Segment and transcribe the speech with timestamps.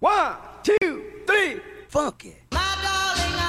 [0.00, 2.36] One, two, three, funk it.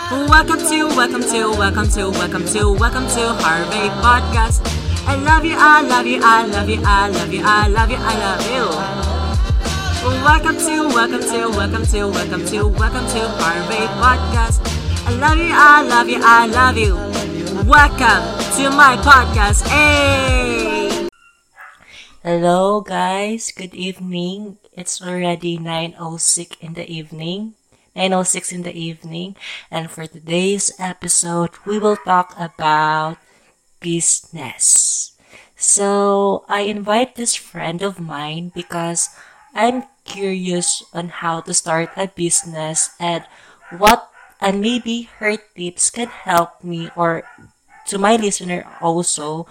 [0.09, 4.65] Welcome to, welcome to, welcome to, welcome to, welcome to Harvey Podcast.
[5.05, 7.97] I love you, I love you, I love you, I love you, I love you,
[7.99, 8.65] I love you.
[10.25, 14.57] Welcome to, welcome to, welcome to, welcome to, welcome to Harvey Podcast.
[15.05, 16.95] I love you, I love you, I love you.
[17.69, 18.25] Welcome
[18.57, 19.67] to my podcast.
[19.67, 21.07] Hey!
[22.23, 24.57] Hello guys, good evening.
[24.79, 27.59] It's already 9:06 in the evening.
[27.99, 29.35] 9:06 in the evening,
[29.67, 33.19] and for today's episode, we will talk about
[33.83, 35.11] business.
[35.59, 39.11] So, I invite this friend of mine because
[39.51, 43.27] I'm curious on how to start a business and
[43.75, 44.07] what
[44.39, 47.27] and maybe her tips can help me or
[47.91, 49.43] to my listener also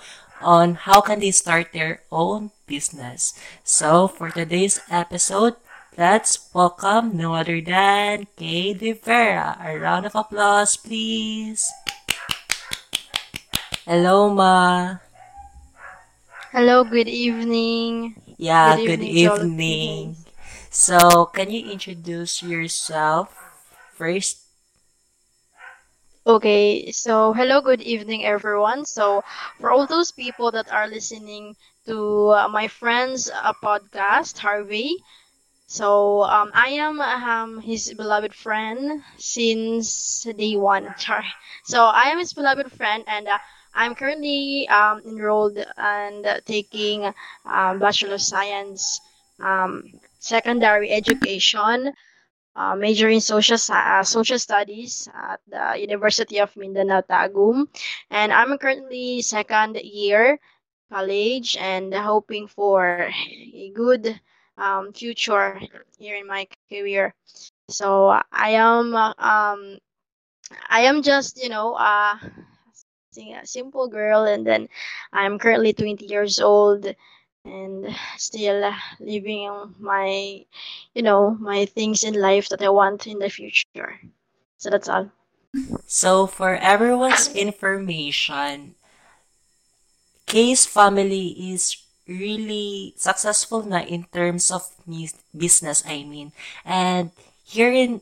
[0.42, 3.34] on how can they start their own business.
[3.64, 5.56] So for today's episode,
[5.96, 9.58] let's welcome no other than Kay Rivera.
[9.60, 11.70] A round of applause, please.
[13.86, 14.98] Hello, Ma.
[16.52, 18.14] Hello, good evening.
[18.36, 20.16] Yeah, Good good, evening of evening.
[20.70, 23.32] So, can you introduce yourself
[23.94, 24.47] first?
[26.28, 28.84] Okay, so hello, good evening, everyone.
[28.84, 29.24] So,
[29.58, 34.94] for all those people that are listening to uh, my friend's uh, podcast, Harvey,
[35.66, 40.94] so um, I am um, his beloved friend since day one.
[40.98, 41.32] Sorry.
[41.64, 43.38] So, I am his beloved friend, and uh,
[43.74, 47.12] I'm currently um, enrolled and taking
[47.46, 49.00] um, Bachelor of Science
[49.40, 49.84] um,
[50.20, 51.92] secondary education
[52.58, 57.68] uh, major in social uh, social studies at the University of Mindanao Tagum,
[58.10, 60.40] and I'm currently second year
[60.92, 63.10] college and hoping for
[63.54, 64.20] a good
[64.58, 65.60] um, future
[65.98, 67.14] here in my career.
[67.68, 69.78] So I am um
[70.68, 72.16] I am just you know uh
[73.18, 74.68] a simple girl, and then
[75.12, 76.86] I'm currently 20 years old
[77.48, 80.44] and still living my
[80.94, 84.00] you know my things in life that I want in the future.
[84.58, 85.10] So that's all.
[85.86, 88.76] So, for everyone's information,
[90.26, 94.68] Kay's family is really successful na in terms of
[95.32, 96.32] business, I mean.
[96.64, 97.12] And
[97.44, 98.00] here in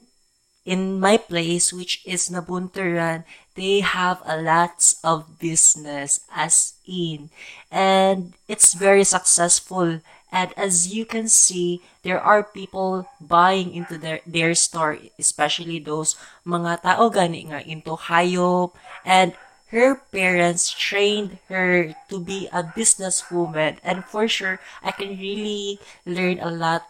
[0.67, 3.23] in my place, which is Nabunturan,
[3.57, 7.31] they have a lots of business as in,
[7.73, 10.01] and it's very successful.
[10.33, 16.17] And as you can see, there are people buying into their, their store, especially those
[16.45, 18.75] mga tao gani nga into hayop.
[19.05, 19.33] And
[19.71, 23.79] her parents trained her to be a businesswoman.
[23.83, 26.85] And for sure, I can really learn a lot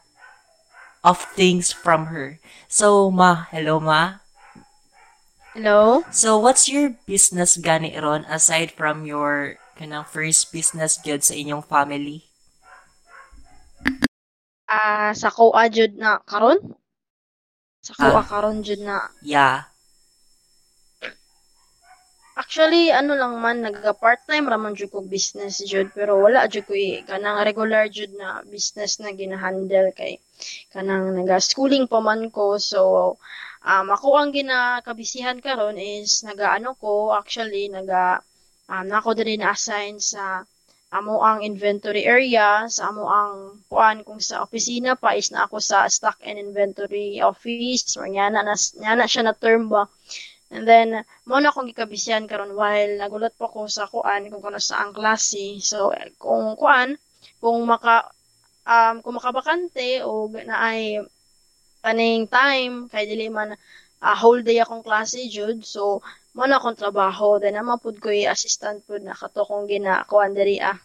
[1.04, 2.40] of things from her.
[2.68, 4.25] So, ma, hello, ma.
[5.56, 6.04] Hello.
[6.12, 11.64] So, what's your business gani ron aside from your kanang first business gyud sa inyong
[11.64, 12.18] family?
[14.78, 16.58] Ah, sa kuha jud na karon?
[17.86, 18.22] Sa Ah.
[18.30, 18.96] karon jud na.
[19.34, 19.56] Yeah.
[22.42, 26.64] Actually, ano lang man naga part-time ra man jud ko business jud pero wala jud
[26.68, 30.12] ko i- kanang regular jud na business na gina-handle kay
[30.74, 32.80] kanang naga-schooling pa man ko so
[33.66, 38.22] um, ako ang ginakabisihan karon is naga-ano ko actually naga
[38.70, 40.46] um, nako diri na assign sa
[40.94, 45.58] amo ang inventory area sa amo ang kuan kung sa opisina pa is na ako
[45.58, 47.98] sa stock and inventory office.
[47.98, 49.90] Or nyana na nyana siya na term ba?
[50.54, 54.62] And then mo na akong gikabisihan karon while nagulat pa ko sa kuan kung kano
[54.62, 55.58] sa ang klase.
[55.58, 55.90] So
[56.22, 56.94] kung kuan
[57.42, 58.06] kung maka
[58.62, 61.02] um, kung makabakante o naay
[61.84, 62.74] kaning time?
[62.92, 63.50] Kay dili man
[64.06, 65.82] ah, whole day akong klase jud so
[66.36, 67.28] mo na akong trabaho.
[67.42, 70.78] Then ama pud ko assistant pud na kato kong gina kuan diri ah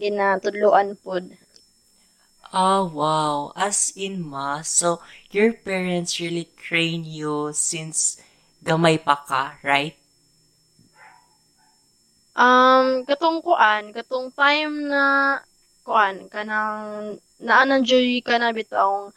[0.00, 1.24] ginatudloan pud
[2.52, 3.52] Oh, wow.
[3.56, 5.00] As in, ma, so
[5.30, 8.20] your parents really train you since
[8.62, 9.96] gamay pa ka, right?
[12.46, 15.04] um katong kuan katong time na
[15.86, 17.16] kuan kanang
[17.46, 19.12] naanan joy ka na bitong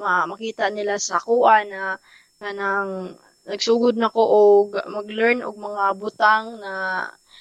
[0.00, 1.98] ma, makita nila sa kuan na
[2.38, 6.72] kanang nagsugod na ko og mag-learn og mga butang na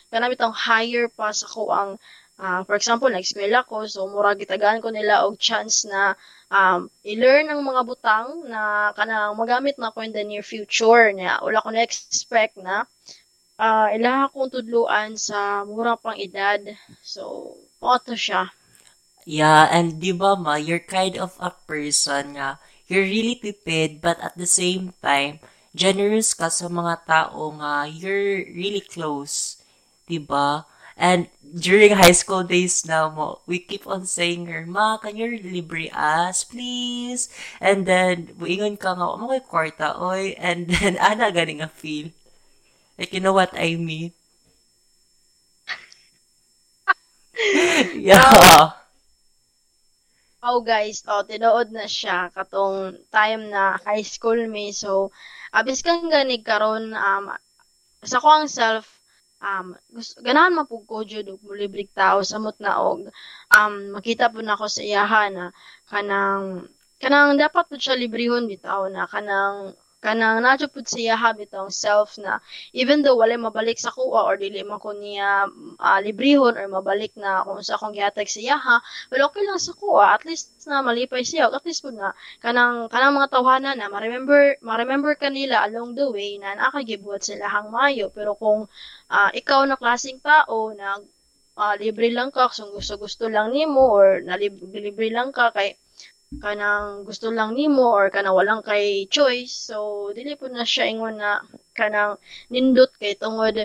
[0.09, 1.91] kana bitong higher pa sa ko ang
[2.41, 6.13] ah, for example nag-eskwela ko so mura gitagaan ko nila og chance na
[6.53, 11.41] um, i-learn ang mga butang na kanang magamit na ko in the near future na
[11.41, 12.85] wala ko na-expect na
[13.57, 16.59] ah ilaha akong tudluan sa mura pang edad.
[16.99, 18.51] So, auto siya.
[19.25, 22.49] Yeah, and di ba ma, you're kind of a person nga,
[22.89, 25.33] you're really tipid, but at the same time,
[25.83, 29.35] generous ka sa mga tao nga you're really close.
[30.09, 30.63] Diba?
[30.95, 31.27] And
[31.65, 35.89] during high school days na mo, we keep on saying her, Ma, can you libre
[35.91, 37.27] us, please?
[37.59, 40.37] And then, buingon ka nga, mo kay kwarta, oy.
[40.39, 42.13] And then, ana ganing a feel.
[42.99, 44.13] Like, you know what I mean?
[47.95, 48.71] yeah.
[50.45, 54.65] Oh guys, oh, tinuod na siya katong time na high school me.
[54.81, 55.09] So,
[55.49, 57.25] abis kang ganig karon um,
[58.05, 58.85] sa ko ang self
[59.41, 63.09] um gusto, ganahan mapug ko jud og mulibrig tao samot na og
[63.57, 65.45] um makita po na ako sa iyaha na
[65.91, 66.69] kanang
[67.01, 69.73] kanang dapat pud siya librehon bitaw na kanang
[70.05, 72.37] kanang nadyo pud siya habit ang self na
[72.77, 75.49] even though wala mabalik sa kuha or dili man ko niya
[75.81, 78.77] uh, librihon or mabalik na kung sa akong gihatag siya ha
[79.09, 80.13] well okay lang sa kuha.
[80.13, 81.49] At least na malipay siya.
[81.49, 82.13] At least pud na
[82.45, 87.73] kanang kanang mga tawhanan na ma-remember ma-remember kanila along the way na nakagibuhat sila hang
[87.73, 88.69] mayo pero kung
[89.09, 91.01] uh, ikaw na klaseng tao na
[91.57, 95.73] uh, libre lang ka kung gusto gusto lang nimo or na libre lang ka kay
[96.43, 99.53] kanang gusto lang nimo or kanang walang kay choice.
[99.69, 101.41] So dili po na siya ingon na
[101.77, 102.17] kanang
[102.53, 103.55] nindot kay tungod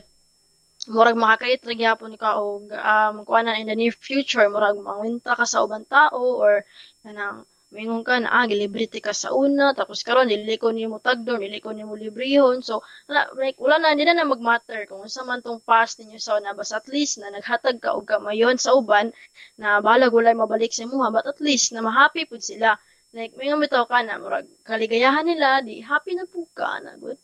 [0.89, 5.45] murag makakait ra gyapon ka og um kuanan in the near future murag mangwenta ka
[5.45, 6.65] sa ubang tao or
[7.05, 11.38] kanang mingon ka na ah, gilibrity ka sa una tapos karon dili ko nimo tagdor
[11.38, 15.38] dili ko nimo librehon so like, wala na hindi na na magmatter kung unsa man
[15.38, 19.14] tong past ninyo sa una basta at least na naghatag ka og kamayon sa uban
[19.55, 22.75] na balag walay mabalik sa imuha but at least na mahappy pud sila.
[23.14, 27.19] Like mingon bitaw ka na murag kaligayahan nila di happy na pud ka na good.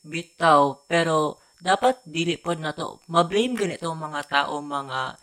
[0.00, 5.20] Bitaw pero dapat dili pod na to ma-blame ganito mga tao mga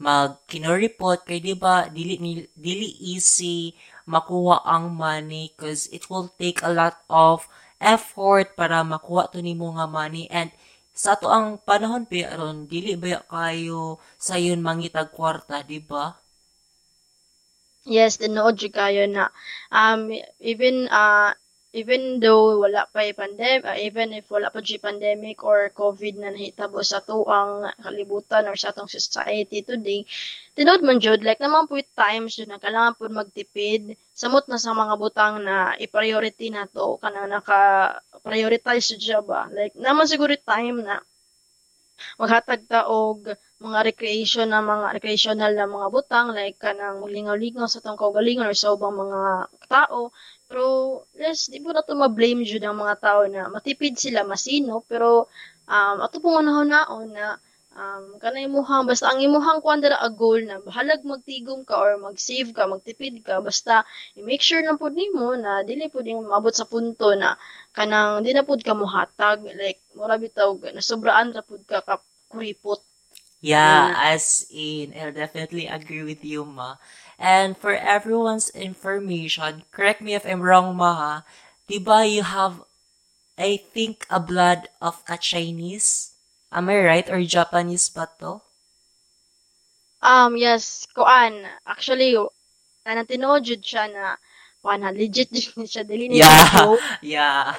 [0.00, 2.18] mag report kay di ba dili
[2.52, 3.70] dili easy
[4.04, 7.48] makuha ang money because it will take a lot of
[7.80, 10.24] effort para makuha to nimo nga money.
[10.28, 10.52] And
[10.94, 16.14] sa to ang panahon pa aron dili ba kayo sayon mangitag kwarta di ba?
[17.84, 19.28] Yes, tinuod kayo na.
[19.68, 20.08] Um
[20.40, 21.36] even uh
[21.74, 26.30] even though wala pa pandemic, uh, even if wala pa di pandemic or COVID na
[26.30, 30.06] nahitabo sa tuang kalibutan or sa atong society today,
[30.54, 34.70] tinod man jud like naman po times jud na kailangan po magtipid samot na sa
[34.70, 39.50] mga butang na i-priority na to kana naka prioritize jud ba?
[39.50, 41.02] Like naman siguro time na
[42.22, 43.34] maghatag ta og
[43.64, 48.56] mga recreation na mga recreational na mga butang like kanang maglingaw-lingaw sa tong kaugalingon or
[48.56, 49.22] sa ubang mga
[49.70, 50.12] tao
[50.48, 50.64] pero,
[51.16, 55.26] yes, di po na ito ma-blame jud ang mga tao na matipid sila, masino, pero
[55.68, 57.36] um, ato pong unahon na
[57.74, 62.54] um, kana imuhang, basta ang imuhang kwandara a goal na bahalag magtigom ka or mag-save
[62.54, 63.82] ka, magtipid ka, basta
[64.18, 67.34] i-make sure na po nimo na dili po din mabot sa punto na
[67.74, 71.98] kanang di na pud ka muhatag, like, mura bitaw, nasobraan ra pud ka ka
[72.30, 72.80] kuripot.
[73.44, 76.80] Yeah, as in, I'll definitely agree with you, ma.
[77.18, 81.24] And for everyone's information, correct me if I'm wrong, Maha,
[81.70, 82.62] diba you have,
[83.38, 86.12] I think, a blood of a Chinese?
[86.50, 87.08] Am I right?
[87.10, 88.42] Or Japanese ba to?
[90.04, 91.48] Um, yes, kuan.
[91.66, 92.14] Actually,
[92.84, 94.20] na tinojud siya na,
[94.60, 95.32] kuan na, legit
[95.70, 97.56] siya, dili yeah, yeah.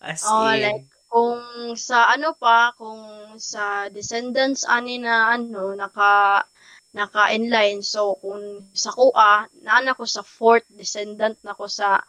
[0.00, 0.62] As oh, in.
[0.62, 6.46] like, kung sa ano pa, kung sa descendants ani na ano, naka
[6.90, 7.82] naka-inline.
[7.86, 12.02] So, kung sa kuha, naan ako sa fourth descendant na ako sa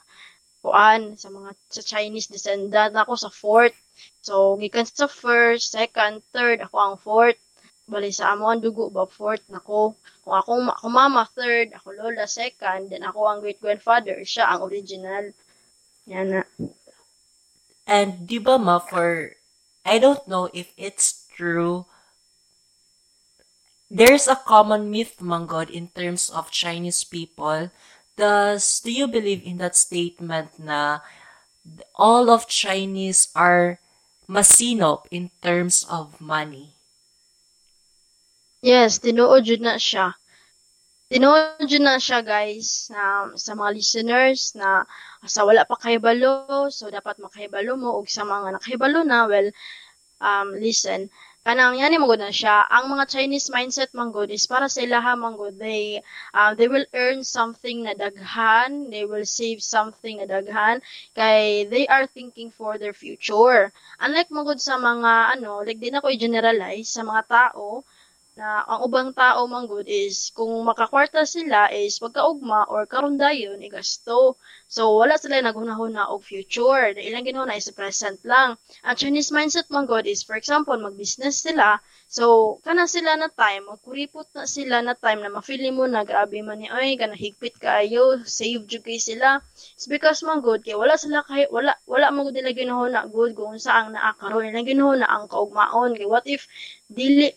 [0.61, 3.77] kuan sa mga sa Chinese descendant ako sa fourth.
[4.21, 7.39] So, gikan sa first, second, third, ako ang fourth.
[7.89, 9.97] Bali sa amo ang dugo ba fourth nako.
[10.21, 14.63] Kung ako, ako mama third, ako lola second, then ako ang great grandfather, siya ang
[14.63, 15.33] original.
[16.07, 16.41] Yan na.
[17.89, 19.35] And di ba ma for
[19.81, 21.89] I don't know if it's true
[23.91, 27.69] there's a common myth, God, in terms of Chinese people.
[28.15, 31.03] Does do you believe in that statement na
[31.95, 33.79] all of Chinese are
[34.31, 36.71] masinop in terms of money?
[38.63, 40.15] Yes, tinuod jud na siya.
[41.11, 44.87] Tinuod jud na siya guys na sa mga listeners na
[45.27, 49.49] sa wala pa kahibalo, so dapat makahibalo mo ug sa mga nakahibalo na well
[50.21, 51.09] um listen
[51.45, 52.69] kanang yani mo na siya.
[52.69, 56.01] Ang mga Chinese mindset man good is para sa ilaha man good they
[56.37, 58.89] uh, they will earn something na daghan.
[58.93, 60.85] They will save something na daghan.
[61.17, 63.73] Kay they are thinking for their future.
[63.97, 67.81] Unlike man good sa mga ano like di na ko i-generalize sa mga tao
[68.39, 73.59] na ang ubang tao man good is kung makakwarta sila is pagkaugma or karon dayon
[73.59, 74.39] igasto.
[74.71, 76.95] So wala sila naghunahuna og future.
[76.95, 78.55] Na ilang ginahuna is present lang.
[78.87, 81.83] Ang Chinese mindset man good is for example mag-business sila.
[82.07, 86.39] So kana sila na time magkuripot na sila na time na ma-feel mo na grabe
[86.39, 89.43] man ni oy kana higpit kaayo save jud kay sila.
[89.75, 93.35] It's because man good kay wala sila kay wala wala man gud nila ginahuna good
[93.35, 96.47] kung saang naa karon ilang ginahuna ang kaugmaon kay what if
[96.87, 97.35] dili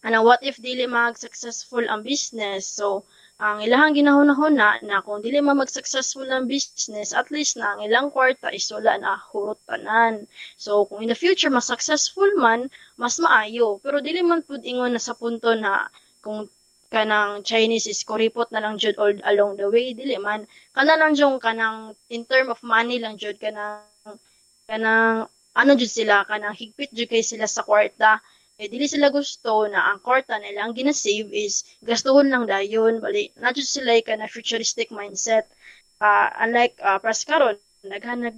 [0.00, 2.64] ano, what if dili mag-successful ang business?
[2.66, 3.04] So,
[3.40, 8.08] ang ilahang ginahuna-huna na kung dili ma mag-successful ang business, at least na ang ilang
[8.12, 10.28] kwarta is wala na hurot tanan.
[10.60, 12.68] So, kung in the future mas successful man,
[13.00, 13.80] mas maayo.
[13.80, 15.88] Pero dili man pud ingon na sa punto na
[16.20, 16.48] kung
[16.90, 20.42] kanang Chinese is kuripot na lang jud all along the way dili man
[20.74, 23.86] kana lang jung kanang in term of money lang jud kanang
[24.66, 28.18] kanang ano jud sila kanang higpit jud kay sila sa kwarta
[28.60, 33.00] eh dili sila gusto na ang kwarta nila ang gina-save is gastuhon lang dayon.
[33.00, 35.48] Bali na sila ka na futuristic mindset.
[35.96, 38.36] Uh, unlike uh, pras karon naghanag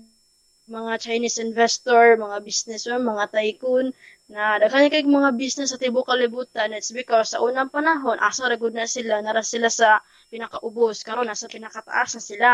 [0.71, 3.91] mga Chinese investor, mga businessman, mga tycoon
[4.31, 6.71] na daghan kay mga business sa tibuok kalibutan.
[6.71, 9.99] It's because sa unang panahon asa ra na sila nara sila sa
[10.31, 11.03] pinakaubos.
[11.03, 12.51] Karon nasa pinakataas na sila.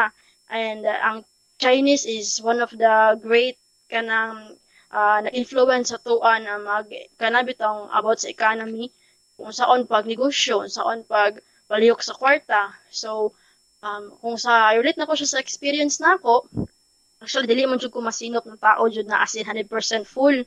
[0.49, 1.19] And uh, ang
[1.61, 3.61] Chinese is one of the great
[3.93, 4.57] kanang
[4.93, 6.89] uh, na-influence sa tuan na mag
[7.21, 8.89] kanabitang about sa economy
[9.39, 11.39] kung saon pag negosyo, saon pag
[11.71, 12.75] palihok sa kwarta.
[12.91, 13.37] So,
[13.85, 16.49] um, kung sa relate na ko siya sa experience na ako,
[17.19, 19.71] actually dili man jud ko masinop ng tao jud na as in 100%
[20.07, 20.39] full.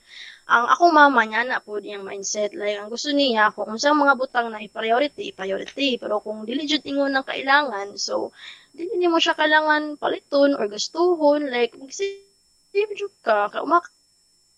[0.52, 4.20] Ang ako mama niya na po niyang mindset like ang gusto niya kung unsang mga
[4.20, 6.00] butang na i-priority, priority.
[6.00, 8.36] Pero kung dili jud ingon ng kailangan, so
[8.76, 12.92] dili nimo siya kailangan paliton or gastuhon like mag-save
[13.24, 13.64] ka, ka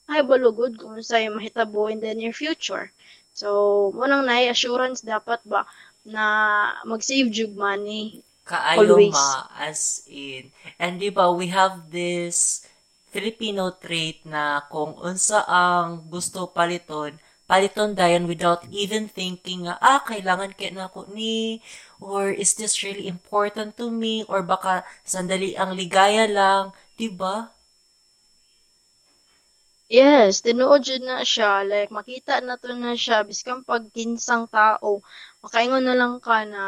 [0.08, 2.92] balugod kung sa mahitabo in the near future.
[3.34, 5.66] So, mo nang na assurance dapat ba
[6.06, 6.24] na
[6.86, 9.16] mag-save jug money Kaayo always.
[9.16, 10.52] ma, as in.
[10.76, 12.68] And di ba, we have this
[13.08, 17.16] Filipino trait na kung unsa ang gusto paliton,
[17.48, 21.64] paliton dayon without even thinking nga, ah, kailangan kaya na ako ni,
[22.04, 27.48] or is this really important to me, or baka sandali ang ligaya lang, di ba?
[29.94, 34.92] Yes, tinuod jud na siya, like makita na to na siya biskang pag kinsang tao,
[35.46, 36.64] makaingon na lang ka na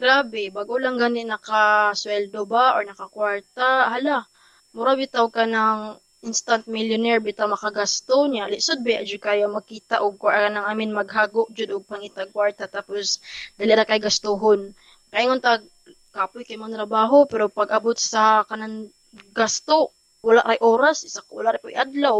[0.00, 4.18] grabe, bago lang gani nakasweldo ba or nakakwarta, hala,
[4.76, 5.80] mura bitaw ka ng
[6.28, 8.44] instant millionaire bitaw makagasto niya.
[8.52, 13.06] Lisod ba jud kayo makita og kuara nang amin maghago jud og pangitag kwarta tapos
[13.56, 14.60] dali ra kay gastuhon.
[15.12, 15.64] Kaingon tag
[16.12, 18.92] kapoy kay man trabaho pero pag abot sa kanan
[19.38, 19.78] gasto
[20.26, 22.18] wala kay oras isa wala ray adlaw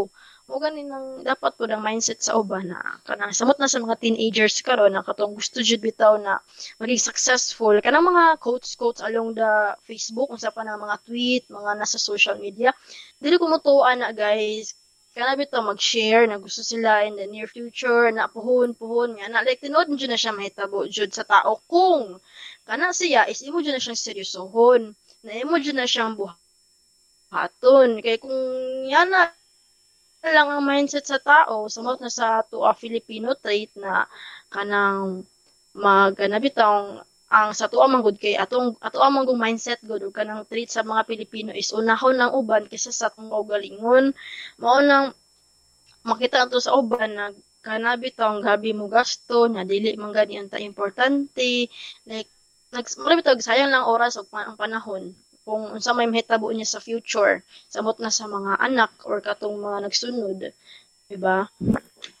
[0.49, 4.01] mo gani nang dapat po ang mindset sa uban na kanang samot na sa mga
[4.01, 6.41] teenagers karon na katong gusto jud bitaw na
[6.81, 7.77] maging successful.
[7.85, 12.41] Kanang mga quotes quotes along the Facebook unsa pa na mga tweet mga nasa social
[12.41, 12.73] media
[13.21, 14.73] dili ko mutuan na guys
[15.13, 19.29] kana bitaw mag-share na gusto sila in the near future na puhon puhon nga.
[19.29, 22.17] Na like tinod jud na siya mahitabo jud sa tao kung
[22.65, 28.01] kana siya is imo jud na siyang seryosohon na imo jud na siyang buhaton.
[28.01, 28.33] Kay kung
[28.89, 29.29] yana
[30.23, 31.71] lang ang mindset sa tao.
[31.71, 34.03] Sumot na sa tuwa Filipino trait na
[34.51, 35.23] kanang
[35.71, 36.99] mag nabitang
[37.29, 40.81] ang sa tuwa manggod kay atong ato ang manggong mindset gud ug kanang trait sa
[40.81, 44.17] mga Pilipino is unahon lang uban kaysa sa atong galingon
[44.57, 45.13] mao nang
[46.09, 47.29] makita ato sa uban na
[47.61, 51.69] kanabi tong gabi mo gasto na dili man gani ta importante.
[52.09, 52.29] Like
[52.73, 52.85] nag
[53.39, 55.13] sayang lang oras ug panahon
[55.49, 57.41] kung unsa may mahitabo niya sa future
[57.73, 60.53] samot na sa mga anak or katong mga nagsunod
[61.09, 61.49] di ba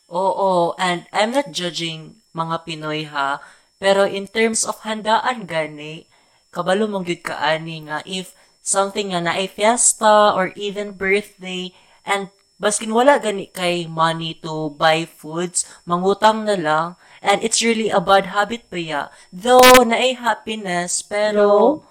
[0.09, 3.37] oo and I'm not judging mga Pinoy ha
[3.77, 6.09] pero in terms of handaan gani
[6.49, 8.33] kabalo mong gyud kaani nga if
[8.65, 11.69] something nga na ay fiesta or even birthday
[12.01, 16.87] and baskin wala gani kay money to buy foods, mangutang na lang,
[17.23, 19.01] and it's really a bad habit pa ya.
[19.31, 21.88] Though, na ay happiness, pero, no.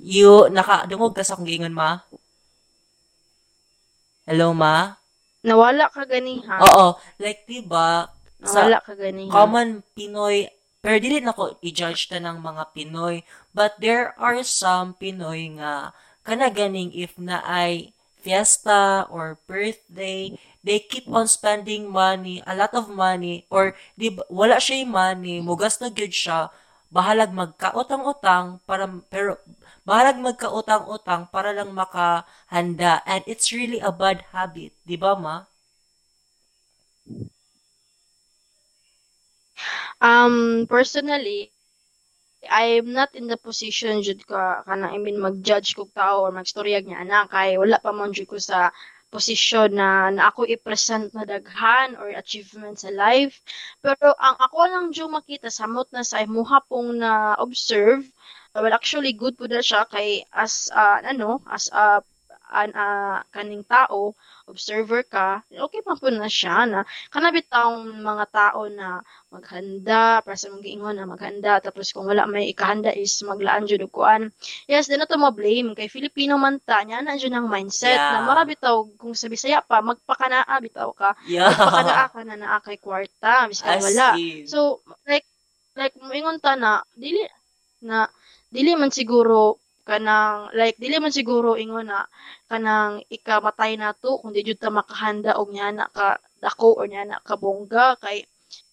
[0.00, 2.00] You, nakadungog ka sa kong giingon, ma?
[4.24, 4.96] Hello, ma?
[5.44, 6.56] Nawala ka gani, ha?
[6.56, 6.96] Oo.
[7.20, 8.08] Like, diba,
[8.40, 9.32] Nawala ka gani, ha?
[9.36, 10.48] common Pinoy,
[10.80, 13.20] pero dili na ko i-judge ta ng mga Pinoy,
[13.52, 15.92] but there are some Pinoy nga,
[16.24, 17.92] kana ganing if na ay
[18.24, 20.32] fiesta or birthday,
[20.64, 25.76] they keep on spending money, a lot of money, or di, wala siya money, mugas
[25.80, 26.48] na good siya,
[26.88, 29.36] bahalag magkautang-utang para pero
[29.88, 35.36] Bahalag magkautang-utang para lang makahanda and it's really a bad habit, di ba ma?
[40.00, 41.52] Um, personally,
[42.48, 46.84] I'm not in the position jud ka kana I mean mag-judge kog tao or magstoryag
[46.88, 48.72] niya ana kay wala pa man jud ko sa
[49.12, 53.36] posisyon na, na ako i-present na daghan or achievement sa life.
[53.84, 58.06] Pero ang ako lang jud makita samot na sa imuha pong na observe
[58.54, 62.02] well actually good po na siya kay as uh, ano as a
[62.50, 64.10] an uh, kaning tao
[64.50, 66.82] observer ka, okay pa po na siya na
[67.14, 68.98] kanabit taong mga tao na
[69.30, 73.86] maghanda para sa mga ingon na maghanda tapos kung wala may ikahanda is maglaan jud
[73.94, 74.34] kuan.
[74.66, 77.94] Yes, din na to mo blame kay Filipino man ta nya na jud ang mindset
[77.94, 78.18] Yeah.
[78.18, 81.14] na mara bitaw kung sa Bisaya pa magpakanaa bitaw ka.
[81.30, 81.54] Yeah.
[81.54, 84.18] Magpakanaa ka na naa kay kwarta bisan wala.
[84.50, 85.22] So like
[85.78, 87.22] like moingon ta na dili
[87.86, 88.10] na
[88.54, 89.42] dili man siguro
[89.88, 92.00] kanang like dili man siguro ingon na
[92.50, 97.34] kanang ikamatay nato kung di jud ta makahanda og nyana ka dako or nyana ka
[97.42, 97.86] bongga.
[98.02, 98.18] Kay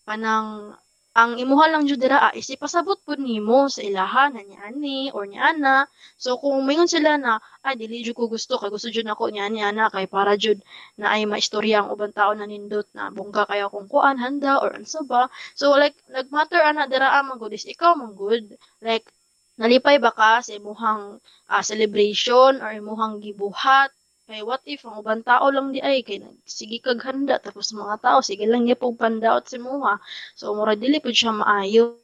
[0.08, 0.74] kanang
[1.18, 5.26] ang imuha lang jud dira ah, is ipasabot pud nimo sa ilaha na niani or
[5.26, 9.34] niana so kung mingon sila na ah dili jud ko gusto kay gusto jud nako
[9.34, 10.62] niani ana kay para jud
[11.02, 14.78] na ay maistorya ang ubang tao na nindot na bongga kaya kung kuan handa or
[14.78, 15.26] unsa ba.
[15.58, 18.46] So like nagmatter ana dira ah man good is ikaw man good
[18.86, 19.10] like
[19.58, 21.18] nalipay ba ka sa imuhang
[21.50, 23.92] ah, celebration or imuhang gibuhat?
[24.28, 27.96] Kay what if ang ubang tao lang di ay kay sige kag handa tapos mga
[28.04, 29.96] tao sige lang niya pog pandaot si muha
[30.36, 31.96] so mura dili pud siya maayo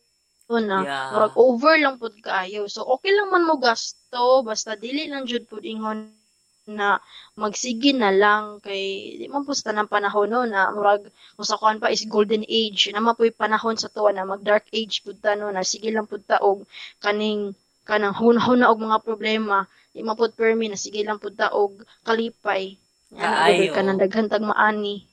[0.48, 1.12] na Yeah.
[1.12, 2.72] murag over lang pud kaayo.
[2.72, 6.16] So okay lang man mo gasto basta dili lang jud pud ingon
[6.68, 7.00] na
[7.36, 11.04] magsige na lang kay di man pusta ng panahon no na murag
[11.36, 14.64] kung sa kuan pa is golden age na mapoy panahon sa tuwa na mag dark
[14.72, 16.64] age pud ta no na sige lang pud ta og
[17.04, 17.52] kaning
[17.84, 21.84] kanang hunahuna og mga problema di man pud permi na sige lang pud ta og
[22.08, 22.80] kalipay
[23.14, 23.70] Kaayo.
[23.70, 25.06] Nga ka nang daghan tag maani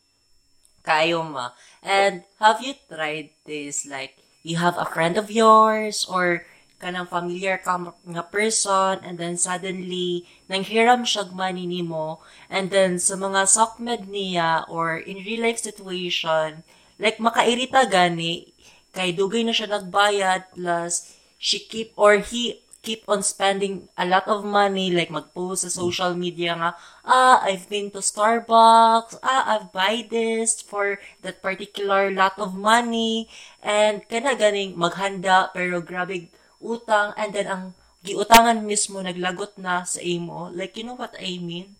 [0.80, 1.52] Kayo ma.
[1.84, 6.48] And have you tried this like you have a friend of yours or
[6.80, 12.96] kanang familiar ka nga person and then suddenly nanghiram siya og money nimo and then
[12.96, 16.64] sa mga sakmed niya or in real life situation
[16.96, 18.48] like makairita gani
[18.96, 24.24] kay dugay na siya nagbayad plus she keep or he keep on spending a lot
[24.24, 26.72] of money like mag-post sa social media nga
[27.04, 29.20] ah I've been to Starbucks.
[29.20, 33.28] Ah I've buy this for that particular lot of money.
[33.60, 37.64] And kana ganing maghanda pero grabe utang and then ang
[38.04, 41.76] giutangan mismo naglagot na sa imo like you know what I mean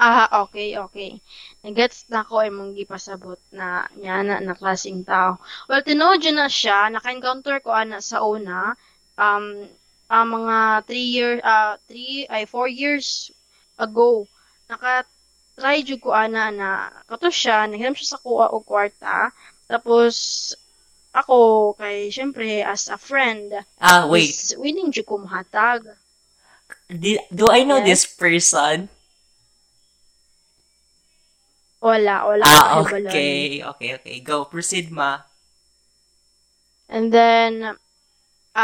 [0.00, 1.20] Ah, okay, okay.
[1.60, 5.36] Nagets na ko ay mong gipasabot na niya na na klaseng tao.
[5.68, 8.72] Well, tinuod na siya, naka-encounter ko ana sa una,
[9.20, 9.68] um,
[10.08, 10.56] ah, mga
[10.88, 13.28] 3 years, ah, 3, ay 4 years
[13.76, 14.24] ago.
[14.72, 16.68] Naka-try jud ko ana na,
[17.04, 19.28] kato siya, naghiram siya sa kuha o kwarta,
[19.68, 20.14] tapos,
[21.14, 25.82] ako, kay, syempre, as a friend, ah wait is willing jud ko mahatag.
[26.90, 27.90] Di- do I know Yes.
[27.90, 28.88] this person
[31.80, 32.84] Wala, wala ah kahibalon.
[32.84, 35.10] okay okay okay go proceed ma
[36.88, 37.52] And then,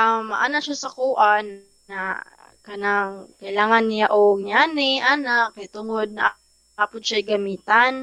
[0.00, 1.46] um, ana siya sa kuan
[1.90, 2.18] na
[2.66, 6.34] kanang kailangan niya og nyani, ana, kay tungod na
[6.82, 7.94] apod siya gamitan.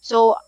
[0.00, 0.38] So,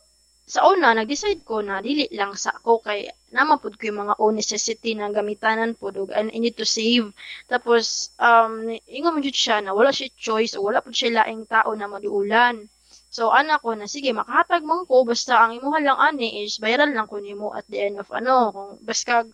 [0.49, 3.05] sa una, nag-decide ko na dili lang sa ako kay
[3.37, 7.13] namapod ko yung mga own necessity na gamitanan po og and I need to save.
[7.53, 11.77] Tapos, um, ingon mo siya na wala siya choice o wala po siya laing tao
[11.77, 12.65] na maduulan.
[13.13, 16.97] So, ana ko na, sige, makahatag man ko, basta ang imuha lang ani is, bayaran
[16.97, 19.29] lang ko nimo at the end of ano, kung basta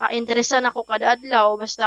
[0.00, 1.86] uh, interesan ako kada adlaw, basta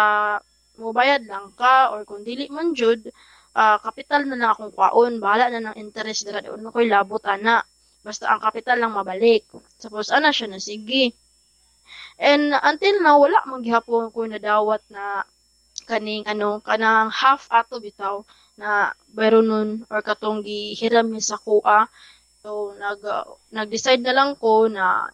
[0.81, 3.05] mobayad lang ka, or kung dili man jud,
[3.53, 7.61] ah, kapital na lang akong kwaon, bahala na ng interest dira doon ko'y labot ana.
[8.01, 9.45] Basta ang kapital lang mabalik.
[9.77, 11.13] Tapos ana siya na, sige.
[12.17, 15.25] And until now, wala man gihapon ko nadawat na
[15.89, 18.21] kaning ano kanang half ato bitaw
[18.59, 21.89] na bayro nun or katong gihiram niya sa kuha
[22.41, 23.01] so nag
[23.49, 25.09] nag-decide na lang ko na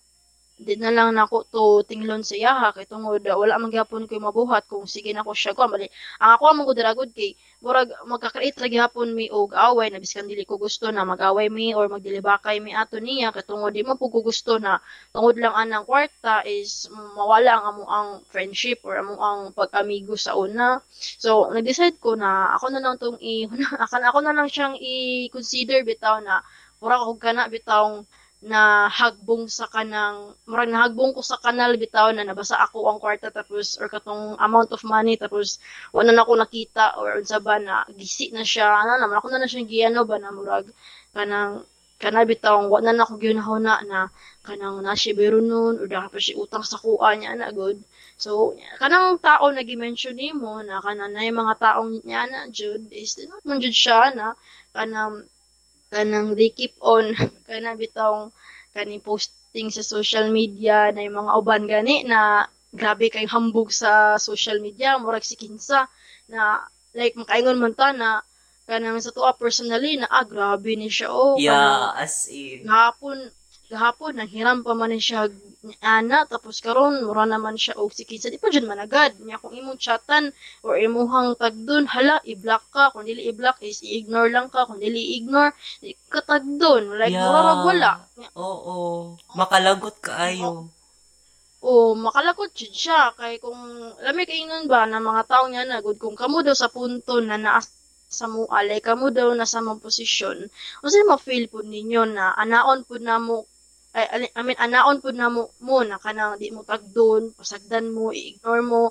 [0.58, 4.65] di na lang nako to tinglon sa yaha kay tungod wala man gyapon ko mabuhat.
[4.65, 5.86] Kung sige na ko siya ko mali.
[6.17, 9.93] Ang ako man gud ragod kay murag magka-create ra gyapon mi og away.
[9.93, 13.30] Na biskan dili ko gusto na mag-away mi or magdilibakay mi ato niya.
[13.30, 14.82] Kay tungod di man po ko gusto na
[15.13, 20.34] tungod lang anang kwarta is mawala ang amo ang friendship or amo ang pag-amigo sa
[20.34, 20.82] una.
[21.22, 23.46] So nag-decide ko na ako na lang tong i
[24.10, 26.41] ako, na lang siyang i-consider bitaw na
[26.82, 28.02] mura ko kana bitaw
[28.41, 33.34] na hagbong sa kanang murag nahagbong ko sa kanal bitaw na nabasa ako ang kwarta
[33.34, 35.58] tapos or katong amount of money tapos
[35.89, 39.41] wala na ako nakita or unsa ba na gisi na siya ano naman ako na
[39.41, 40.69] na siya giyano ba na murag
[41.17, 41.65] kanang
[41.97, 44.13] kana bitaw wa na nako ginahuna na
[44.45, 47.82] kanang na siya biro nun or dapat siya utang sa kuha niya na good.
[48.21, 53.17] So kanang tao na gi-mention nimo na kana na mga taong niya na jud is
[53.26, 54.38] not man jud siya na
[54.78, 55.26] kanang
[55.93, 57.15] kanang they keep on
[57.47, 58.28] kana bitaw
[58.76, 62.45] kani posting sa social media na yung mga uban gani na
[62.76, 65.88] grabe kay hambog sa social media murag si kinsa
[66.28, 66.62] na
[66.93, 68.19] like makaingon man ta na
[68.67, 72.67] kanang sa tuwa personally na ah grabe ni siya oh Yeah, as in.
[72.67, 73.32] gahapon
[73.68, 75.28] gahapon nanghiram pa man ni siya
[75.84, 78.32] ana tapos karon mura naman siya og si kinsa.
[78.32, 80.32] Di pa jud managad nya kung imong chatan
[80.64, 82.84] or imuhang tagdon hala i-block ka.
[82.96, 84.68] Kung dili i-block is i-ignore lang ka.
[84.68, 85.52] Kung dili i-ignore
[85.84, 86.96] di ka tagdon.
[86.96, 87.28] Like Yeah.
[87.28, 87.92] mura wala.
[88.40, 89.16] Oo.
[89.36, 90.72] Makalagot kaayo.
[91.68, 93.12] o makalakot jud siya.
[93.20, 93.60] Kay kung
[94.00, 97.20] lami kay nun ba na mga tao nga na good kung kamo daw sa punto
[97.20, 97.60] na naa
[98.08, 100.48] sa mo alay kamo daw na sa mong posisyon
[100.80, 103.44] unsay ma-feel pud ninyo na anaon pud na mo
[103.98, 108.14] ay, I mean, anaon pud na mo, mo na kanang di mo tagdon, pasagdan mo,
[108.14, 108.84] i-ignore mo,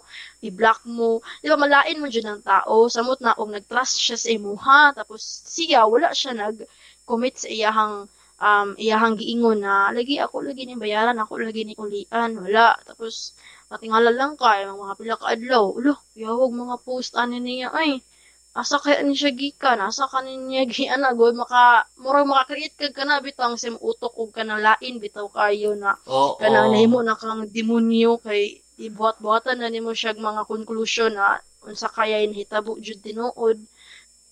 [0.42, 1.23] i-block mo.
[1.42, 5.47] Di ba, malain mo dyan ng tao, samot na og nag-trust siya sa imuha, tapos
[5.47, 11.16] siya, wala siya nag-commit sa iyahang um, iyahang giingon na lagi ako lagi ni bayaran
[11.16, 12.77] ako lagi ni ulian wala.
[12.85, 13.37] Tapos
[13.71, 15.64] natingala lang ka mga pila ka adlaw.
[15.73, 18.01] Ulo yawog mga post ani niya ay
[18.57, 23.21] asa kaya ni siya gikan asa ka niya giana god maka murag maka-create kag kana
[23.21, 26.40] bitang sim utok og kana lain bitaw kayo na Oo.
[26.40, 31.37] kana nahimo na kang demonyo kay ibuhat-buhatan na nimo siya mga conclusion na
[31.69, 33.61] unsa kaya hitabo jud tinuod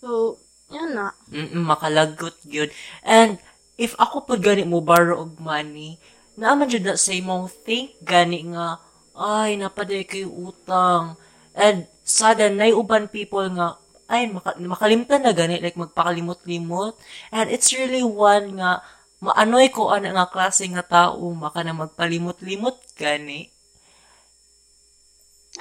[0.01, 0.41] so
[0.73, 2.73] yan na Mm, makalagot gyud.
[3.05, 3.37] And
[3.77, 6.01] if ako pud gani mo borrow og money,
[6.41, 8.81] naaman jud na sa imong think gani nga
[9.13, 11.21] ay napaday kay utang.
[11.53, 13.77] And sada nay uban people nga
[14.09, 16.95] ay maka, makalimtan na gani like magpakalimot-limot.
[17.33, 18.85] And it's really one nga
[19.25, 23.49] maanoy ko ana nga klase nga tao maka na magpalimot-limot gani.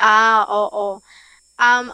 [0.01, 0.99] Ah, oo.
[1.55, 1.85] Um,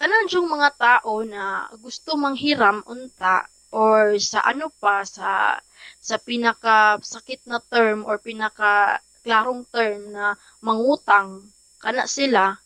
[0.00, 5.60] tanan yung mga tao na gusto manghiram unta or sa ano pa sa
[6.00, 10.34] sa pinaka sakit na term or pinaka klarong term na
[10.64, 11.44] mangutang
[11.78, 12.56] kana sila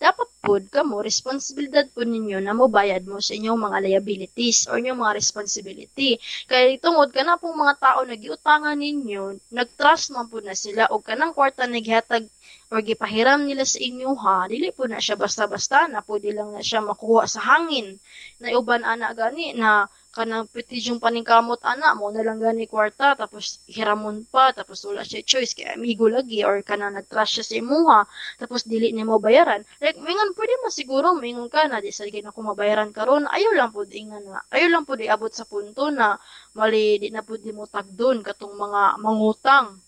[0.00, 5.00] dapat pod kamo responsibilidad po ninyo na mobayad mo sa inyong mga liabilities or inyong
[5.00, 6.16] mga responsibility
[6.48, 11.36] kay tungod kana pong mga tao nagiutangan ninyo nagtrust man po na sila og kanang
[11.36, 12.24] kwarta naghatag
[12.70, 16.62] or gipahiram nila sa inyo ha, dili po na siya basta-basta na pwede lang na
[16.62, 17.98] siya makuha sa hangin.
[18.38, 23.14] Na uban ana gani na kanang piti yung paningkamot ana mo na lang gani kwarta
[23.14, 27.54] tapos hiramon pa tapos wala siya choice kaya amigo lagi or kana nag-trust siya sa
[27.62, 27.98] imuha
[28.42, 29.62] tapos dili ni mo bayaran.
[29.78, 33.52] Like mingon pwede mo siguro mingon ka na di sa na ko mabayaran karon ayaw
[33.54, 36.18] lang pud ingan na ayaw lang pud iabot sa punto na
[36.58, 39.78] mali di na pud mo tagdon katong mga mangutang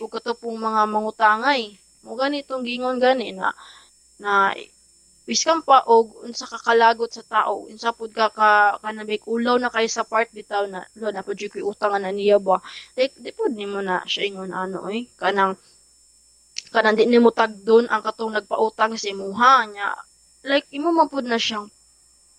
[0.00, 1.62] o kato pong mga mangutangay.
[2.04, 3.52] Mo ganitong gingon gani na
[4.20, 4.52] na
[5.28, 8.50] wiskan pa og unsa ka kalagot sa tao unsa pud ka ka
[8.82, 12.10] kanabik ulaw na kay sa part bitaw na lo na pud jud koy utangan na
[12.10, 12.56] niya ba?
[12.96, 15.54] Like di pud nimo na siya ingon ano eh kanang
[16.74, 19.86] kanang di nimo tagdon ang katong nagpautang sa imuha nya
[20.50, 21.68] like imo man pud na siyang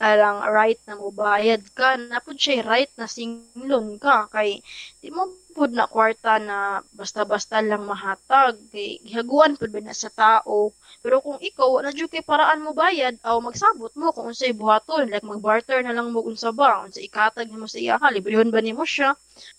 [0.01, 4.59] parang right na mobayad ka na pud siya right na singlon ka kay
[5.01, 8.57] di mo pud na kwarta na basta-basta lang mahatag.
[8.71, 10.71] Kay gihaguan pud na sa tao.
[11.03, 15.11] Pero kung ikaw na jud kay paraan mo bayad aw magsabot mo kung unsay buhaton.
[15.11, 16.83] Like magbarter na lang mo unsa ba.
[16.87, 19.13] Unsa ikatag nimo sa iya librehon ba nimo siya?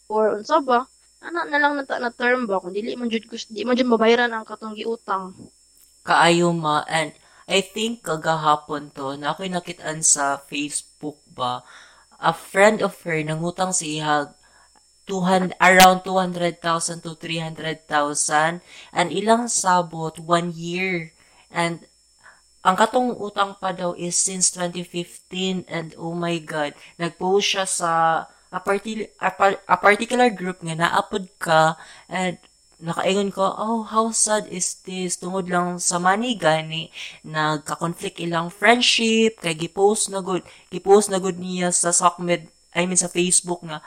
[0.09, 0.89] Or unsa ba
[1.23, 2.59] ana na lang nata na term ba?
[2.59, 5.33] Kung dili man jud gusto di man jud mabayaran ang katong giutang.
[6.03, 6.83] Kaayo ma.
[6.91, 7.15] And
[7.47, 11.63] I think kagahapon to na ako'y nakitaan sa Facebook ba
[12.23, 14.31] a friend of her nangutang si ihag
[15.13, 18.65] 200, around 200,000 to 300,000
[18.97, 21.13] and ilang sabot one year.
[21.53, 21.85] And
[22.65, 27.93] ang katong utang pa daw is since 2015 and oh my god nagpost siya sa
[28.53, 29.29] a, parti, a,
[29.69, 31.75] a particular group nga naapod ka.
[32.07, 32.39] And
[32.83, 35.17] nakaingon ko, oh, how sad is this?
[35.17, 36.91] Tungod lang sa money gani,
[37.23, 42.99] nagka-conflict ilang friendship, kay gipost na good, gipost na good niya sa Sockmed, I mean
[42.99, 43.81] sa Facebook nga,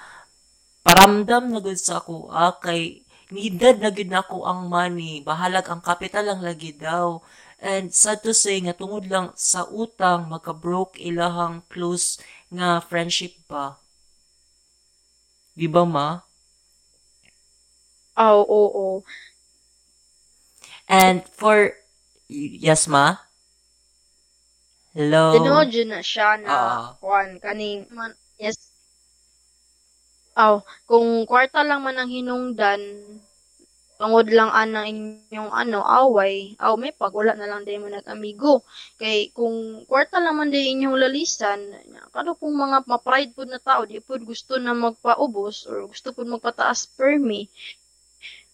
[0.86, 3.02] paramdam na good sa ako, ah, kay
[3.34, 7.26] needed na gid nako ang money, bahalag ang capital lang lagi daw.
[7.58, 12.22] And sad to say nga tungod lang sa utang magka-broke ilahang close
[12.54, 13.82] nga friendship pa.
[15.58, 16.22] Di ba ma?
[18.16, 19.04] aw oo
[20.88, 21.76] And for
[22.32, 23.20] yes ma?
[24.96, 25.36] Hello.
[25.36, 26.84] tinuod jud na siya na Ah.
[27.04, 28.16] kuan kaning man
[30.44, 30.56] Aw,
[30.90, 32.82] kung kwarta lang man ang hinungdan,
[33.96, 34.88] tungod lang anang
[35.32, 38.54] inyong ano, away, aw may pag wala na lang din mo nag-amigo.
[39.00, 39.56] Kay kung
[39.88, 41.60] kwarta lang man din inyong lalisan,
[42.12, 46.28] kano kung mga ma-pride po na tao, di po gusto na magpaubos or gusto po
[46.28, 47.48] magpataas permi,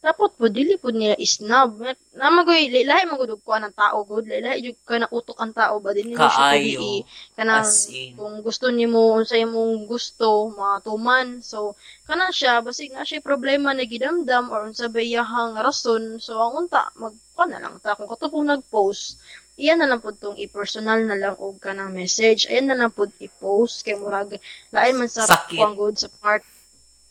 [0.01, 1.77] dapat po dili po nila isnab.
[2.17, 5.53] Na magoy lahi man gud ko ng tao gud lahi jud ka na utok ang
[5.53, 5.93] tao ba?
[5.93, 7.05] Dinhi mo siya i
[7.37, 8.17] kanang As in.
[8.17, 11.77] kung gusto nimo unsa imong gusto matuman so
[12.09, 16.17] kana siya basig na siya problema na gidamdam or unsa ba iyahang rason.
[16.17, 17.93] So ang unta magpa na lang ta.
[17.93, 19.21] Kung kato pong nag-post
[19.61, 22.49] iyan na lang po tong i-personal na lang og kanang message.
[22.49, 23.85] Ayan na lang po i-post.
[23.85, 24.33] Kay murag
[24.73, 26.41] lain man sa kuang good sa part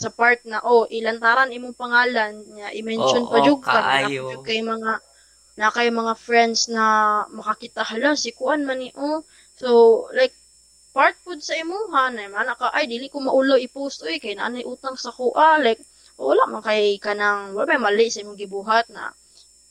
[0.01, 4.09] sa part na oh ilantaran imong pangalan niya i-mention Oo, pa jud ka na
[4.41, 4.93] kay mga
[5.61, 6.85] na kay mga friends na
[7.29, 9.21] makakita hala si kuan man ni oh.
[9.61, 10.33] So like
[10.97, 14.65] part pud sa imuha na man ka ay dili ko maulo i-post oy kay naanay
[14.65, 15.85] utang sa kuha like
[16.17, 19.13] wala man kay kanang wala may mali sa imong gibuhat na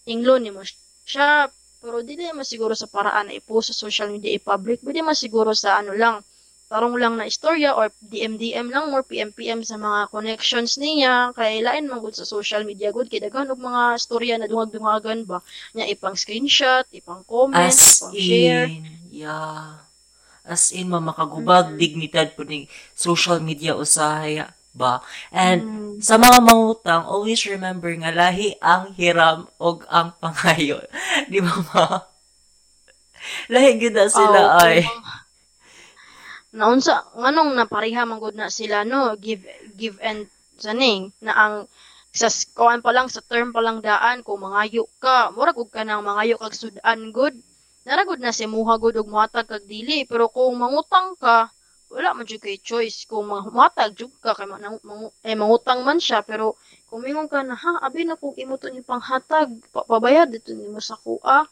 [0.06, 0.62] inglo nimo
[1.10, 1.50] siya
[1.82, 5.58] pero dili man siguro sa paraan na i-post sa social media i-public pwede man siguro
[5.58, 6.22] sa ano lang
[6.70, 11.90] tarong lang na istorya or DM-DM lang more PM-PM sa mga connections niya kay lain
[11.90, 15.42] man gud sa social media gud kay daghan og mga istorya na dungag-dungagan ba
[15.74, 19.82] nya ipang screenshot ipang comment As ipang share in, yeah.
[20.50, 22.66] As in, mamakagubag dignidad po ni
[22.98, 24.42] social media usahay
[24.74, 25.02] ba?
[25.30, 26.02] And Mm.
[26.02, 30.82] sa mga mangutang, always remember nga lahi ang hiram og ang pangayo.
[31.30, 31.86] Di ba ma?
[33.52, 34.82] Lahi gid sila Aw, ay.
[34.86, 35.19] mga-
[36.58, 39.14] Naunsa nganong napareha man gud na sila no?
[39.26, 39.44] Give
[39.78, 40.26] give and
[40.58, 41.14] saning.
[41.26, 41.56] Na ang
[42.20, 45.82] sa kuan pa lang sa term pa lang daan kung mangayo ka mura gud ka
[45.86, 47.36] nang mangayo kag sudan gud.
[47.86, 51.38] Naragod na si muha gud og muhatag kag dili pero kung mangutang ka
[51.94, 53.06] wala man jud kay choice.
[53.06, 56.58] Kung muhatag jud ka kay manang, mangu- eh, mangutang man siya pero
[56.90, 60.50] kung mingon ka na ha abi na kung imo to ni panghatag pa- pabayad dito
[60.58, 61.46] nimo sa kuha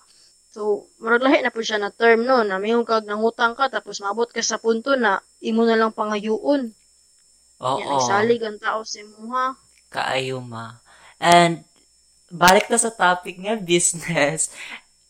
[0.57, 4.01] So, murag lahi na po siya na term no, na mayroon kag nangutang ka, tapos
[4.01, 6.73] maabot ka sa punto na imo na lang pangayuon.
[7.61, 7.77] Oo.
[7.77, 9.53] Yan, nagsalig ang tao sa imuha.
[9.93, 10.81] Kaayo ma.
[11.21, 11.61] And
[12.33, 14.49] balik na sa topic nga business.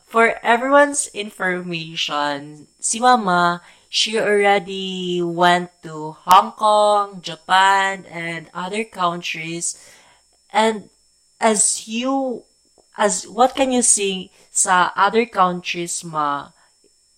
[0.03, 9.79] For everyone's information, si Mama, she already went to Hong Kong, Japan, and other countries.
[10.51, 10.91] And
[11.39, 12.43] as you,
[12.97, 16.49] as what can you see sa other countries ma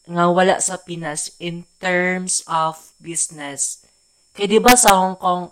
[0.04, 3.88] nga wala sa Pinas in terms of business?
[4.36, 5.50] Kaya di ba sa Hong Kong,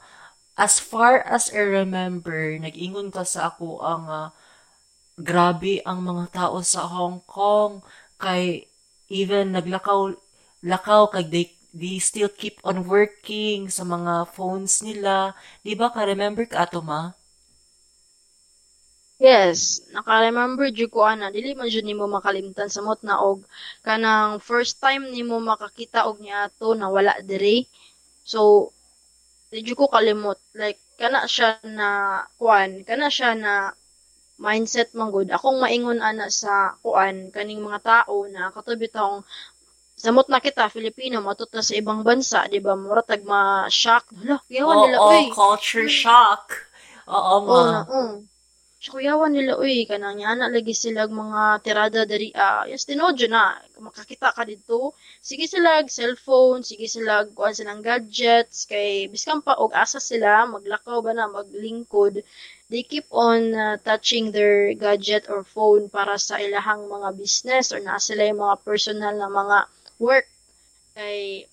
[0.59, 4.29] as far as I remember, nag-ingon ka sa ako ang ah,
[5.17, 7.81] grabe ang mga tao sa Hong Kong
[8.21, 8.67] kay
[9.07, 10.13] even naglakaw
[10.65, 15.37] lakaw kay they, they still keep on working sa mga phones nila.
[15.63, 17.13] Di ba ka remember ka ato ma?
[19.17, 23.41] Yes, naka-remember jud ko ana, dili man jud nimo makalimtan sa mot na og
[23.81, 27.65] kanang first time nimo makakita og niato na wala diri.
[28.21, 28.69] So,
[29.49, 30.37] di jud ko kalimot.
[30.53, 31.89] Like kana siya na
[32.37, 33.53] kuan, kana siya na
[34.37, 35.33] mindset man gud.
[35.33, 39.25] Akong maingon ana sa kuan kaning mga tao na katubi taong
[39.97, 42.77] samot na kita Filipino matut na sa ibang bansa, di ba?
[42.77, 44.13] Mura tag ma-shock.
[44.13, 45.25] Hala, yawan nila oy.
[45.33, 46.53] culture shock.
[47.09, 47.49] Oo, ma.
[47.49, 48.36] Oo na, oo.
[48.83, 53.27] Sa kuyawan nila, uy, kanang niya na lagi sila mga tirada dari, ah, yes, tinodyo
[53.29, 53.43] na,
[53.85, 54.77] makakita ka dito.
[55.27, 60.97] Sige sila, cellphone, sige sila, kuhan silang gadgets, kay, biskan pa, og asa sila, maglakaw
[61.05, 62.13] ba na, maglingkod.
[62.69, 67.79] They keep on uh, touching their gadget or phone para sa ilahang mga business or
[67.81, 69.57] na sila yung mga personal na mga
[69.97, 70.27] work.
[70.93, 71.49] Kay,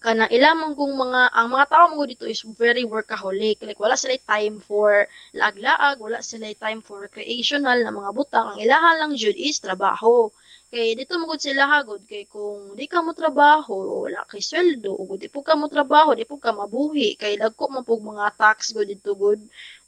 [0.00, 3.60] kanang ilamang kung mga ang mga tao mo dito is very workaholic.
[3.60, 5.04] Like wala sila time for
[5.36, 8.46] laag-laag wala sila time for recreational na mga butang.
[8.56, 10.32] Ang ilahan lang jud is trabaho.
[10.72, 14.94] Kay dito mo gud sila hagod kay kung di ka mo trabaho wala kay sweldo
[14.96, 17.20] ug di po ka mo trabaho di po ka mabuhi.
[17.20, 19.40] Kay dagko man pug mga tax gud dito gud.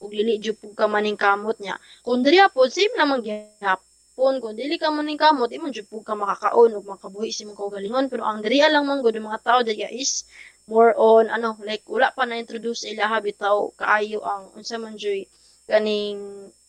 [0.02, 1.80] Ug dili jud pug ka maning kamot niya.
[2.04, 3.24] Kung diri po same naman
[4.12, 7.56] gyapon kung dili ka man ning kamot imo jud ka makakaon ug makabuhi sa imong
[7.56, 8.06] kaugalingon.
[8.12, 10.28] Pero ang diri lang man gud mga tao diri is
[10.68, 15.00] more on ano like wala pa na introduce sa ilaha bitaw kaayo ang unsa man
[15.00, 15.24] joy
[15.66, 16.20] kaning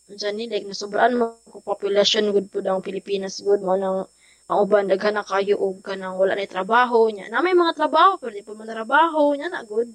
[0.10, 3.44] unsa ni like nasobraan mo ko population gud pud ang Pilipinas.
[3.44, 4.08] Gud mo nang
[4.48, 8.20] ang uban daghan na kayo og kanang wala na trabaho nya na may mga trabaho
[8.20, 9.92] pero di pa man trabaho nya na good.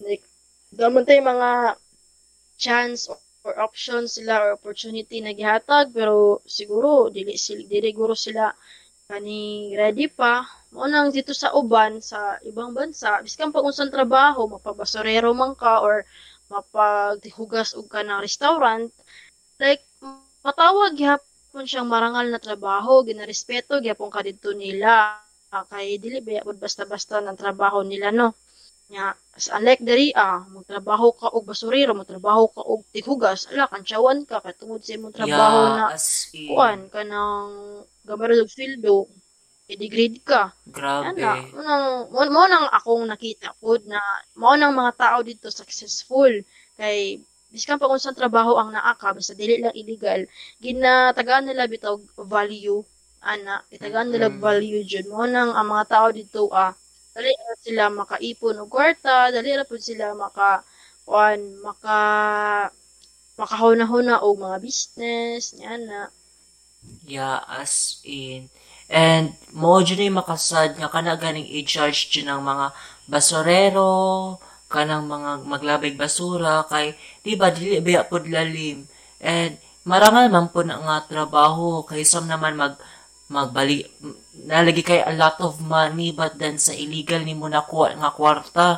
[0.00, 0.24] Like
[0.72, 1.76] daman tay mga
[2.58, 3.12] chance
[3.46, 8.50] or, options sila or opportunity na gihatag pero siguro dili sila dili guro sila
[9.08, 10.44] kani ready pa.
[10.74, 15.80] Mo nang dito sa uban sa ibang bansa biskan pag unsang trabaho mapabasurero man ka
[15.80, 16.04] or
[16.52, 18.92] mapaghugas og ka ng restaurant
[19.60, 19.84] like
[20.44, 25.16] matawag gyapon siyang marangal na trabaho ginarespeto gyapon ka didto nila.
[25.48, 28.36] Ah, kay dili ba basta-basta ng trabaho nila no
[28.88, 34.24] nya as unlike diri ah magtrabaho ka og basurero magtrabaho ka og tighugas ala kantsawan
[34.24, 37.48] ka katungod sa imong trabaho na as in, kuan ka ng
[38.08, 38.96] gamay og sweldo
[39.68, 41.04] i-degrade ka grabe.
[41.12, 41.60] ana mo
[42.24, 44.00] nang mo, nang akong nakita pod na
[44.40, 46.32] mo nang mga tao dito successful
[46.80, 47.20] kay
[47.52, 50.24] biskan pa unsang trabaho ang naa ka basta dili lang illegal
[50.64, 52.80] ginatagaan nila bitaw value
[53.20, 54.40] ana itagaan nila Mm.
[54.40, 56.72] value jud mo nang ang mga tao dito ah
[57.18, 60.62] dali ra sila makaipon og kwarta dali ra pud sila maka
[61.02, 61.98] kuan maka
[63.34, 66.00] makahuna-huna og mga business niya na
[67.04, 68.48] Yeah, as in.
[68.88, 72.66] And mo yung makasad nga kana ganing i-charge dyan ng mga
[73.10, 73.92] basurero,
[74.72, 78.88] kanang mga maglabig basura, kay, di ba, dili biya pod lalim.
[79.20, 82.80] And marangal man po na nga trabaho, kay some naman mag,
[83.28, 83.84] magbali,
[84.48, 88.68] nalagi kay a lot of money, but then sa illegal ni mo nakuha nga kwarta,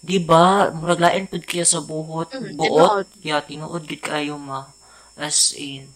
[0.00, 4.68] di ba, murag lain pud kayo sa buhot, Mm, buot, yeah, tinuod gid kayo ma,
[5.18, 5.88] as in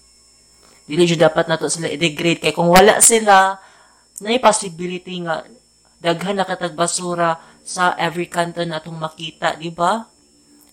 [0.85, 2.40] dili jud dapat nato sila i-degrade.
[2.44, 3.57] Kay kung wala sila
[4.20, 5.44] na possibility nga
[6.05, 10.05] daghan na katag basura sa every kanto natong makita di ba?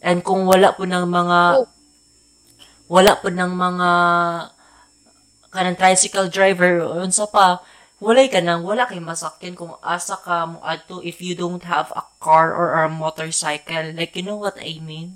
[0.04, 1.67] And kung wala po ng mga Oh.
[2.91, 3.89] wala po ng mga
[5.55, 7.47] kanang tricycle driver o unsa pa
[8.05, 11.89] walay ka nang wala kay masakyan kung asa ka mo adto if you don't have
[12.01, 15.09] a car or a motorcycle like you know what I mean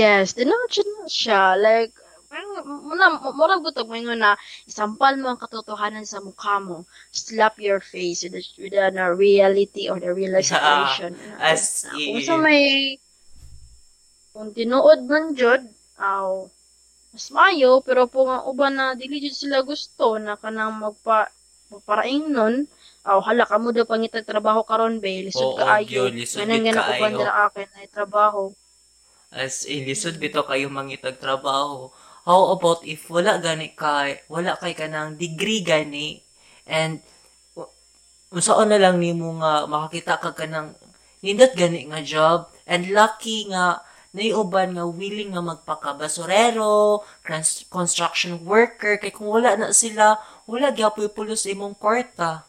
[0.00, 1.42] Yes, dinodge na siya.
[1.66, 1.92] Like,
[2.88, 3.06] muna,
[3.38, 4.30] mura butog mo na
[4.70, 6.76] isampal mo ang katotohanan sa mukha mo.
[7.22, 11.12] Slap your face with the, with the na reality or the real Yeah, situation.
[11.40, 12.62] as Kung sa may,
[14.32, 15.62] kung tinuod man jud,
[16.10, 16.30] aw,
[17.16, 21.32] mas mayo, pero po nga uban na dili jud sila gusto na kanang magpa,
[21.72, 22.68] magparaing nun,
[23.08, 26.12] aw, hala ka mo daw pangitag trabaho karon be, lisod Oo, kaayo.
[26.12, 26.28] gid
[26.76, 28.52] nga uban dira akin ay trabaho.
[29.32, 31.88] As in, lisod bito kayo mangitag trabaho.
[32.28, 36.20] How about if wala gani kay, wala kay ka ng degree gani,
[36.68, 37.00] and
[38.28, 40.68] unsaon na lang nimo nga makakita ka ka ng
[41.24, 43.80] nindot gani nga job, and lucky nga
[44.16, 47.04] naiuban nga willing nga magpakabasurero,
[47.68, 50.16] construction worker, kay kung wala na sila,
[50.48, 52.48] wala gyapoy pulos imong kwarta.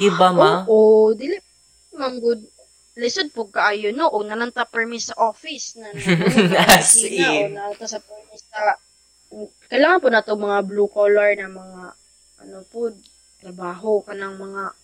[0.00, 0.64] Diba, ma?
[0.64, 1.36] Oo, dili
[1.92, 2.40] man good.
[2.96, 5.92] Lisod po kaayo no, o nananta permis sa office na
[6.72, 8.80] As o sa permis sa
[9.70, 11.82] kailangan po na to mga blue collar na mga
[12.42, 12.90] ano po
[13.38, 14.74] trabaho kanang mga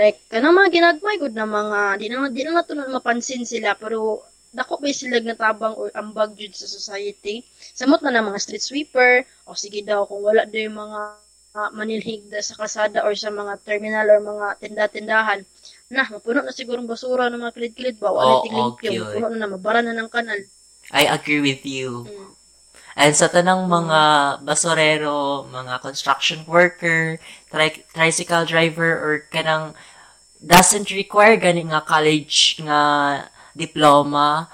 [0.00, 4.24] like kanang mga ginagmay gud na mga di na di na to mapansin sila pero
[4.50, 7.44] dako ba sila natabang or ambag jud sa society
[7.76, 11.00] samot na ng mga street sweeper o sige daw kung wala daw yung mga
[11.52, 15.44] uh, manilhig da sa kalsada or sa mga terminal or mga tinda-tindahan
[15.92, 19.04] na mapuno na siguro basura ng mga kilid-kilid ba wala tiglimpyo gyud.
[19.04, 20.40] mapuno na mabara na ng kanal
[20.90, 22.08] I agree with you.
[22.10, 22.40] Mm.
[22.98, 24.00] And sa tanang mga
[24.42, 29.78] basurero, mga construction worker, tri- tricycle driver, or kanang
[30.40, 32.80] doesn't require gani nga college nga
[33.52, 34.48] diploma,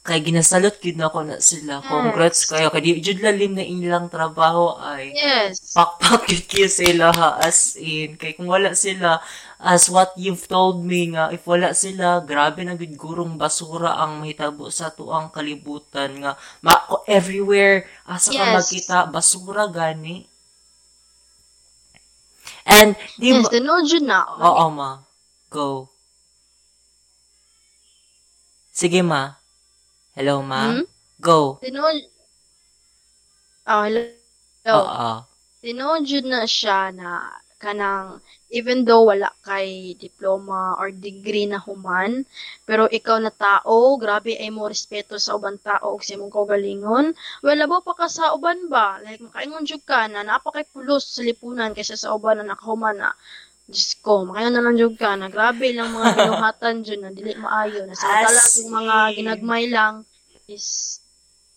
[0.00, 1.84] kay ginasalot gid na ko na sila.
[1.84, 2.72] Congrats kayo.
[2.72, 7.76] Kay di jud lalim na ilang trabaho ay yes pakpak yun kayo sila ha, as
[7.76, 8.16] in.
[8.16, 9.20] Kay kung wala sila,
[9.60, 14.24] as what you've told me nga, if wala sila, grabe na gud gurong basura ang
[14.24, 16.32] mahitabo sa tuang kalibutan nga.
[16.64, 18.54] Ma everywhere, asa ka Yes.
[18.56, 20.24] magkita, basura gani.
[22.64, 25.00] And, di yes ba, jud na oo ma,
[25.50, 25.90] go.
[28.70, 29.34] Sige ma.
[30.14, 30.70] Hello ma.
[30.70, 30.86] Hmm?
[31.18, 31.58] Go.
[31.58, 31.98] tinod
[33.66, 34.20] oh hello
[34.70, 35.12] Oo.
[35.60, 37.28] Tinuod jud na siya na
[37.60, 42.24] kanang even though wala kay diploma or degree na human,
[42.64, 47.12] pero ikaw na tao, grabe ay mo respeto sa ubang tao ug sa imong kaugalingon.
[47.44, 48.98] Well, labo pa ka sa uban ba?
[49.04, 52.96] Like makaingon jud ka na naapa kay pulos sa lipunan kaysa sa uban na nakahuman
[52.96, 53.12] na
[53.70, 55.30] Diyos ko, makayon na lang jud ka na.
[55.30, 57.86] Grabe lang mga binuhatan jud na dili maayo.
[57.86, 59.16] Na sa As yung mga in.
[59.22, 60.02] ginagmay lang.
[60.50, 60.98] Is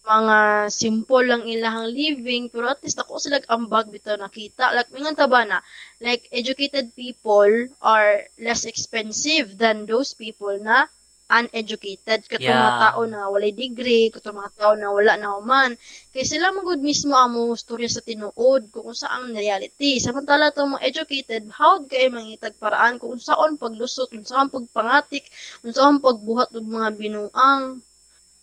[0.03, 4.75] mga simple lang ilahang living pero at least ako sila ambag bitaw nakita.
[4.75, 5.63] Like mingon ta ba na.
[6.03, 7.49] Like educated people
[7.81, 10.85] are less expensive than those people na
[11.29, 12.27] uneducated.
[12.27, 12.63] Katong Yeah.
[12.63, 15.75] mga tao na walay degree katong mga tao na wala na human.
[16.13, 19.97] Kay sila magud mismo amo storya sa tinuod kung saan reality.
[19.99, 25.25] Samantala tong mga educated how kay mangitag paraan kung saon paglusot kung saon pagpangatik
[25.61, 27.81] kung saon pagbuhat og mga binuang.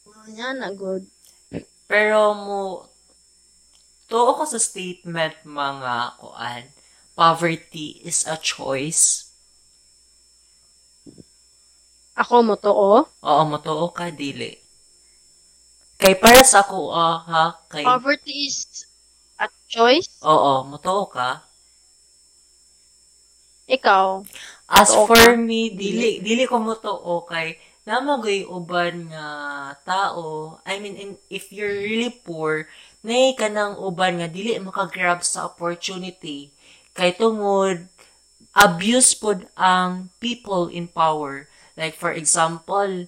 [0.07, 1.05] Mga na good
[1.91, 2.87] Pero mo,
[4.11, 6.65] tuo ko sa statement mga kuan,
[7.17, 9.30] poverty is a choice.
[12.17, 14.51] Ako mo to oh Oo, mo tuo ka, dili.
[16.01, 18.87] Kay para sa ako, ah, ha, kay, poverty is
[19.39, 21.29] a choice oo, mo tuo ka.
[23.69, 24.25] ikaw
[24.71, 25.37] As for ka?
[25.37, 27.59] me, dili, dili ko mo tuo kay,
[27.89, 29.27] namagay uban nga
[29.85, 32.71] tao, I mean, in, if you're really poor,
[33.03, 36.55] nay ka ng uban nga dili makagrab sa opportunity.
[36.95, 37.91] Kay tungod,
[38.55, 41.50] abuse pod ang people in power.
[41.79, 43.07] Like, for example,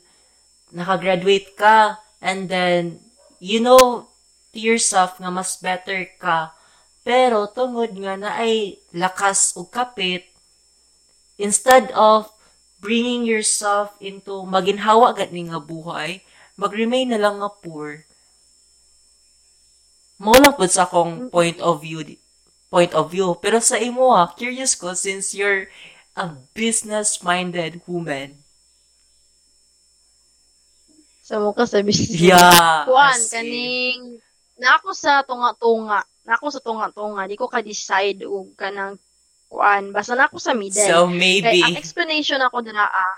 [0.74, 3.02] nakagraduate ka, and then,
[3.42, 4.08] you know
[4.52, 6.52] to yourself nga mas better ka,
[7.02, 10.28] pero tungod nga na ay lakas o kapit,
[11.40, 12.30] instead of
[12.78, 16.22] bringing yourself into maginhawa gad ni nga buhay,
[16.54, 18.04] mag-remain na lang nga poor.
[20.22, 22.04] Mo lang po sa akong point of view
[22.72, 23.36] point of view.
[23.36, 25.68] Pero sa imo ha, curious ko since you're
[26.16, 28.41] a business-minded woman.
[31.32, 32.84] Sa mo ka sa business Yeah.
[32.84, 34.20] kuan kaning
[34.60, 39.00] na ako sa tunga-tunga na ako sa tunga-tunga di ko ka decide og kanang
[39.48, 41.64] kuan basta na ako sa middle So Kay maybe.
[41.64, 43.16] ang explanation ako dira ah,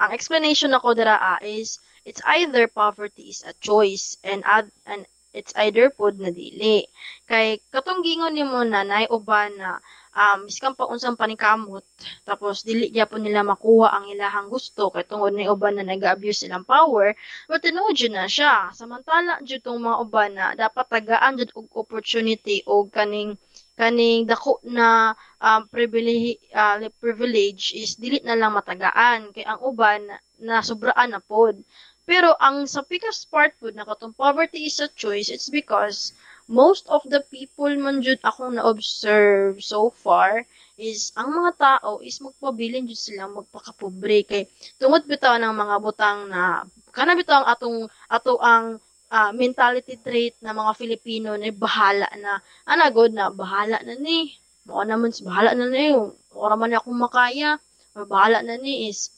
[0.00, 1.76] ang explanation ako dira ah, is
[2.08, 5.04] it's either poverty is a choice and ad, and
[5.36, 6.88] it's either pod na dili.
[7.28, 9.76] Kay katong gingon nimo na nay uban na
[10.12, 11.84] um miskan pa unsang panikamot
[12.28, 16.66] tapos dili gyapon nila makuha ang ilahang gusto kay tungod ni uban na nag-abuse silang
[16.66, 17.16] power.
[17.48, 18.70] But tinuod na siya.
[18.76, 23.38] Samantala jud tong mga uban na dapat tagaan jud og opportunity og kaning
[23.78, 29.32] kaning dako na um, privilege, uh, privilege is dili na lang matagaan.
[29.32, 30.06] Kay ang uban
[30.42, 31.56] na sobraan na pod.
[32.02, 36.12] Pero ang sa biggest part pod na katong poverty is a choice, it's because
[36.50, 40.46] most of the people man jud akong na-observe so far
[40.80, 44.24] is ang mga tao is magpabilin jud sila magpakapobre.
[44.26, 44.48] Kay
[44.80, 47.78] tungod bitaw ng mga butang na kana bitaw ang atong
[48.10, 48.82] ato ang
[49.12, 52.40] ah, mentality trait na mga Filipino na bahala na.
[52.64, 54.34] Ana god na bahala na ni.
[54.66, 55.92] Mo naman bahala na ni.
[56.32, 57.60] Ora man akong makaya.
[57.92, 59.12] Bahala na ni is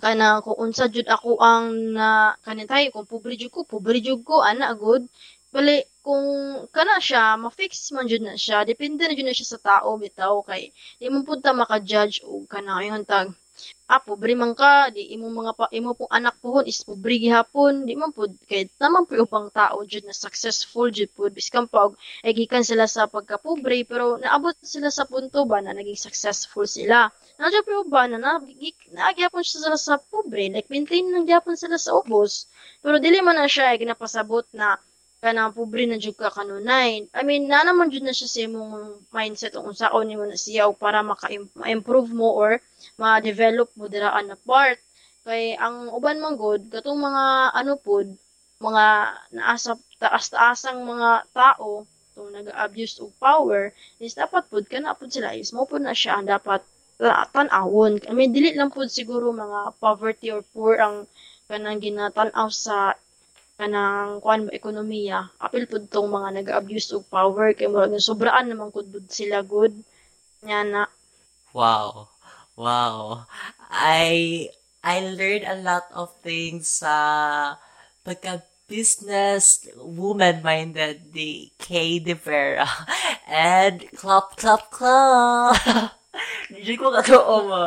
[0.00, 4.20] kana kung unsa jud ako ang na kanin tayo kung pobre jud ko pobre jud
[4.22, 4.44] ko.
[4.44, 5.08] Ana god.
[5.52, 6.26] Bali kung
[6.74, 8.66] kana siya ma-fix man jud na siya.
[8.66, 10.34] Depende na jud na siya sa tao bitaw.
[10.48, 10.62] Kay
[10.98, 12.82] di mo pud ta maka-judge og kana.
[12.82, 13.30] Yon tag
[13.94, 17.86] ah pobre man ka di imo mga pa, imo pong anak pohon is pobre gihapon.
[17.86, 21.30] Di man pud kay naman po ubang tao jud na successful jud pud.
[21.38, 21.94] Biskan pa og
[22.26, 27.14] ay gikan sila sa pagkapobre pero naabot sila sa punto ba na naging successful sila?
[27.38, 32.50] Nadya pa ba na naagyapon sila sa pobre like maintain lang gyapon sila sa ubos.
[32.82, 34.74] Pero dili man na siya ay ginapasabot na
[35.22, 39.06] kanang pobre na jud ka kanunay I mean na naman jud na siya sa imong
[39.14, 42.58] mindset kung saon nimo na siya para maka-improve mo or
[42.98, 44.82] ma-develop mo diraan na part.
[45.22, 48.10] Kay ang uban man good katong mga ano pod
[48.58, 48.84] mga
[49.38, 51.86] naasa taas-taasang mga tao
[52.18, 53.70] tong nag-abuse of power
[54.02, 56.66] is dapat pod kana pod sila is mo pod na siya ang dapat
[56.98, 58.02] ta- tan-awon.
[58.10, 61.06] I mean dili lang pod siguro mga poverty or poor ang
[61.46, 62.98] kanang ginatan-aw sa
[63.62, 68.90] kanang kuan ba ekonomiya apil pod tong mga nag-abuse of power kay murag sobraan namankud
[68.90, 69.70] pod sila good
[70.42, 70.82] nya na
[71.52, 72.08] Wow.
[72.56, 73.28] Wow.
[73.68, 74.48] I
[74.80, 77.60] I learned a lot of things sa
[78.02, 82.64] pagka business woman-minded ni Kay De Vera.
[83.28, 85.60] And clap, clap, clap.
[86.48, 87.62] Hindi ko katoo mo.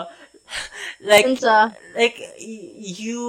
[1.02, 3.24] Like, unsa like, you,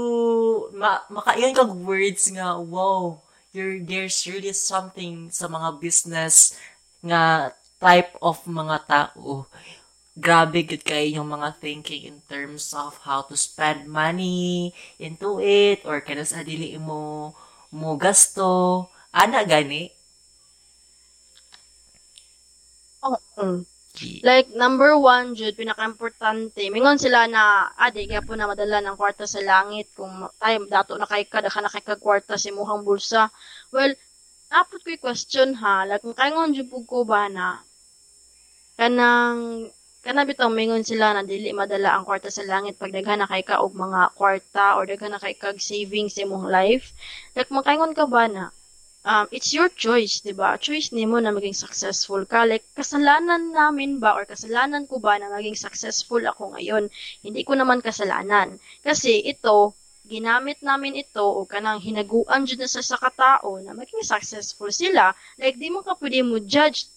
[0.74, 3.20] ma, makaiyan kag words nga, wow,
[3.52, 6.56] you're, there's really something sa mga business
[7.02, 9.46] nga type of mga tao.
[10.16, 15.84] Grabe good kayo yung mga thinking in terms of how to spend money into it
[15.88, 17.32] or kana sa dili mo
[17.72, 18.88] mo gasto.
[19.12, 19.92] Ana gani?
[23.02, 23.75] oh, mm.
[24.22, 29.24] Like, number one, Jude, pinaka-importante, mingon sila na, ade, kaya po na madala ng kwarta
[29.24, 32.84] sa langit, kung tayo, dato na kay ka, daka na kay ka kwarta si muhang
[32.84, 33.32] bulsa.
[33.72, 33.96] Well,
[34.52, 37.64] napot ko question ha, like, kung kaingon Jude po ko ba na,
[38.76, 39.72] kanang,
[40.06, 43.42] kana bitaw mingon sila na dili madala ang kwarta sa langit pag daghan na kay
[43.42, 46.94] ka og mga kwarta or daghan na kay kag savings sa imong life.
[47.34, 48.54] Like makaingon ka ba na
[49.06, 50.58] um, it's your choice, di ba?
[50.58, 52.42] Choice nimo na maging successful ka.
[52.42, 56.90] Like, kasalanan namin ba or kasalanan ko ba na maging successful ako ngayon?
[57.22, 58.58] Hindi ko naman kasalanan.
[58.82, 64.70] Kasi ito, ginamit namin ito o kanang hinaguan dyan sa sa katao na maging successful
[64.74, 65.14] sila.
[65.38, 66.90] Like, di mo ka pwede mo judge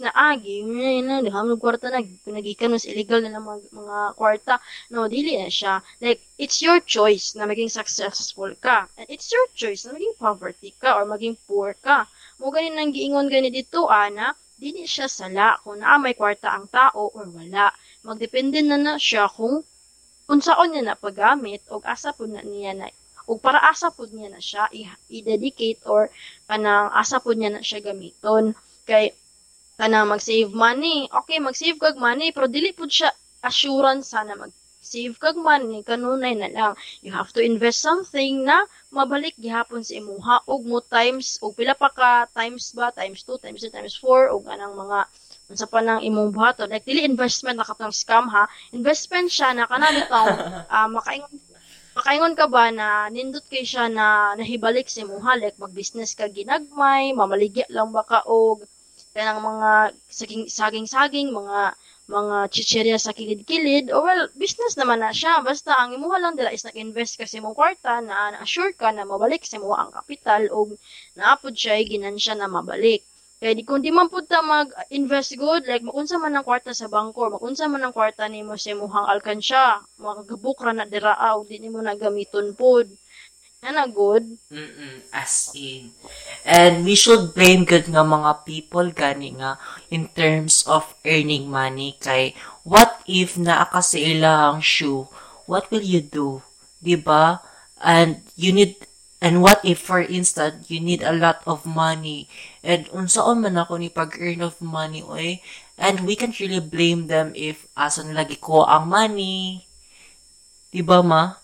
[0.00, 4.54] na agi, na, na, hamog kwarta na, nagikan mas illegal na mga, mga kwarta.
[4.90, 5.82] No, dili na siya.
[6.00, 8.88] Like, it's your choice na maging successful ka.
[8.98, 12.08] And it's your choice na maging poverty ka or maging poor ka.
[12.40, 16.66] Mo ganin nang giingon gani dito, ana, dili siya sala kung naa may kwarta ang
[16.70, 17.70] tao or wala.
[18.06, 19.62] Magdepende na na siya kung
[20.30, 22.88] unsaon niya na paggamit o asa po na niya na
[23.24, 24.68] ug para asa po niya na siya
[25.08, 26.12] i-dedicate or
[26.48, 28.52] kanang asa po niya na siya gamiton.
[28.84, 29.16] Kay
[29.74, 31.10] kana mag-save money.
[31.10, 33.10] Okay, mag-save kag money, pero dili pud siya
[33.42, 35.82] assurance sana mag-save kag money.
[35.82, 36.72] Kanunay na lang.
[37.02, 38.62] You have to invest something na
[38.94, 40.46] mabalik gihapon sa imuha.
[40.46, 42.94] Og mo times og pila pa ka times ba?
[42.94, 44.98] Times 2 times 3 times 4 og anang mga
[45.50, 46.70] unsa pa nang imong buhaton.
[46.70, 48.46] Like dili investment na katong scam ha?
[48.70, 50.26] Investment siya na kana bitaw
[50.70, 51.34] uh, makaingon
[51.98, 55.34] makaingon ka ba na nindot kay siya na nahibalik sa imuha?
[55.34, 58.62] Like mag-business ka ginagmay mamaligya lang ba ka og
[59.14, 59.70] kanang mga
[60.10, 61.60] saging saging saging mga
[62.10, 63.88] mga chichirya sa kilid-kilid.
[63.94, 65.40] O well business naman na siya.
[65.40, 69.46] Basta ang imuha lang dila is nag-invest kasi mo kwarta na na-assure ka na mabalik
[69.46, 70.68] sa mo ang kapital o
[71.16, 73.06] naapod siya ginansya na mabalik.
[73.38, 76.90] Kaya di kung di man pud ta mag-invest good like makunsa man ang kwarta sa
[76.90, 81.60] bangko makunsa man ang kwarta nimo sa imong alkansya makagabuk ra na dira o di
[81.60, 82.88] nimo na gamiton pud
[83.72, 84.36] na good.
[84.52, 85.94] Mm-mm, as in.
[86.44, 89.56] And we should blame good nga mga people gani nga
[89.88, 92.36] in terms of earning money kay
[92.68, 95.08] what if naa ka sa ilang shoe,
[95.48, 96.44] what will you do?
[96.84, 97.40] 'Di ba?
[97.80, 98.84] And you need
[99.24, 102.28] and what if for instance you need a lot of money
[102.60, 105.40] and unsaon man ako ni pag-earn of money oy
[105.80, 109.64] and we can't really blame them if asan lagi ko ang money.
[110.68, 111.43] 'Di ba ma?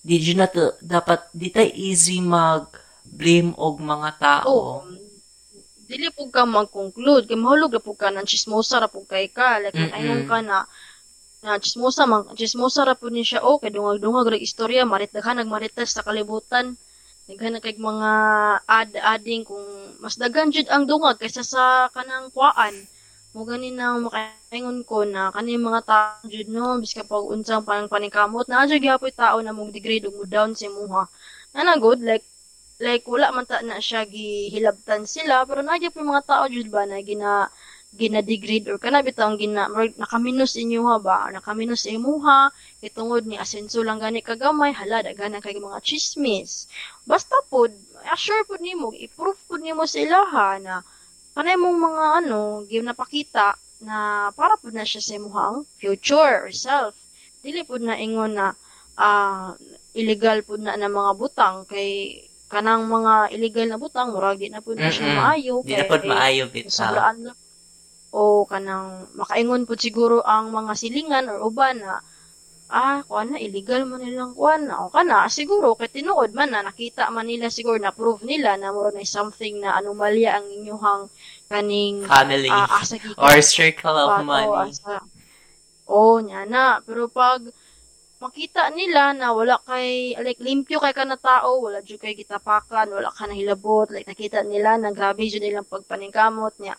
[0.00, 2.72] Di na to, dapat di tay easy mag
[3.04, 4.48] blame og mga tao.
[4.48, 4.80] Oh,
[5.90, 7.26] dili po ka mag-conclude.
[7.26, 9.58] Kay mahulog ra po ka nang chismosa ra po kay ka.
[9.58, 10.64] Like mm ayong ka na
[11.42, 13.42] na chismosa man chismosa ra po ni siya.
[13.42, 14.86] Oh kay dungag-dungag ra istorya.
[14.86, 16.78] Marit daghan nagmarites sa kalibutan.
[17.26, 18.12] Daghan kay mga
[18.64, 19.66] ad-ading kung
[19.98, 22.74] mas daghan jud ang dungag kaysa sa kanang kuan
[23.34, 26.64] mo gani nang makaingon ko na kani mga tao jud no?
[26.82, 30.66] Biska pag unsang pang panikamot na jud gyapon tao na mo degrade ug down sa
[30.70, 31.02] imuha
[31.54, 32.26] na good like
[32.86, 36.82] like wala man ta na siya gihilabtan sila pero na gyapon mga tao jud ba
[36.90, 37.32] na gina
[37.90, 39.66] gina-degrade or kana bitaw gina
[39.98, 41.18] nakaminos inyo ha ba?
[41.34, 42.38] Nakaminos sa imuha
[42.86, 46.70] itungod ni asenso lang gani kagamay hala daghan kay mga chismis.
[47.10, 47.74] Basta pod
[48.14, 50.74] assure pod nimo i-proof pod nimo sa ilaha na
[51.36, 56.48] kanay mong mga ano, game na pakita na para po na siya sa imuhang future
[56.48, 56.92] or self.
[57.40, 58.52] Dili po na ingon na
[59.00, 59.56] uh,
[59.96, 64.58] illegal po na na mga butang kay kanang mga illegal na butang murag di na
[64.58, 65.18] po na siya Mm-mm.
[65.18, 67.14] maayo di na po maayo bitaw
[68.10, 72.02] o kanang makaingon po siguro ang mga silingan or uban na
[72.70, 74.86] ah, kuan na, illegal man nilang kuan na.
[74.86, 78.70] O kana, siguro, kay tinuod man na, nakita man nila siguro na prove nila na
[78.70, 81.10] mura na something na anomalya ang inyuhang
[81.50, 84.70] kaning family uh, asa or circle of money.
[84.70, 85.02] Asa,
[85.90, 86.78] oh, nya na.
[86.86, 87.42] Pero pag
[88.22, 93.10] makita nila na wala kay like limpyo kay kana tao, wala jud kay gitapakan, wala
[93.10, 96.78] ka hilabot, like nakita nila na grabe jud nilang pagpaningkamot niya.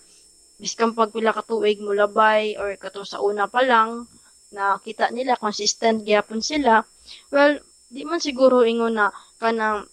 [0.62, 4.06] Biskan pag pila ka tuig mo labay or kato sa una pa lang,
[4.52, 6.84] na kita nila consistent gyapon sila.
[7.32, 9.88] Well di man siguro ingon na kanang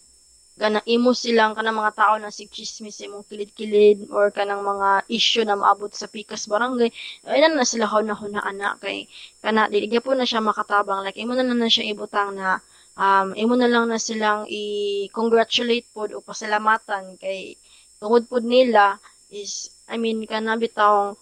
[0.58, 5.54] kanang imo silang kanang mga tao na sigchismis imong kilid-kilid or kanang mga issue na
[5.54, 6.90] maabot sa pikas barangay
[7.30, 8.18] ay na sila haw na.
[8.42, 9.06] Ana kay
[9.38, 11.06] kana dili gyapon na siya makatabang.
[11.06, 12.58] Like imo na na siya ibutang na
[12.98, 17.14] um imo na lang na silang i-congratulate pod o pasalamatan.
[17.22, 17.54] Kay
[18.02, 18.98] tungod pod nila
[19.30, 21.14] is I mean kana bitawng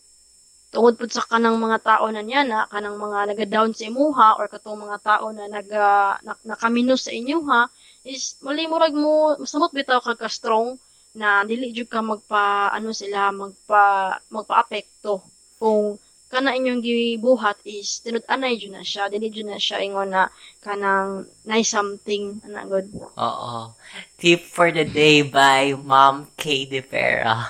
[0.75, 4.51] tungod pud sa kanang mga tao na niya na kanang mga naga-down sa imuha or
[4.51, 7.71] katong mga tao na naga na, nakaminos sa inyuha
[8.07, 10.79] is mali murag mo masamot bitaw ka ka strong
[11.17, 15.25] na dili jud ka magpa ano sila magpa magpa-apekto.
[15.57, 15.97] Kung
[16.29, 20.29] kana inyong gibuhat is tinud anay jud na siya dili jud na siya ingon na
[20.61, 22.93] kanang nice something ana good.
[23.17, 23.73] Oo.
[24.21, 26.69] Tip for the day by Mom K.
[26.69, 27.49] De Vera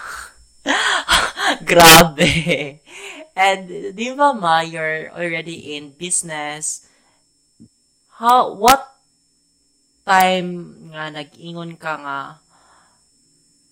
[1.69, 2.81] Grabe.
[3.37, 6.89] And di ba ma, you're already in business.
[8.17, 8.97] How, what
[10.09, 12.21] time nga nag-ingon ka nga,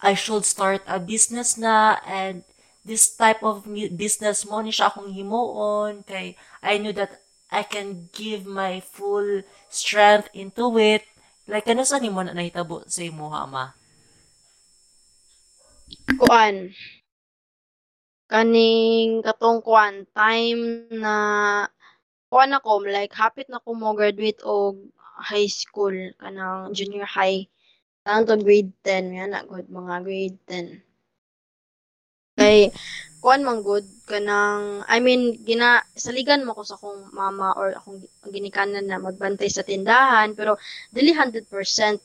[0.04, 2.44] I should start a business na and
[2.84, 3.64] this type of
[3.96, 9.46] business mo ni siya akong himuon kay I knew that I can give my full
[9.72, 11.08] strength into it.
[11.48, 13.72] Like, ano sa mo na nahitabo sa imo, ma?
[16.20, 16.72] Kuan.
[18.30, 21.16] Kaning katong kuan time na
[22.32, 24.80] kuan ako like hapit na ko mo graduate og
[25.22, 27.46] high school kanang junior high
[28.02, 30.82] tanang to grade 10 yan na good mga grade 10
[32.34, 32.74] kay
[33.24, 38.04] kuan man good kanang I mean gina saligan mo ko sa akong mama or akong
[38.28, 40.60] ginikanan na magbantay sa tindahan pero
[40.92, 41.48] dili 100%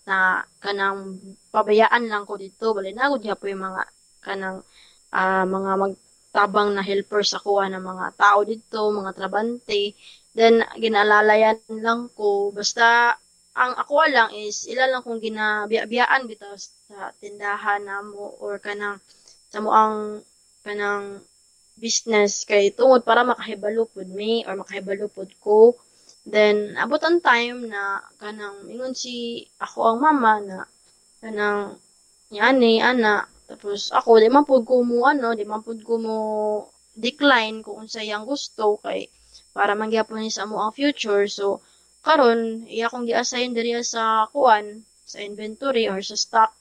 [0.08, 1.20] na kanang
[1.52, 3.84] pabayaan lang ko dito bali na gud po yung mga
[4.24, 4.64] kanang
[5.12, 5.94] uh, mga mag
[6.30, 9.98] tabang na helper sa kuha ng mga tao dito, mga trabante.
[10.38, 12.54] Then, ginalalayan lang ko.
[12.54, 13.18] Basta,
[13.58, 19.02] ang ako lang is, ila lang kung ginabiyaan bitaw sa tindahan na mo or kanang
[19.50, 20.22] sa mo ang
[20.66, 21.24] kanang
[21.80, 25.80] business kay tungod para makahibalo pod me or makahibalo pod ko.
[26.28, 30.60] Then, abot ang time na kanang ingon si ako ang mama na
[31.24, 31.80] kanang
[32.30, 36.18] yani, ana, tapos ako, di man pud ko mo ano, di man pud ko mo
[36.94, 39.10] decline kung unsa yang gusto kay
[39.56, 41.26] para mangyapon ni sa mo ang future.
[41.26, 41.66] So
[42.06, 46.52] karon iya kong gi-assign diri sa kuan sa inventory or sa stock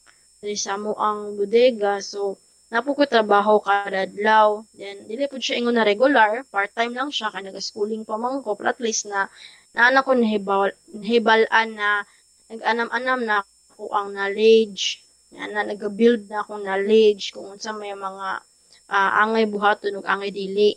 [0.41, 2.01] diri sa mo ang bodega.
[2.01, 4.65] So napo ko trabaho kada adlaw.
[4.77, 7.33] Then dili pud siya ingon na regular, part-time lang siya.
[7.33, 9.29] Kay naga-schooling pa man ko, at least na
[9.73, 12.05] naana ko nahibal, nahibalan na
[12.53, 13.37] nag-anam-anam na
[13.77, 15.05] ko ang knowledge.
[15.33, 18.41] Yan na nag-build na akong knowledge kung unsa may mga
[18.89, 20.77] uh, angay buhaton ug angay dili.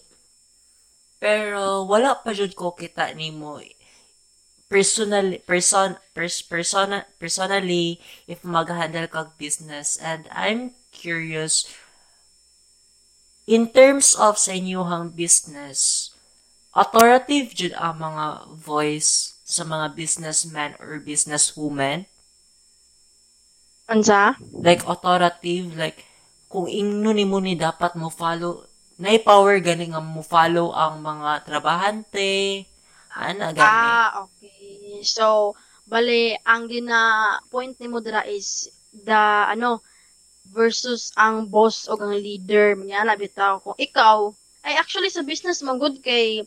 [1.22, 3.60] Pero wala pa jud ko kita nimo.
[4.72, 10.00] Personal person pers, persona personally if mag-handle kag business.
[10.00, 11.68] And I'm curious
[13.50, 16.12] in terms of sa inyong business
[16.72, 18.26] authoritative jud ang mga
[18.56, 22.08] voice sa mga businessman or businesswoman
[23.92, 24.40] Unsa?
[24.64, 26.00] Like authoritative, like
[26.48, 28.64] kung ingno ni mo ni dapat mo follow,
[28.96, 32.64] na power gani nga mo follow ang mga trabahante,
[33.12, 33.68] ana gani.
[33.68, 35.04] Ah, okay.
[35.04, 39.84] So, bale ang gina point ni mo dira is the ano
[40.52, 42.76] versus ang boss o ang leader.
[42.76, 46.46] Niya bitaw kung ikaw ay actually sa business man good kay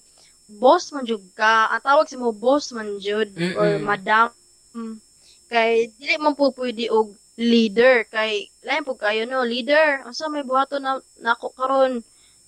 [0.60, 1.72] boss man jud ka.
[1.72, 4.30] Ang tawag sa mo boss man jud or madam.
[5.48, 8.06] Kay dili man po pwede og leader.
[8.06, 9.42] Kay lain po kayo no?
[9.42, 12.04] Leader unsa may buhaton na nako karon?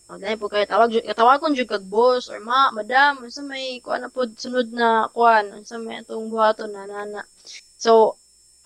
[0.06, 0.68] O lain po kayo.
[0.68, 3.24] Tawag tawagon jud kag boss or ma madam.
[3.24, 7.24] Unsa may kuan na pod sunod na kuan unsa may atong buhaton na nana
[7.76, 8.16] so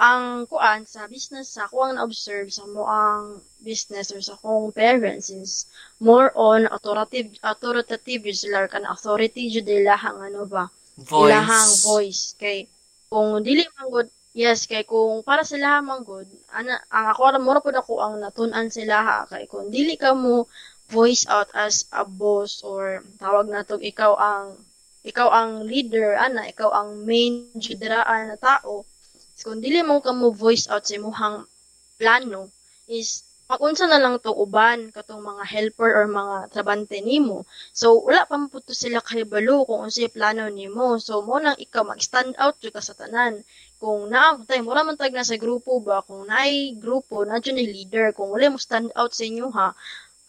[0.00, 4.72] ang kuan sa business sa ako ang na-observe sa mo ang business or sa akong
[4.72, 5.68] parents is
[6.00, 10.72] more on authoritative authoritative sila kan authority jud ilahang ano ba?
[10.96, 11.28] Voice.
[11.28, 12.22] ilahang voice.
[12.40, 12.64] Kay
[13.12, 17.58] kung dili man Yes, kay kung para sila man good, ana ang ako ra mura
[17.58, 19.18] pud ako ang natun-an sila ha.
[19.26, 20.46] Kay kung dili ka mo
[20.86, 24.54] voice out as a boss or tawag na to ikaw ang
[25.02, 28.86] ikaw ang leader ana ikaw ang main judraan na tao
[29.44, 31.16] kung dili mo ka mo voice out sa imong
[32.00, 32.52] plano
[32.88, 37.42] is magunsa na lang to uban katong mga helper or mga trabante nimo.
[37.74, 41.02] So wala pa mo sila kahibalo kung unsay plano nimo.
[41.02, 43.42] So mo nang ikaw mag-stand out jud ka sa tanan.
[43.82, 46.06] Kung naamtay mo raman tag na sa grupo ba?
[46.06, 48.14] Kung naay grupo na ni leader.
[48.14, 49.74] Kung wala mo stand out sa inyo ha?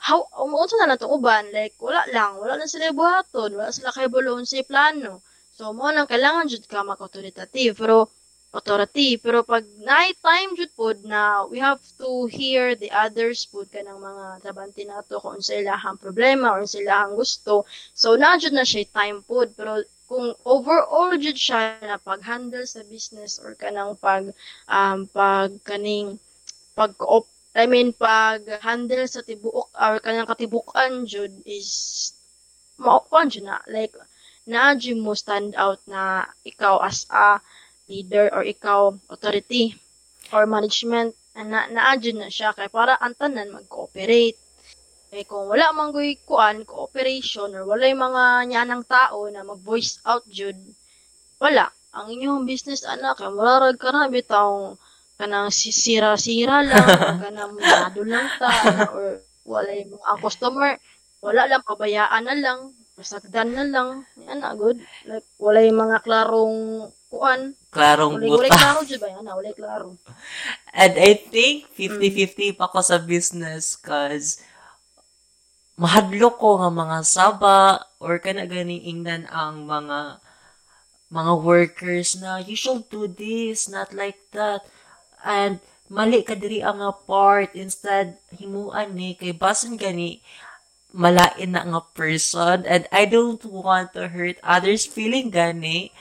[0.01, 2.41] How umuunsa na lang uban like wala lang.
[2.41, 3.53] Wala na sila buhaton.
[3.53, 5.21] Wala sila kay bulon sa plano?
[5.53, 7.77] So mo nang kailangan jud ka mag-authoritative.
[7.77, 8.09] Pero
[8.51, 9.15] authority.
[9.15, 14.03] Pero pag naay time jud pod na we have to hear the others pod kanang
[14.03, 17.63] mga trabante nato kung sa ilahang problema or sa ilahang gusto.
[17.95, 19.79] So na jud na siya time pod pero
[20.11, 24.35] kung overall jud siya na pag-handle sa business or kanang pag
[24.67, 26.19] um, pag kaning
[26.75, 26.91] pag
[27.55, 32.11] I mean pag handle sa tibuok or kanang katibukan jud is
[32.75, 33.63] maupan jud na.
[33.71, 33.95] Like
[34.43, 37.39] na jud mo stand out na ikaw as a
[37.91, 39.75] leader or ikaw authority
[40.31, 44.39] or management na naa jud na siya kay para ang tanan mag-cooperate
[45.11, 49.99] eh kung wala man goy kuan cooperation or wala yung mga nyanang tao na mag-voice
[50.07, 50.55] out jud,
[51.35, 51.67] wala.
[51.91, 54.79] Ang inyong business anak kay murarag ka na bitaw
[55.19, 56.87] kanang sira-sira lang
[57.27, 58.51] kanang mado lang ta
[58.95, 60.79] or wala yung mga customer
[61.21, 62.59] wala lang pabayaan na lang,
[62.97, 63.89] pasagdan na lang.
[64.25, 64.81] Yan na good.
[65.05, 67.51] Like wala yung mga klarong kuan.
[67.67, 68.55] Klarong wala buta.
[68.55, 69.27] klaro jud ba yan?
[69.27, 69.99] Wala klaro.
[70.81, 74.39] And I think 50-50 pa ko sa business cause
[75.75, 80.23] mahadlo ko nga mga saba or kana ganing ingnan ang mga
[81.11, 84.63] mga workers na you should do this, not like that.
[85.27, 85.59] And
[85.91, 90.23] mali ka diri ang nga part instead himuan ni kay basin gani
[90.95, 95.91] malain na nga person and I don't want to hurt others feeling gani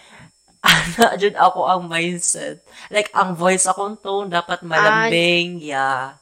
[0.64, 2.60] ana jud ako ang mindset.
[2.92, 6.20] Like ang voice akong tone dapat malambing yeah.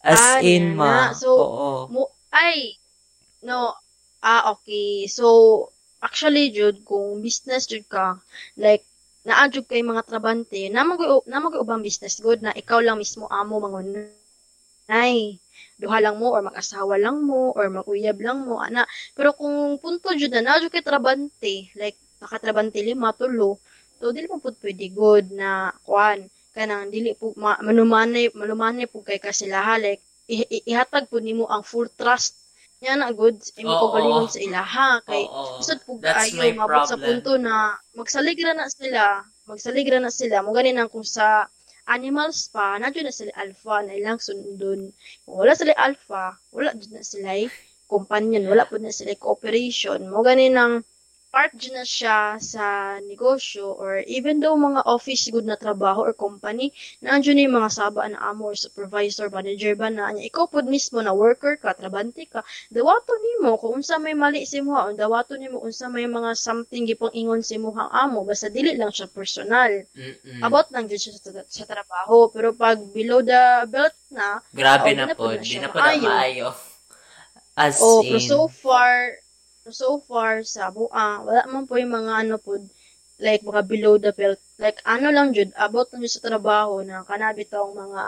[0.00, 1.10] As Ah, in ma.
[1.10, 1.12] na.
[1.12, 1.70] So, oo.
[1.90, 2.78] Mo, ay,
[3.42, 3.74] no,
[4.22, 5.10] ah, okay.
[5.10, 5.26] So,
[5.98, 8.22] actually, Jud, kung business, Jud ka,
[8.54, 8.86] like,
[9.26, 12.22] naadjud kay mga trabante, namang ko'y ubang business.
[12.22, 14.08] Good na ikaw lang mismo amo mangun
[14.88, 15.36] nay
[15.78, 18.82] duha lang mo or mag-asawa lang mo or mag-uyab lang mo ana
[19.14, 23.62] pero kung punto jud na naadjud kay trabante like nakatrabante lima tulo
[23.98, 29.06] so dili mo pud pwede good na kuan kanang dili po ma, manumanay manumanay po
[29.06, 32.34] kay kasilaha like i- i- ihatag po nimo ang full trust
[32.78, 33.80] niya na good imo Oo.
[33.80, 35.26] ko galingon sa ilaha kay.
[35.58, 40.46] Isod po That's kayo, my mabot sa punto na magsaligra na sila, magsaligra na sila.
[40.46, 41.50] Mo ganin ang kung sa
[41.88, 44.92] animals pa, na na sila alpha, na ilang sundon.
[45.24, 47.32] Wala sila alpha, wala dyan na sila
[47.88, 50.04] companion, wala po na sila cooperation.
[50.12, 50.84] Mo ganin ang
[51.28, 56.72] part na siya sa negosyo or even though mga office good na trabaho or company,
[57.04, 60.32] na yung mga saba na amo or supervisor, manager ba na niya.
[60.32, 62.40] Ikaw po mismo na worker ka, trabante ka,
[62.72, 66.84] dawato nimo kung unsa may mali si mo ang dawato nimo unsa may mga something
[66.84, 70.40] gipang ingon si mo hang amo basta dili lang siya personal Mm-mm.
[70.44, 75.08] about lang jud siya sa, sa trabaho pero pag below the belt na grabe na
[75.08, 76.52] na po di na po na maayo.
[77.56, 79.16] as oh in so far
[79.70, 82.58] so far sa buang wala man po yung mga ano po
[83.18, 84.38] like mga below the belt.
[84.58, 88.02] Like ano lang jud about jud sa trabaho na kanabi tong mga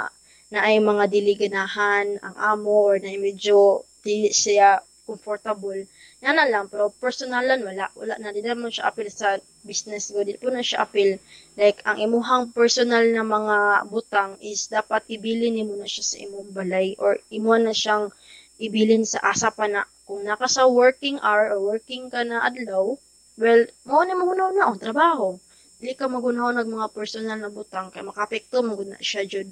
[0.51, 5.87] na ay mga dili ganahan ang amo or na medyo dili siya comfortable.
[6.23, 8.31] Yan na lang pero personalan wala wala na.
[8.31, 11.19] Di naman siya appeal sa business go di po na siya appeal.
[11.59, 16.55] Like ang imuhang personal na mga butang is dapat ibili nimo na siya sa imong
[16.55, 18.15] balay or imo na siyang
[18.61, 22.93] ibilin sa asa pa na kung naka sa working hour or working ka na adlaw
[23.41, 25.41] well mo na mahunaw na ang trabaho
[25.81, 29.49] dili ka magunaw nag mga personal na butang kay makapekto mo na siya jud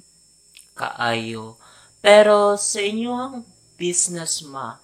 [0.78, 1.58] kaayo.
[1.98, 3.42] Pero sa inyong
[3.74, 4.78] business ma,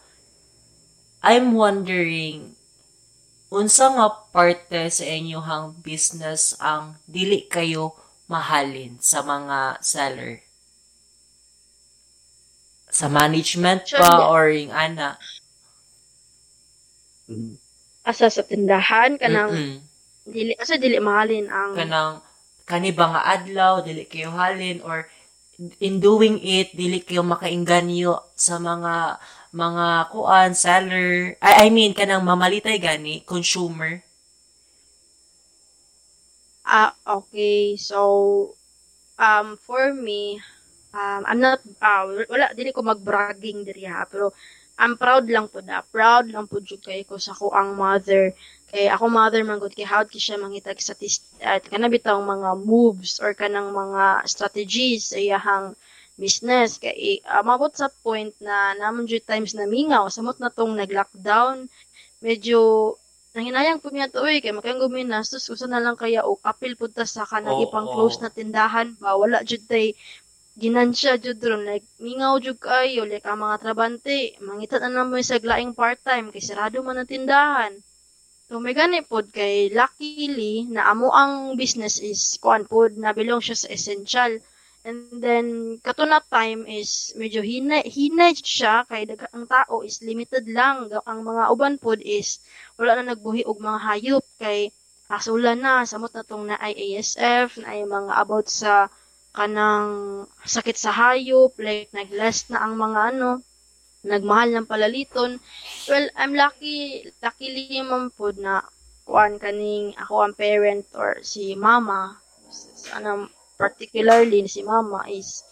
[1.22, 2.58] I'm wondering,
[3.54, 7.94] unsa nga parte sa inyong business ang dili kayo
[8.26, 10.42] mahalin sa mga seller?
[12.98, 15.08] Sa management pa or yung ana?
[18.10, 19.80] asa sa tindahan kanang Mm-mm.
[20.34, 22.12] dili asa dili mahalin ang kanang
[22.70, 24.98] kani ba nga adlaw dili kayo halin or
[25.86, 28.12] in doing it dili kayo makainganyo
[28.46, 28.94] sa mga
[29.62, 31.10] mga kuan seller
[31.48, 33.92] I, I mean kanang mamalitay gani consumer
[36.64, 37.76] Ah, okay.
[37.76, 38.56] So,
[39.18, 40.40] um, for me,
[40.94, 44.30] um, I'm not, ah, wala, dili ko mag-bragging diri ha, pero
[44.78, 45.82] I'm proud lang po na.
[45.86, 48.34] Proud lang po jud kay ko sa ko ang mother.
[48.74, 50.98] Kay ako mother man gud kay howd ki siya mangitag sa
[51.46, 55.78] at kana bitaw mga moves or kanang mga strategies sa iyahang
[56.18, 60.74] business kay uh, mabot sa point na namon jud times na mingaw samot na tong
[60.74, 61.70] nag-lockdown
[62.18, 62.94] medyo
[63.34, 67.02] nanginayang po niya to eh, kay makayang guminastos, usa na lang kaya og apil punta
[67.02, 67.66] sa kanang Oo.
[67.66, 69.98] ipang close na tindahan ba, wala jud tay
[70.54, 75.42] ginansya jud ron, like, mingaw jud kayo, like, ang mga trabante, mangita na naman sa
[75.42, 77.72] glaing part-time, kay sarado man ang tindahan.
[78.44, 83.40] So, may gani pod kay luckily na amo ang business is kuan pod na belong
[83.40, 84.32] siya sa essential.
[84.84, 90.44] And then kato na time is medyo hinay hinay siya kay ang tao is limited
[90.44, 90.92] lang.
[91.08, 92.44] Ang mga uban pod is
[92.76, 94.68] wala na nagbuhi og mga hayop kay
[95.08, 98.92] asulan na samot na tong na ASF na ay mga about sa
[99.34, 103.42] kanang sakit sa hayop like nagless na ang mga ano
[104.06, 105.42] nagmahal ng palaliton.
[105.90, 108.62] Well I'm lucky luckily man pod na
[109.02, 112.14] kuan kaning ako ang parent or si mama.
[112.54, 113.26] Sana
[113.58, 115.42] particularly si mama is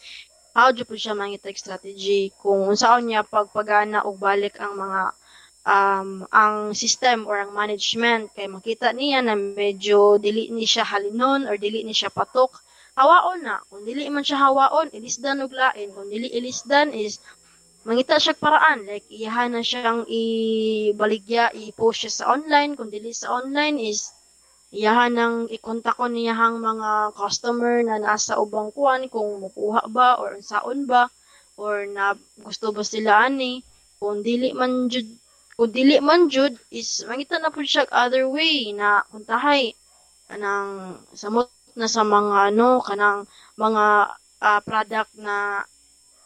[0.55, 5.03] how do po siya mangitag strategy kung unsaon niya pagpagana og balik ang mga
[5.67, 8.31] um, ang system or ang management.
[8.31, 12.62] Kay makita niya na medyo dili ni siya halinon or dili ni siya patok
[12.99, 13.57] hawaon na.
[13.69, 15.89] Kung dili man siya hawaon ilisdan og lain.
[15.97, 17.19] Kung dili ilisdan is
[17.89, 18.85] mangita siya paraan.
[18.85, 22.77] Like iyahan na siyang ibaligya i-post siya sa online.
[22.77, 24.13] Kung dili sa online is
[24.73, 30.37] iyahan nang ikontak ko niyahang mga customer na nasa ubang kuan kung mukuha ba or
[30.41, 31.09] unsaon ba
[31.61, 33.65] or na gusto ba sila ani.
[34.01, 35.09] Kung dili man jud
[35.57, 39.77] kung dili man jud is mangita na pud siya other way na kuntahay
[40.29, 43.25] kanang samot na sa mga ano kanang
[43.57, 43.85] mga
[44.43, 45.65] ah, product na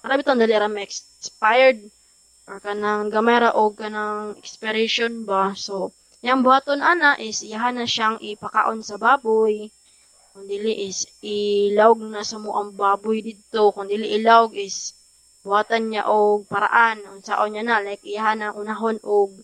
[0.03, 1.82] marami tang dali ra expired
[2.47, 5.55] or kanang gamay ra og kanang expiration ba.
[5.59, 5.90] So
[6.22, 9.70] yang buhaton ana is iyahan na siyang ipakaon sa baboy.
[10.30, 13.74] Kung dili is ilawg na sa mo ang baboy didto.
[13.74, 14.94] Kung dili ilawg is
[15.42, 17.03] buhatan niya og paraan.
[17.14, 19.34] Unsaon niya na like iyahan na unahon og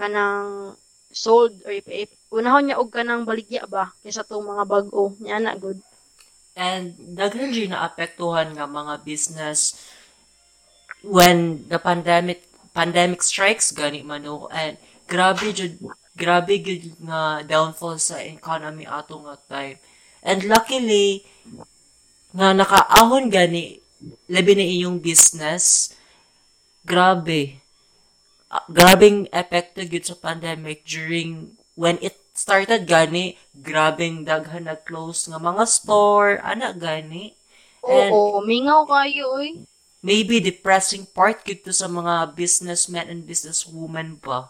[0.00, 0.76] kanang
[1.12, 5.38] sold or ip, ip, unahon niya og kanang baligya ba kaysa tong mga bag-o niya
[5.42, 5.78] na good
[6.56, 9.76] And daghan gyud na apektuhan nga mga business
[11.04, 15.76] when the pandemic pandemic strikes gani man no and grabe jud
[16.16, 19.76] grabe gyud nga downfall sa economy ato nga time.
[20.24, 21.28] And luckily
[22.32, 23.76] nga nakaahon gani
[24.32, 25.92] labi na iyong business
[26.88, 27.60] grabe
[28.46, 31.30] Ah, grabing epekto gyud sa pandemic during
[31.74, 33.34] when it started gani
[33.68, 37.34] grabing daghan na close nga mga store ana gani
[37.82, 39.48] and oo mingaw kayo oy
[40.08, 44.40] maybe depressing part to sa mga businessmen and businesswomen ba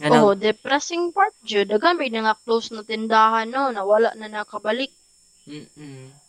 [0.00, 1.68] Oo, nang depressing part jud.
[1.68, 4.88] Daghan may nga close na tindahan no, nawala na nakabalik.
[5.46, 6.19] mm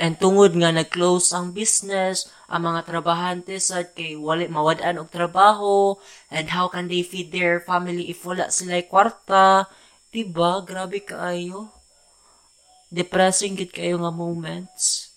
[0.00, 6.00] And tungod nga nag-close ang business, ang mga trabahante sad kay wali mawad-an og trabaho,
[6.32, 9.68] and how can they feed their family if wala sila kwarta?
[10.08, 10.64] Diba?
[10.64, 11.68] Grabe kaayo.
[12.88, 15.12] Depressing gid kayo nga moments.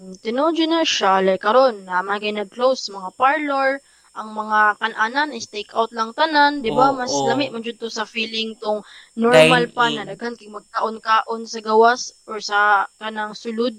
[0.00, 0.16] Mm,
[0.56, 5.70] yun na siya, like karon na magay nag-close mga parlor, ang mga kananan is take
[5.78, 6.90] out lang tanan, di ba?
[6.90, 7.30] Mas Oo.
[7.30, 8.82] lami man jud to sa feeling tong
[9.14, 13.74] normal pa na daghan kay magkaon-kaon sa gawas or sa kanang sulod.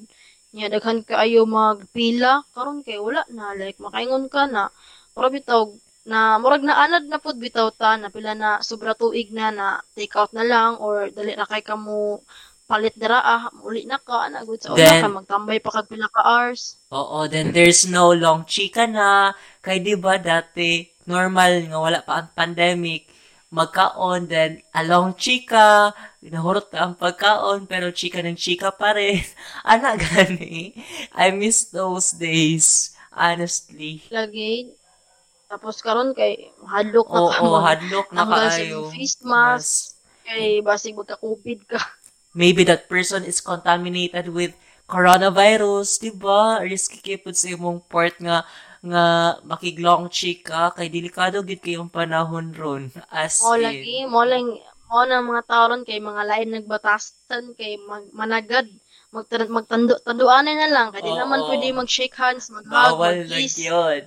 [0.56, 4.68] Nya daghan kaayo magpila karon kay wala na like makaingon ka na
[5.16, 5.72] para bitaw
[6.08, 9.68] na murag na anad na pud bitaw ta na pila na sobra tuig na na
[9.96, 12.20] take out na lang or dali na kay kamo
[12.72, 15.92] palit dira ah uli na ka ana good sa una Then- ka magtambay pa kag
[15.92, 16.80] pila ka hours.
[16.88, 19.36] Oo, then there's no long chika na.
[19.60, 23.12] Kay di ba dati, normal nga wala pa ang pandemic,
[23.52, 25.92] magkaon, then a long chika,
[26.24, 29.20] nahurot na ang pagkaon, pero chika ng chika pa rin.
[29.68, 30.72] Ana gani.
[31.12, 34.00] I miss those days, honestly.
[34.08, 34.72] lagi.
[35.46, 38.88] Tapos karon kay hadlok na Oo, ka mag hadlok na kaayo.
[38.88, 39.68] face mask.
[39.68, 40.00] Yes.
[40.24, 41.82] Kay basig magka-COVID ka.
[42.32, 44.56] Maybe that person is contaminated with
[44.88, 46.64] coronavirus, di ba?
[46.64, 48.48] Risky kay pud sa imong part nga
[48.82, 53.62] nga makiglong chika kay delikado gid kayong panahon ron as Mo in.
[53.62, 54.58] lagi, mo lang
[54.90, 58.66] mo na mga tao ron kay mga lain nagbatasan kay mag, managad
[59.14, 63.60] magtan magtando tanduanan na lang kay di naman pwede mag-shake hands, mag-hug, bawal mag-kiss.
[63.60, 64.04] yun.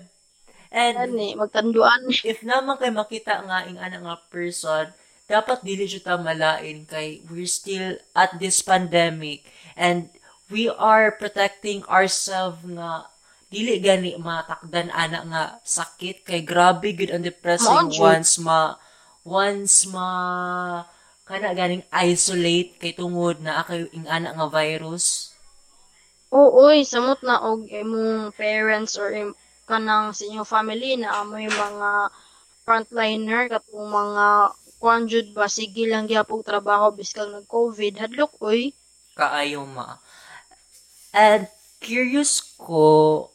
[0.75, 2.11] And Ani, magtanduan.
[2.27, 4.91] if naman kay makita nga ing ana nga person,
[5.25, 10.13] dapat dili jud ta malain kay we're still at this pandemic and
[10.53, 13.09] we are protecting ourselves nga
[13.49, 18.05] dili gani matakdan ana nga sakit kay grabe gud ang depressing Mao, jud.
[18.05, 18.77] once ma
[19.25, 20.09] once ma
[21.25, 25.33] kana ganing isolate kay tungod na akay ing ana nga virus.
[26.29, 29.33] Oo, oy, samot na og imong parents or im,
[29.65, 32.13] kanang sa inyong family na amoy mga
[32.69, 34.27] frontliner katong mga
[34.85, 35.49] kuan jud ba?
[35.49, 38.77] Sige lang gyapon trabaho biskang nag-COVID hadlok oy.
[39.17, 39.97] kaayo ma.
[41.17, 41.49] And
[41.81, 43.33] curious ko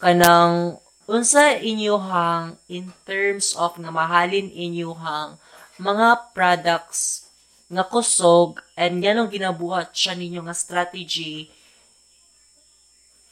[0.00, 5.36] kanang unsa inyohang in terms of nga mahalin inyohang
[5.76, 7.28] mga products
[7.68, 11.52] nga kusog and nganong ginabuhat siya ninyo nga strategy?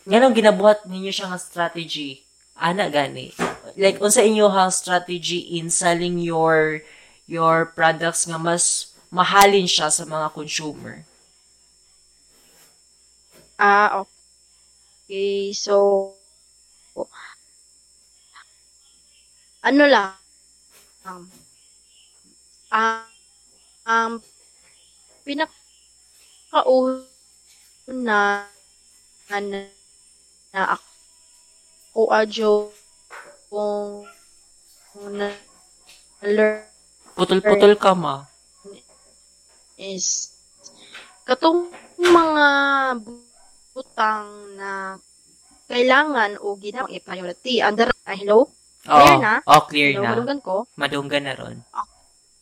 [0.04, 2.20] Nganong ginabuhat ninyo siya nga strategy?
[2.60, 6.82] Ana gani like unsa inyohang strategy in selling your
[7.28, 11.04] your products nga mas mahalin siya sa mga consumer
[13.62, 15.54] Ah, okay.
[15.54, 16.10] So
[19.62, 20.18] ano lang
[21.06, 21.30] um,
[22.74, 23.06] ah,
[23.86, 24.18] um,
[25.22, 27.06] pinakauna
[27.86, 28.42] na,
[29.30, 29.38] na,
[30.50, 32.74] na ako adyo
[33.52, 34.08] kung
[35.12, 35.28] na
[36.24, 36.64] learn
[37.12, 38.24] Putol-putol ka, ma.
[39.76, 40.32] is
[41.28, 41.68] katong
[42.00, 42.48] mga
[43.76, 44.96] butang na
[45.68, 47.60] kailangan o ginawang i-priority.
[47.60, 48.48] Under, ay, hello?
[48.88, 49.20] Clear Oo.
[49.20, 49.34] na?
[49.44, 50.10] Oh, clear Hello, na.
[50.16, 50.64] madunggan ko?
[50.80, 51.56] Madunggan na ron.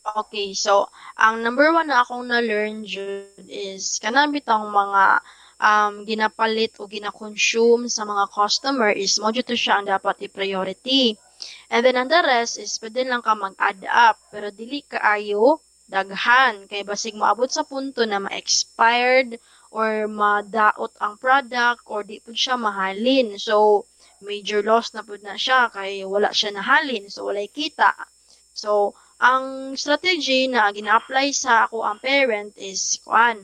[0.01, 0.87] Okay, so,
[1.19, 5.19] ang number one na akong na-learn jud is, kanang bitang mga
[5.61, 11.15] um, ginapalit o gina-consume sa mga customer is mo jud to siya ang dapat i-priority.
[11.69, 16.65] And then, ang the rest is, pwede lang ka mag-add up, pero dili kaayo daghan.
[16.69, 19.37] Kay basig moabot sa punto na ma-expired
[19.71, 23.37] or madaot ang product or di po siya mahalin.
[23.37, 23.85] So,
[24.21, 27.09] major loss na po na siya kay wala siya nahalin.
[27.09, 27.89] So, walay kita.
[28.53, 33.37] So, ang strategy na gina-apply sa ako ang parent is kuan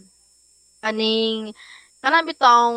[0.82, 1.53] kaning
[2.03, 2.75] kanang bitong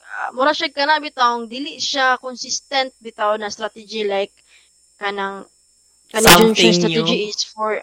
[0.00, 4.32] uh, mura siya kanang bitong dili siya consistent bitaw na strategy like
[5.00, 5.44] kanang
[6.12, 7.30] kanang Something strategy new.
[7.32, 7.82] is for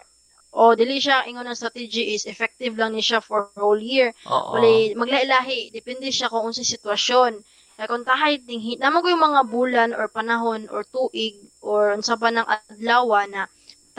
[0.50, 4.10] o dili siya ingon ang strategy is effective lang ni siya for whole year.
[4.26, 4.66] Wala,
[4.98, 5.70] maglahi-lahi.
[5.70, 7.38] Depende siya kung unsay sitwasyon.
[7.78, 12.18] Kaya kung tahay ting naman ko yung mga bulan or panahon or tuig or unsa
[12.18, 13.46] pa ng adlaw na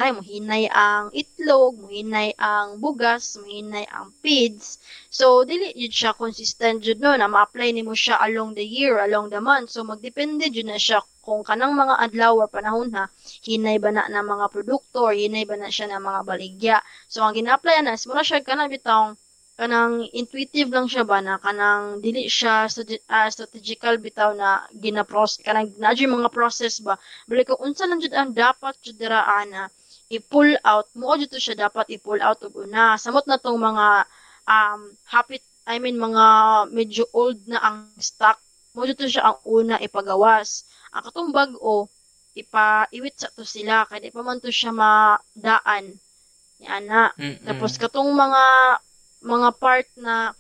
[0.02, 4.82] tayo mohinay ang itlog, mohinay ang bugas, mohinay ang feeds.
[5.14, 9.30] So dili jud siya consistent jud no na ma-apply nimo siya along the year, along
[9.30, 9.70] the month.
[9.70, 13.14] So magdepende jud na siya kung kanang mga adlaw or panahon ha,
[13.46, 16.78] hinay ba na ng mga produkto or hinay ba na siya ng mga baligya.
[17.06, 19.14] So ang gina-apply na mura siya kanang bitong
[19.54, 22.66] kanang intuitive lang siya ba na kanang dili siya
[23.06, 26.98] ah, strategical bitaw na gina-process kanang nadyo mga process ba
[27.30, 29.70] balik kung unsa lang jud ang dapat jud ana
[30.12, 34.04] i-pull out mo jud to siya dapat i-pull out og una samot na tong mga
[34.46, 36.26] um habit I mean mga
[36.76, 38.36] medyo old na ang stock
[38.76, 40.68] mo jud to siya ang una ipagawas.
[40.92, 41.88] Ang katong bag-o
[42.32, 45.96] ipa-iwit sa to sila kay di pa man to siya madaan.
[46.60, 47.44] Ni ana Mm-mm.
[47.48, 48.44] tapos katong mga
[49.22, 50.36] mga part na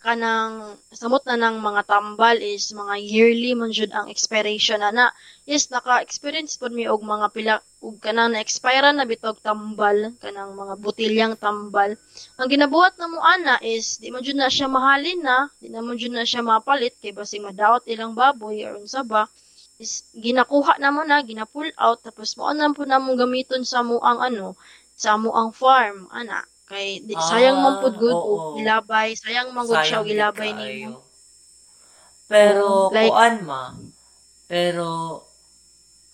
[0.00, 5.06] kanang samot na ng mga tambal is mga yearly man jud ang expiration na na.
[5.44, 10.74] Yes, naka-experience pod mi og mga pila og kanang na-expire na bitog tambal, kanang mga
[10.80, 12.00] botilyang tambal.
[12.40, 15.84] Ang ginabuhat na mo ana is di man jud na siya mahalin na, di na
[15.84, 19.28] man jud na siya mapalit kay basig madaot ilang baboy or unsa ba
[19.80, 23.80] is ginakuha na mo na, gina-pull out tapos mo na po na mong gamiton sa
[23.80, 24.56] mo ang ano,
[24.96, 28.54] sa mo ang farm ana kay di, sayang man pud good oo.
[28.54, 31.02] og ilabay sayang man gud siya og ilabay nimo.
[32.30, 33.74] Pero, Oo, like- kuan ma,
[34.46, 35.18] pero,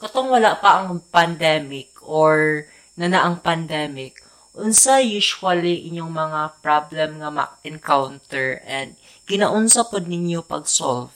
[0.01, 2.65] katong wala pa ang pandemic or
[2.97, 4.25] nana ang pandemic,
[4.57, 8.97] unsa usually inyong mga problem nga ma-encounter and
[9.29, 11.13] ginaunsa pod ninyo pag-solve?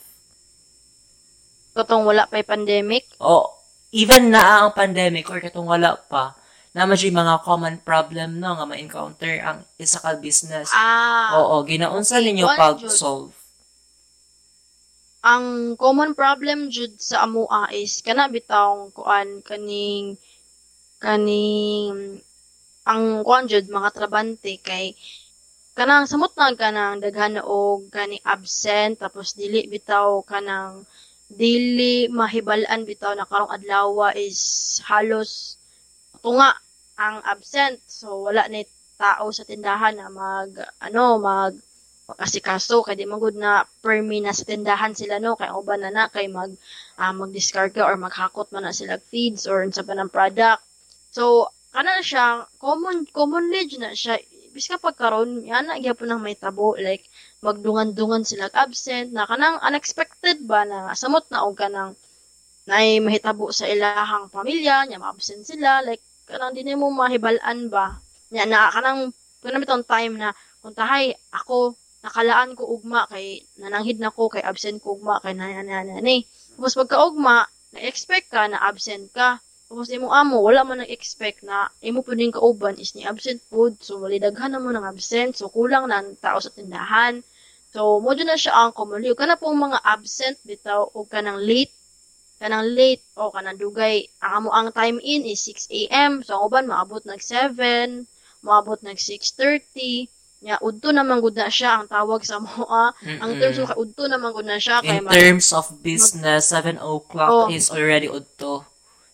[1.71, 3.57] katong wala pa'y pandemic O,
[3.89, 6.37] even na ang pandemic or katong wala pa,
[6.75, 10.71] siya yung mga common problem no nga ma-encounter ang isa ka business.
[10.71, 13.35] ah Oo, ginaunsa okay, ninyo kuan pag-solve.
[15.21, 20.17] ang common problem jud sa amoa is kana bitawng kuan kaning
[21.03, 22.23] kaning
[22.89, 24.97] ang kuan jud mga trabante kay
[25.77, 30.89] kanang samot na kanang daghan og kaning absent tapos dili bitaw kanang
[31.29, 34.41] dili mahibal-an bitaw na karong adlaw is
[34.89, 35.60] halos
[36.25, 36.51] tunga
[37.01, 37.81] ang absent.
[37.89, 38.63] So wala na
[39.01, 40.53] tao sa tindahan na mag
[40.85, 41.55] ano mag
[42.19, 45.39] asikaso kay di magud na permi na sa tindahan sila no?
[45.41, 46.53] Kay uban na na kay mag
[47.01, 50.61] ah, magdiskarga or maghakot man na sila feeds or unsa pa ng product.
[51.15, 54.21] So kana na siya common commonly dyan na siya.
[54.51, 57.07] Biska pagkaron yan na gyapon nang may tabo like
[57.41, 61.95] magdungan-dungan sila absent na kanang unexpected ba na samot na og kanang
[62.69, 67.99] nay mahitabo sa ilahang pamilya nya ma-absent sila like kanang di mo mahibal-an ba?
[68.31, 69.11] Na kanang
[69.43, 70.31] kanang time na
[70.63, 75.37] kung tahay ako nakalaan ko ugma kay nananghid na ko kay absent ko ugma kay
[75.37, 76.25] nananani
[76.57, 79.41] tapos pagka ugma na-expect ka na absent ka.
[79.71, 83.79] Tapos imo amo wala man nag-expect na imo puding kauban is ni absent food.
[83.81, 85.39] So wali daghan na mo ng absent.
[85.39, 87.23] So kulang na ang tao sa tindahan.
[87.71, 91.73] So mo na siya ang commonly kana pong mga absent bitaw o kanang late
[92.41, 96.25] kanang late o kanang dugay ang amo ang time in is 6 a.m.
[96.25, 98.09] so ang uban maabot nag 7
[98.41, 100.09] maabot nag 6:30
[100.41, 103.41] nya udto naman gud na siya ang tawag sa moa ang Mm-mm.
[103.45, 107.53] terms of udto naman gud na siya kay In terms of business, 7 o'clock Oh.
[107.53, 108.65] is already udto.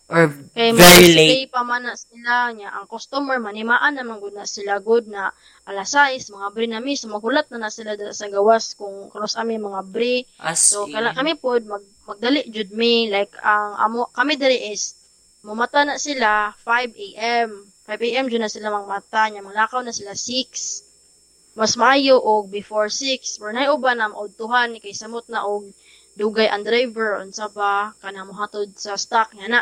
[0.06, 1.50] Or kay very mag-stay late.
[1.50, 5.34] pa man na sila nya ang customer manimaan naman gud na sila good na
[5.66, 9.58] alas 6 mga bre na mis magulat na na sila sa gawas kung kunos ami
[9.58, 14.06] mga bre As So in, kala kami pod mag magdali jud mi like ang amo
[14.14, 14.94] kami diri is
[15.42, 17.50] mumata na sila 5 AM.
[17.90, 21.58] 5 AM jud na sila mangmata nya manglakaw na sila 6.
[21.58, 23.42] Mas maayo og before 6.
[23.42, 25.66] Or nay uban na maudtuhan kay samot na og
[26.14, 29.60] dugay ang driver unsa ba kanang mohatod sa stock nga na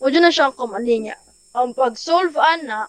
[0.00, 1.16] mo na siya ang kumali niya
[1.52, 2.88] ang pag-solve ana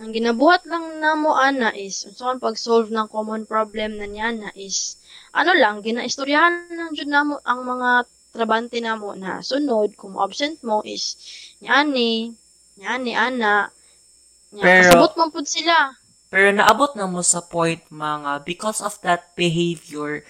[0.00, 4.48] ang ginabuhat lang namo ana is unsa ang pag-solve ng common problem na niya na
[4.56, 4.96] is
[5.36, 10.80] ano lang ginaistoryahan lang jud namo ang mga trabante namo na sunod kung absent mo
[10.86, 11.18] is
[11.58, 12.32] nyani
[12.78, 13.68] nyani ana
[14.50, 15.94] nya Pero- kasabot man pud sila.
[16.30, 20.22] Pero naabot na mo sa point mga because of that behavior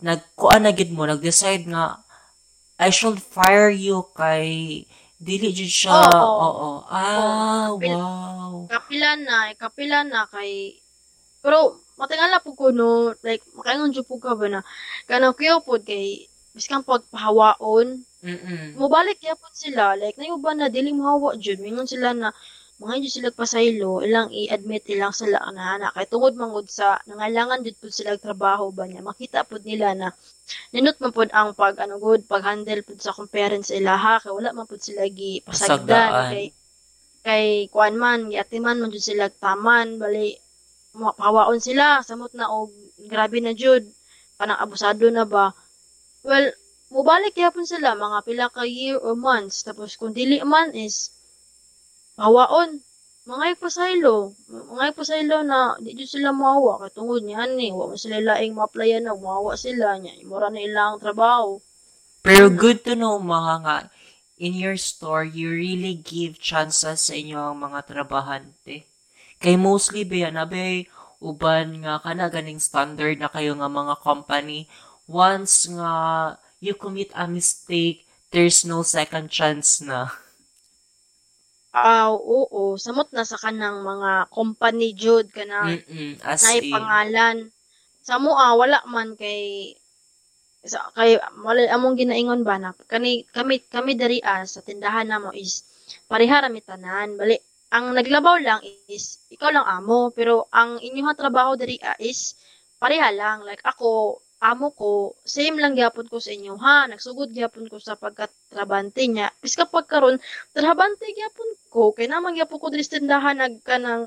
[0.00, 2.03] nagkuan na gid mo nag-decide nga
[2.84, 4.84] I should fire you kay
[5.16, 5.96] dili jud siya.
[6.12, 6.20] Oo.
[6.20, 6.70] oo.
[6.92, 8.68] Ah Pil- wow.
[8.68, 10.76] kapila na eh, kapila na kay
[11.40, 13.16] pero matingala po ko no?
[13.24, 14.60] Like makaingon jud po ka ba na
[15.08, 18.04] kanang kuya pod kay biskang pagpahawaon.
[18.20, 19.96] Mm mobalik yapon sila.
[19.96, 21.64] Like na ba na dili mohawa jud?
[21.64, 22.36] Mingon sila na
[22.84, 27.64] mga hindi sila pasaylo ilang i-admit ilang sila na na kay tungod mangud sa nangailangan
[27.64, 30.12] jud pud sila trabaho ba niya makita pud nila na
[30.76, 34.20] ninot man pud ang pag ano good pag handle pud sa parents ila ha?
[34.20, 36.46] Kay wala man pud sila gi pasagdan kay
[37.24, 40.36] kay kuan man giatiman man jud sila taman bali
[40.92, 42.68] mapawaon sila samot na og
[43.08, 43.80] grabe na jud
[44.36, 45.56] kanang abusado na ba?
[46.20, 46.52] Well
[46.92, 49.64] mubalik yapon sila mga pila ka year or months.
[49.64, 51.13] Tapos kung dili man is
[52.14, 52.80] pawaon
[53.24, 54.36] mga ipasaylo.
[54.48, 58.52] Mga ipasaylo na di jud sila mawa kay tungod niya ni wa man sila laing
[58.52, 60.12] ma-applyan na mawa sila niya.
[60.20, 61.56] Imura na ilang trabaho.
[62.20, 63.76] Pero good to know mga nga,
[64.36, 68.84] in your store, you really give chances sa inyong mga trabahante.
[69.40, 70.88] Kay mostly ba yan, abay,
[71.20, 74.68] uban nga kana ganing standard na kayo nga mga company,
[75.08, 75.92] once nga
[76.60, 80.08] you commit a mistake, there's no second chance na.
[81.74, 82.78] ah oo.
[82.78, 86.72] Samot na sa kanang mga company jud kana Mm-mm, as na in.
[86.72, 87.36] pangalan
[88.06, 89.74] sa mo ah, wala man kay
[90.64, 95.30] sa kay wala among ginaingon ba na kani kami kami diri ah, sa tindahan namo
[95.34, 95.52] is
[96.10, 97.08] pareha ra mi tanan.
[97.18, 97.36] Bali
[97.74, 99.04] ang naglabaw lang is
[99.34, 102.38] ikaw lang amo pero ang inyong trabaho diri is
[102.82, 103.42] pareha lang.
[103.48, 104.90] Like ako amo ko
[105.24, 106.86] same lang gyapon ko sa inyo ha?
[106.88, 107.96] Nagsugod gyapon ko sa
[108.54, 110.22] pagkatrabante niya is kapag karon
[110.54, 114.06] trabante gyapon ko kay naman gyapon ko diri tindahan nag kanang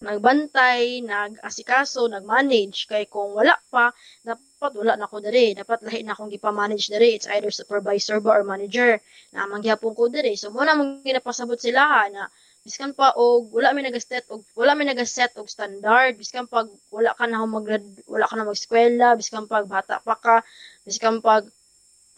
[0.00, 2.88] nagbantay, nag-asikaso, nag-manage.
[2.88, 3.92] Kay kung wala pa,
[4.24, 5.52] dapat wala na ko diri.
[5.52, 7.20] Dapat lahi na akong gipa-manage diri.
[7.20, 8.96] It's either supervisor ba or manager.
[9.36, 10.40] Na mangyapon ko diri.
[10.40, 12.32] So, muna mong ginapasabot sila na
[12.64, 17.16] biskan pa og wala mi nagaset og wala mi nagaset og standard biskan pag wala
[17.16, 17.64] ka na mag
[18.04, 20.36] wala ka na mag-eskwela biskan pag bata pa ka
[20.84, 21.48] biskan pag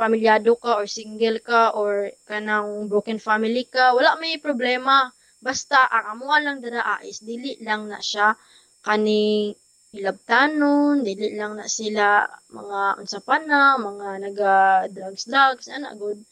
[0.03, 4.97] pamilyado ka or single ka or kanang broken family ka wala may problema
[5.43, 8.39] Basta ang amuha lang dira is dili lang na siya
[8.87, 9.51] kani
[9.91, 12.23] ilabtanon, dili lang na sila
[12.59, 14.55] mga unsa pa na, mga naga
[14.95, 16.23] drugs drugs ana good.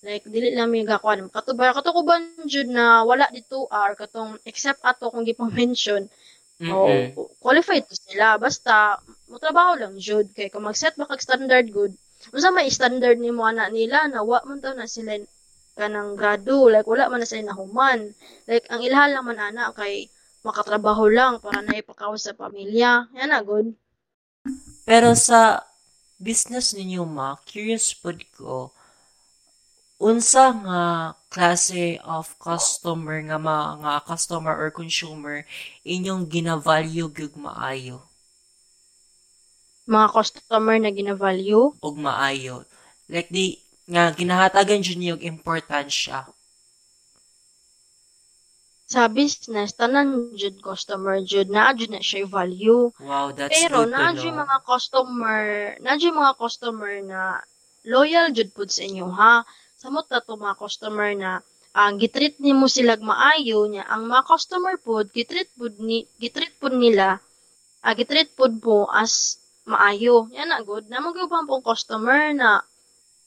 [0.00, 1.28] Like dili lang mi gakuan.
[1.28, 6.08] Katubar katukuban jud na wala dito ah, or katong except ato kung gipang mention.
[6.64, 7.12] Oh, Mm-mm.
[7.44, 8.96] qualified to sila basta
[9.28, 11.92] mo trabaho lang jud kay kung mag-set ba kag standard good.
[12.32, 15.20] Unsa may standard nimo ana nila na wa man taw na sila
[15.74, 18.14] kanang grado like wala man na sila nahuman.
[18.48, 20.08] Like ang ilhan lang man ana kay
[20.44, 23.10] makatrabaho lang para na ipakaw sa pamilya.
[23.16, 23.74] Yan na good.
[24.84, 25.64] Pero sa
[26.20, 28.72] business ninyo ma, curious pod ko,
[29.96, 30.82] unsa nga
[31.32, 35.48] klase of customer nga mga customer or consumer
[35.80, 38.04] inyong gina-value gyud maayo
[39.84, 42.64] mga customer na gina-value og maayo.
[43.08, 46.24] Like di nga ginahatagan jud niyo og importansya.
[48.84, 53.90] sa business tanan jud customer jud naa jud na siya value Wow, that's pero good
[53.90, 54.20] naa know.
[54.22, 55.42] jud mga customer
[55.82, 57.20] naa jud mga customer na
[57.88, 59.42] loyal jud pud sa inyo ha
[59.80, 61.30] samot na to mga customer na
[61.74, 66.76] ang gitreat nimo sila maayo niya ang mga customer pud gitreat pud ni gitreat pud
[66.76, 67.18] nila
[67.82, 70.28] ah, gitreat pud mo as maayo.
[70.36, 70.88] Yan na good.
[70.88, 72.60] Na pang pong customer na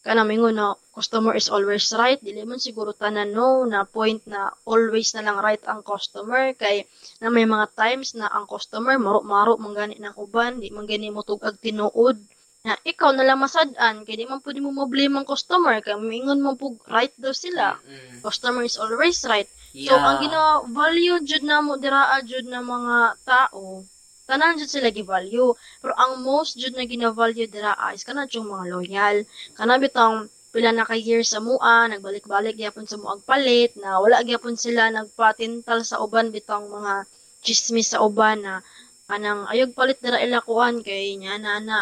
[0.08, 2.22] kanamingon na customer is always right.
[2.24, 6.54] Dili man siguro tanan no na point na always na lang right ang customer.
[6.56, 6.88] Kay
[7.20, 11.26] na may mga times na ang customer maro-maro manggani ng uban di man gani mo
[11.26, 12.16] tugag tinuod.
[12.64, 16.40] Na ikaw na lang masad-an kay di man pwede mo problema ang customer kay mingon
[16.40, 17.76] mo pug right daw sila.
[17.76, 18.24] Mm-mm.
[18.24, 19.50] customer is always right.
[19.76, 19.94] Yeah.
[19.94, 22.98] So, ang gina-value jud na mo diraa jud na mga
[23.28, 23.84] tao,
[24.28, 25.52] tanan jud sila gi-value.
[25.82, 29.18] Pero ang most jud na gina-value diraa is kana jud mga loyal.
[29.58, 34.26] Kana bitang pila na ka years sa mua, nagbalik-balik gyapon sa muag palit na wala
[34.26, 37.06] gyapon sila nagpatintal sa uban bitang mga
[37.45, 38.66] chismis sa uban na
[39.08, 41.80] anang ayog palit dira ila kuan kay nya na na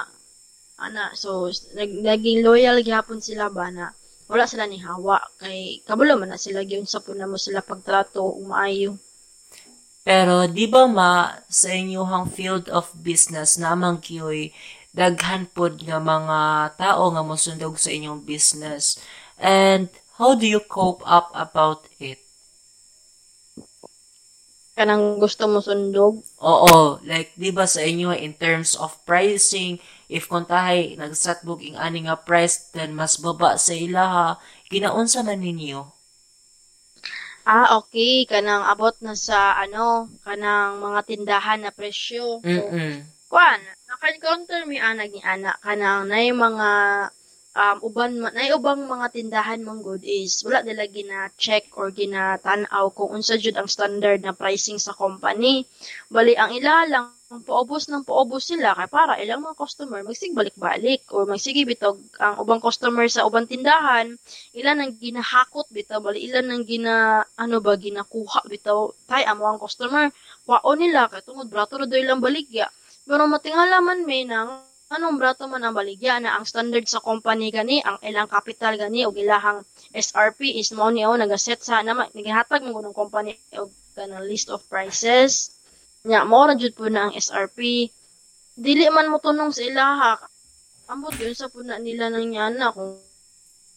[0.77, 1.47] ana so
[1.77, 3.89] nag, naging loyal gyapon sila ba na
[4.29, 8.21] wala sila ni hawa kay kabalo man na sila gyud sa puna mo sila pagtrato
[8.21, 8.45] ug
[10.05, 14.53] Pero di ba ma sa inyong field of business namang kiyoy
[14.93, 16.39] daghan pod nga mga
[16.77, 19.01] tao nga mosundog sa inyong business.
[19.41, 19.89] And
[20.21, 22.21] how do you cope up about it?
[24.75, 29.79] kanang gusto mo sundog Oo, like di ba sa inyo in terms of pricing,
[30.11, 34.35] if kung tahay nag-set booking ani nga price then mas baba sa ilaha,
[34.67, 35.94] ginaunsa man ninyo?
[37.53, 38.25] Ah okay.
[38.31, 42.41] Kanang abot na sa ano kanang mga tindahan na presyo.
[42.55, 43.05] So Mm-mm.
[43.31, 45.51] kuan naka-encounter mi anag ni ana.
[45.65, 46.69] Kanang nay mga
[47.55, 52.37] um, uban nay ubang mga tindahan mong good is wala nila gina check or gina
[52.45, 55.63] tan-aw kung unsa jud ang standard na pricing sa company.
[56.11, 56.73] Bali ang ila
[57.25, 62.37] lang paubos ng paubos sila kay para ilang mga customer magsigbalik-balik or magsige bitog ang
[62.37, 64.13] ubang customer sa ubang tindahan
[64.53, 69.57] ilan ang ginahakot bitaw bali ilan ang gina ano ba ginakuha bitaw tay amo ang
[69.57, 70.13] customer
[70.45, 72.69] kwao nila kay tungod brato ra ilang baligya.
[73.09, 74.61] Pero matingala man may nang
[74.93, 79.01] anong brato man ang baligya na ang standard sa company gani ang ilang capital gani
[79.09, 79.65] og ilahang
[79.97, 84.61] SRP is mo niyo nagaset sa na nagahatag mo ng company og kanang list of
[84.69, 85.54] prices
[86.05, 87.89] nya mo ra jud po na ang SRP
[88.55, 90.13] dili man mo tunong sa ilaha.
[90.85, 93.01] Ambot yun sa puna nila nang yana kung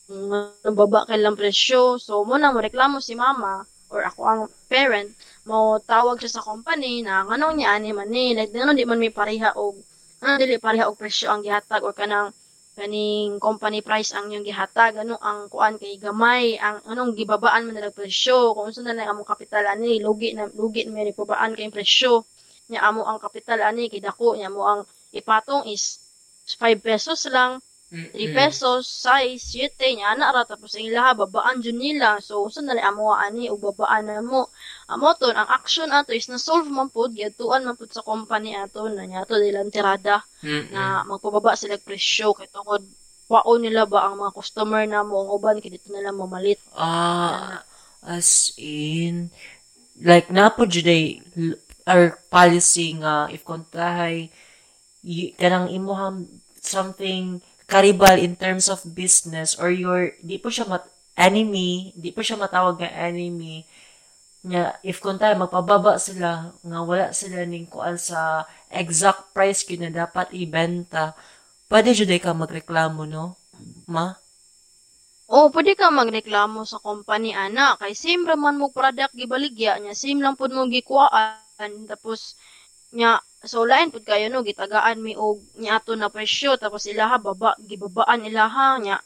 [0.04, 1.96] kung ano baba kay lang presyo.
[1.96, 5.08] So mo na mo reklamo si mama or ako ang parent
[5.48, 8.36] mo tawag siya sa company na nganong niya ani man ni.
[8.36, 9.80] Like di man may pareha og
[10.20, 12.30] ano dili pareha og presyo ang gihatag or kanang
[12.78, 17.74] kaning company price ang yung gihatag ano ang kuan kay gamay ang anong gibabaan man
[17.74, 21.58] nila presyo kung unsa na lang among kapital ani lugi na lugi na may pabaan
[21.58, 22.22] kay presyo.
[22.70, 24.80] Nya amo ang kapital ani kay dako nya mo ang
[25.10, 25.98] ipatong is
[26.56, 27.58] 5 pesos lang
[28.12, 28.38] 3 Mm-mm.
[28.38, 32.08] pesos, 6, 7, nya ana ra tapos ang ilaha babaan jud nila.
[32.26, 32.74] So unsa na
[33.26, 34.42] ani ug babaan na mo.
[34.92, 38.50] Amo ton ang action ato is na solve man pud gituan man pud sa company
[38.56, 40.68] ato na nya to dilang tirada Mm-mm.
[40.72, 42.82] na magpababa sila presyo kay tungod
[43.28, 46.60] kwao nila ba ang mga customer na mo ang uban kay dito nila mamalit.
[46.76, 47.64] Ah,
[48.02, 49.30] as in,
[50.00, 51.20] like, napo juday,
[51.86, 54.30] our policy nga, if kontahay,
[55.04, 56.18] y- kanang imuhang
[56.62, 62.24] something karibal in terms of business or your, di po siya mat, enemy, di po
[62.24, 63.68] siya matawag nga enemy,
[64.40, 70.32] nga, if kontahay, magpababa sila, nga wala sila ning kuan sa exact price na dapat
[70.32, 71.12] ibenta,
[71.68, 73.36] pwede juday ka magreklamo, no?
[73.84, 74.16] Ma?
[75.28, 80.24] Oh, pwede ka magreklamo sa company ana kay same man mo product gibaligya nya same
[80.24, 82.32] lang pud mo gikuhaan tapos
[82.96, 87.22] nya so lain pud kayo no gitagaan mi og nya ato na presyo tapos ilaha
[87.22, 88.96] baba gibabaan ilaha nya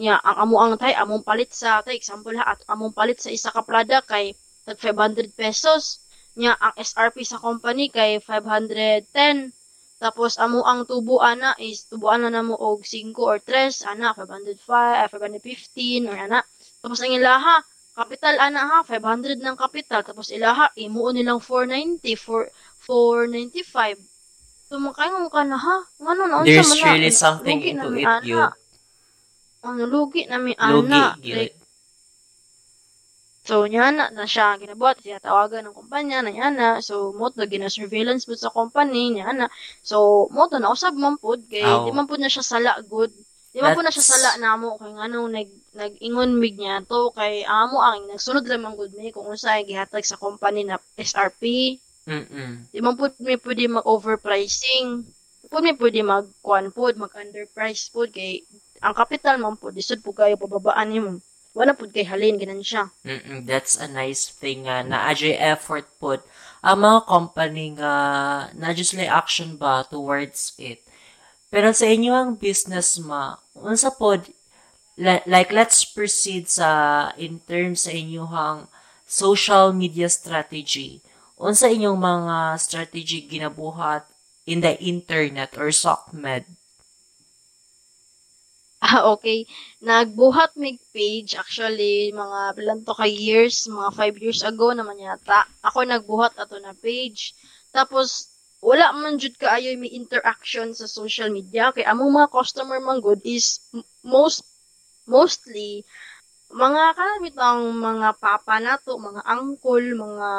[0.00, 3.30] nya ang amo ang tay among palit sa tay example ha at among palit sa
[3.30, 4.34] isa ka product kay
[4.64, 6.00] tag 500 pesos.
[6.34, 9.54] Nya ang SRP sa company kay 510
[10.02, 14.66] tapos amo ang tubo ana is tubuan na namo og 5 or 3 ana 505
[14.66, 16.40] ah, 515 or ana.
[16.82, 17.62] Tapos ang ilaha
[17.94, 22.50] kapital ana ha 500 ng kapital tapos ilaha imuon nilang 490 for
[22.86, 23.98] 495.
[24.68, 25.76] So makaingon ka na ha.
[26.00, 28.24] Ngano na There's na really eh, something lugi into na mi it, ana.
[28.24, 28.50] yun.
[29.64, 31.16] Ano lugi na mi Lugi, ana.
[31.20, 31.56] Like,
[33.44, 36.68] So, niya na, na siya ginabuhat, siya tawagan ng kumpanya, na niya na.
[36.80, 39.52] So, mo to, gina-surveillance po sa company, niya na.
[39.84, 41.84] So, mo to, nausab man po, kay, Aw.
[41.84, 43.12] di man po na siya sala good.
[43.52, 47.12] Di man po na siya sala na mo, kay anong nag, nag-ingon mig niya to,
[47.12, 50.80] kay amo ang nagsunod lang man good may, kung unsa ay gihatag sa company na
[50.96, 51.76] SRP.
[52.04, 52.68] Mm-mm.
[52.68, 55.04] Di man po may pwede mag-overpricing.
[55.48, 58.44] Po may pwede mag-kwan po, mag-underprice po, kay,
[58.84, 61.20] ang capital man po, disod po kayo, pababaan niyo.
[61.54, 62.90] Wala po kay halin, ganan siya.
[63.06, 66.20] Mm-mm, that's a nice thing nga na adjay effort put
[66.64, 67.92] ang mga company nga
[68.56, 70.82] na just like action ba towards it.
[71.52, 73.92] Pero sa inyo ang business ma, unsa
[74.98, 78.66] li- like let's proceed sa in terms sa inyong
[79.06, 81.03] social media strategy.
[81.34, 84.06] Unsa inyong mga strategy ginabuhat
[84.46, 86.46] in the internet or SOCMED?
[88.84, 89.48] Ah, okay.
[89.80, 95.48] Nagbuhat mig page actually mga bilang to ka years, mga 5 years ago naman yata.
[95.64, 97.32] Ako nagbuhat ato na page.
[97.72, 98.28] Tapos
[98.60, 103.24] wala man jud kaayo may interaction sa social media kay among mga customer man good
[103.24, 103.60] is
[104.04, 104.44] most
[105.08, 105.84] mostly
[106.54, 110.30] mga kanamit ang mga papa nato, mga uncle, mga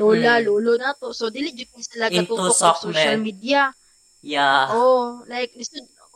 [0.00, 0.46] lola, Mm-mm.
[0.48, 1.12] lolo nato.
[1.12, 3.68] So dili jud ni sila katutok sa social media.
[4.24, 4.72] Yeah.
[4.72, 5.52] Oh, like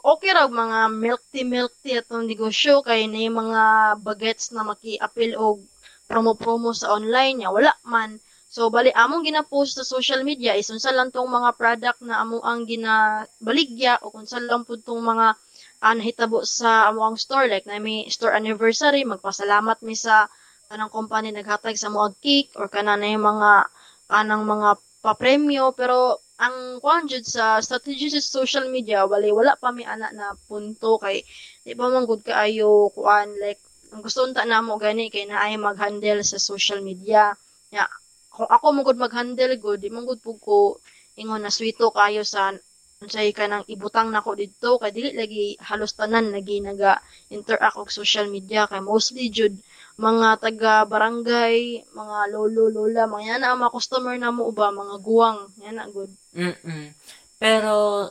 [0.03, 3.63] okay ra mga milk tea milk tea atong negosyo kay na yung mga
[4.03, 5.63] bagets na maki-appeal og
[6.11, 8.17] promo-promo sa online nya wala man.
[8.53, 12.41] So bali among gina-post sa social media is unsa lang tong mga product na amo
[12.41, 15.37] ang ginabaligya o kung saan lang pud tong mga
[15.83, 20.31] uh, nahitabo sa amo ang store like na may store anniversary magpasalamat mi sa
[20.71, 23.69] kanang company naghatag sa mo cake or kana na yung mga
[24.09, 24.71] kanang mga
[25.05, 25.75] papremyo.
[25.77, 30.97] Pero ang kuan sa strategy sa social media wala wala pa mi ana na punto
[30.97, 31.21] kay
[31.67, 33.61] di ba man gud kaayo kuan like
[33.93, 37.37] ang gusto unta namo gani kay naay mag-handle sa social media.
[37.69, 37.85] Ya
[38.33, 40.81] kung ako mo gud mag-handle gud di man gud ko
[41.21, 42.57] ingon na swito kayo sa
[43.03, 47.03] unsay ka nang ibutang nako didto kay dili lagi halos tanan lagi naga
[47.35, 49.59] interact og social media kay mostly jud
[50.01, 54.97] mga taga barangay, mga lolo, lola, mga yan na mga customer na mo ba, mga
[55.05, 56.09] guwang, yan na good.
[56.33, 56.97] Mm-mm.
[57.37, 58.09] Pero,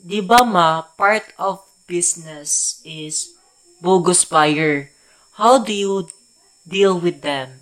[0.00, 3.36] di ba ma, part of business is
[3.82, 4.88] bogus buyer.
[5.36, 6.08] How do you
[6.64, 7.60] deal with them?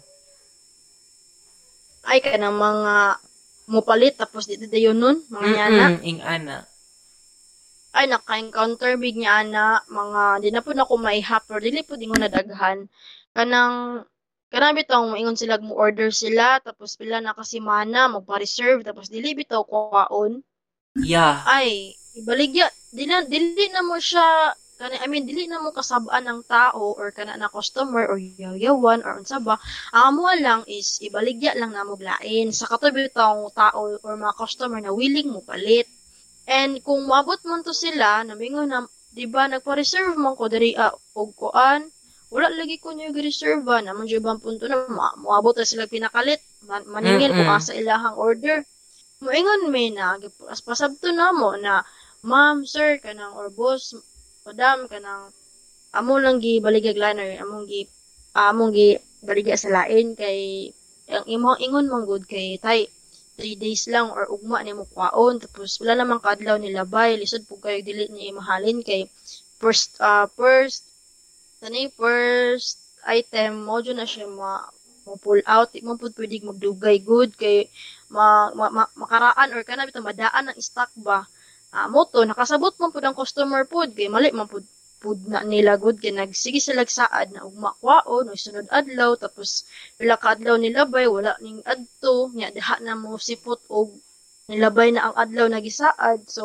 [2.07, 3.19] Ay, ka ng mga
[3.71, 5.85] mupalit, tapos dito dayon nun, mga yana.
[5.95, 6.67] Mm-mm, ing ana.
[7.95, 11.95] Ay, naka-encounter big niya ana, mga, di na po na ko maihap, pero dili po
[11.95, 12.87] di ko nadaghan.
[13.35, 14.07] Kanang,
[14.51, 19.35] kanang bitaw, ingon sila mo order sila, tapos pila na kasi mana, magpa-reserve, tapos dili
[19.35, 20.43] bitaw kwaon.
[20.99, 21.43] Yeah.
[21.47, 26.41] Ay, ibaligya, dili, dili na mo siya, kani I mean dili na mo kasabaan ng
[26.49, 29.61] tao or kana na customer or yayawan or unsa ba
[29.93, 32.49] ang amo lang is ibaligya lang na mo lain.
[32.57, 35.85] Sa katabi tong tao or mga customer na willing mo palit.
[36.49, 40.97] And kung maabot man to sila namingon na di ba nagpa-reserve man ko diri ah,
[41.13, 41.85] og kuan
[42.31, 46.39] wala lagi ko niyo gi-reserve naman jud bang punto na ma moabot na sila pinakalit
[46.65, 47.61] man, maningil ko Mm-mm.
[47.61, 48.63] sa ilahang order.
[49.21, 50.17] Moingon may na
[50.49, 51.85] as pasabto na mo na
[52.25, 53.93] ma'am sir kanang or boss
[54.51, 55.31] madam kanang
[55.99, 57.83] amo lang gi baligag liner among gi
[58.35, 58.89] among gi
[59.27, 60.41] baligya sa lain kay
[61.15, 62.81] ang imong ingon man good kay tay
[63.39, 67.47] 3 days lang or ugma ni mo kwaon tapos wala namang kadlaw ni labay lisod
[67.47, 69.07] po kayo dili ni imahalin kay
[69.63, 70.83] first uh, first
[71.63, 74.67] tani first item mo na siya ma
[75.07, 77.71] mo pull out mo pud pwede magdugay good kay
[78.13, 81.25] ma, ma, ma- makaraan or kana bitaw madaan ang stock ba
[81.77, 84.65] ah mo to nakasabot man pud ang customer pud kay mali man pud
[85.03, 89.65] pud na nila good kay nagsige sila saad na ugma kwaon o sunod adlaw tapos
[89.97, 93.89] pila ka adlaw nilabay wala ning adto nya diha na mo sipot og
[94.51, 96.45] nilabay na ang adlaw nagisaad so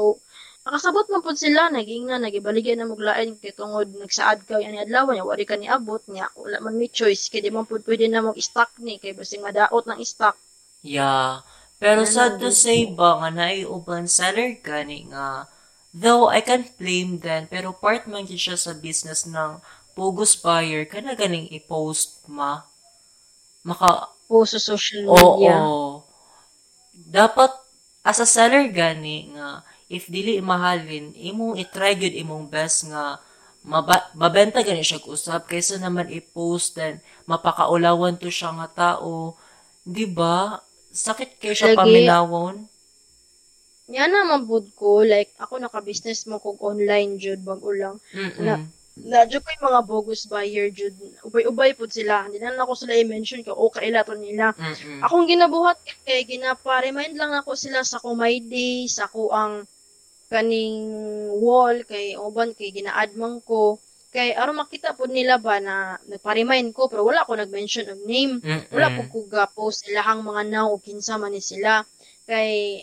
[0.65, 5.09] nakasabot man pud sila naging na nagibaligyan na muglain kay tungod nagsaad ka yan adlaw
[5.09, 8.23] nya wari ka niabot nya wala man may choice kay di man pud pwede na
[8.25, 10.37] mo stock ni kay basing madaot ng stock
[10.85, 11.41] Yeah.
[11.75, 15.49] Pero sad to say ba nga naiuban seller gani nga
[15.91, 19.59] though I can blame them pero part man gyud siya sa business ng
[19.95, 22.63] bogus buyer kana ganing i-post ma
[23.67, 25.15] maka po sa social oo.
[25.15, 25.55] media.
[26.95, 27.51] Dapat
[28.07, 33.19] as a seller gani nga if dili mahalin imong i-try gyud imong best nga
[33.65, 39.35] maba, mabenta gani siya usab kaysa naman i-post then mapakaulawan to siya nga tao
[39.85, 40.61] di ba
[40.95, 41.79] sakit kay siya Lagi.
[41.83, 42.55] paminawon
[43.93, 48.01] Yan naman pud ko, like, ako naka-business mo kog online jud bago lang.
[48.17, 48.65] Mm-mm.
[48.95, 50.95] Nadyo ko yung mga bogus buyer jud.
[51.21, 52.25] Ubay-ubay pud sila.
[52.25, 54.57] Hindi na ako sila i-mention ka, o kaila to nila.
[54.57, 55.05] Mm-mm.
[55.05, 59.69] Akong ginabuhat kay ginapa-remind lang ako sila sa ko my day, sa ko ang
[60.33, 60.81] kaning
[61.37, 63.77] wall kay uban kay gina-add man ko.
[64.15, 68.39] Kay aron makita pud nila ba na nagpa-remind ko pero wala ko nag-mention og name.
[68.39, 68.71] Mm-mm.
[68.71, 71.83] wala po ko ga-post ilahang mga now o kinsa man ni sila
[72.23, 72.79] kay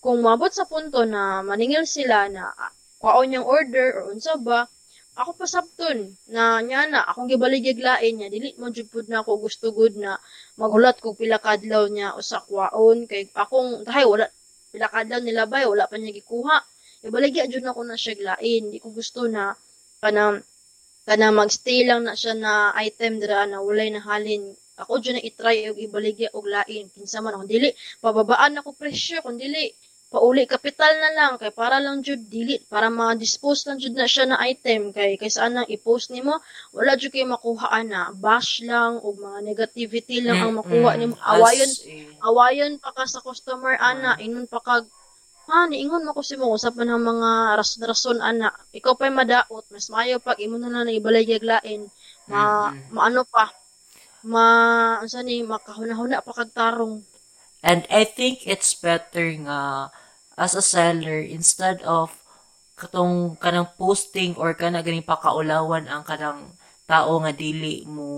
[0.00, 2.72] kung mabot sa punto na maningil sila na ah,
[3.04, 4.64] kwaon yung order or unsa ba
[5.12, 9.20] ako pa sabton na nya na akong gibaligig lain niya dili mo jud pud na
[9.20, 10.16] ako gusto good na
[10.56, 14.24] maghulat ko pila kadlaw niya usa kwaon kay akong tahay wala
[14.72, 16.56] pila kadlaw nila bay wala pa niya gikuha
[17.04, 19.52] ibaligya jud na ko na siya lain di ko gusto na
[20.00, 20.40] kana
[21.06, 25.68] kana magstay lang na siya na item dira na walay nahalin ako dyan na itry
[25.70, 26.88] og ibaligya og lain.
[26.94, 27.70] Kinsa man ako dili
[28.02, 29.70] pababaan ako presyo kung dili
[30.12, 31.32] pauli kapital na lang.
[31.40, 34.90] Kay para lang jud dili para ma-dispose lang jud na siya na item.
[34.96, 36.40] Kay kay saan nang i-post nimo
[36.72, 41.30] wala jud kay makuha na bash lang og mga negativity lang ang makuha nimo Mm-mm.
[41.36, 41.70] awayon
[42.24, 44.16] awayon pa ka sa customer ana.
[44.18, 44.84] Inon pa kag
[45.48, 48.48] ha niingon mo ko si mo usap man ang mga rason-rason ana.
[48.78, 51.80] Ikaw pa'y madaot mas maayo pag imo na lang ibaligya lain
[52.30, 52.82] ma Mm-mm.
[52.94, 53.44] maano pa?
[54.32, 54.44] Ma
[55.04, 56.94] unsa ni makahuna-huna pa kag tarong.
[57.62, 59.90] And I think it's better nga
[60.38, 62.08] as a seller instead of
[62.80, 66.40] katong kanang posting or kana ganing pakaulawan ang kanang
[66.90, 68.08] tao nga dili mo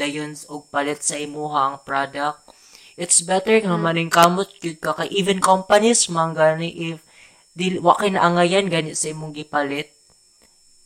[0.00, 2.38] dayon og palit sa imuhang product
[2.94, 6.98] it's better nga maning kamot gyud ka kay even companies man gani if
[7.54, 9.90] dili wa kay naangayan gani sa imong gipalit.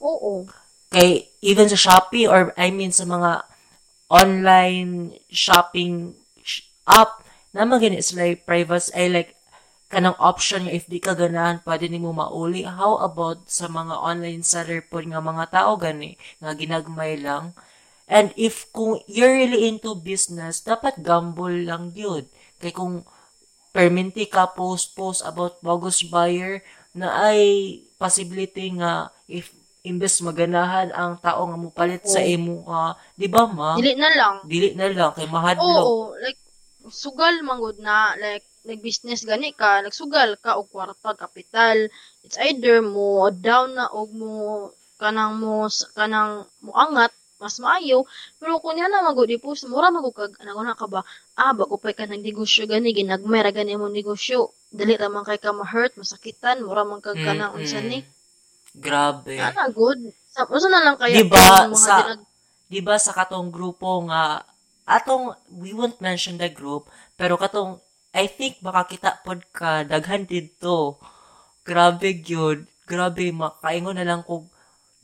[0.00, 0.46] Oo.
[0.88, 3.44] kay even sa Shopee or I mean sa mga
[4.08, 7.20] online shopping sh- app
[7.52, 9.30] naman gani sila privacy ay like
[9.88, 12.64] kanang option nga if di ka ganahan pwede nimo mauli.
[12.64, 17.56] How about sa mga online seller po nga mga tao gani nga ginagmay lang
[18.08, 22.24] and if kung you're really into business dapat gamble lang yun
[22.60, 23.04] kay kung
[23.76, 26.64] perminti ka post post about bogus buyer
[26.96, 27.40] na ay
[28.00, 29.52] possibility nga if
[29.86, 32.32] imbes maganahan ang tao nga mupalit sa Oo.
[32.34, 34.34] imo ah, di ba ma Dili na lang.
[34.42, 36.40] dili na lang kay mahadlok Oo, like
[36.90, 41.88] sugal manggod na like nag-business gani ka, nagsugal ka og kwarta, kapital.
[42.24, 44.32] It's either mo down na og mo
[45.00, 48.04] kanang mo kanang mo angat mas maayo.
[48.42, 51.00] Pero kung yan na magod ipos mura magod kag ana ka ba?
[51.38, 54.50] Ah bago pa ka nag negosyo gani ginagmay ra gani mo negosyo.
[54.68, 57.62] Dali ra man kay ka ma-hurt masakitan mura man kag kanang Mm-mm.
[57.62, 58.02] unsa ni?
[58.76, 59.38] Grabe.
[59.40, 59.98] Ana good
[60.34, 62.26] sa unsa na lang kaya Di ba, ang mga sa- dinag-
[62.68, 64.44] di ba sa katong grupo nga
[64.84, 66.84] atong we won't mention the group
[67.16, 67.80] pero katong
[68.12, 70.96] I think baka kita pod ka daghan dito
[71.64, 72.64] grabe gyud.
[72.88, 74.48] Grabe makaingon na lang kog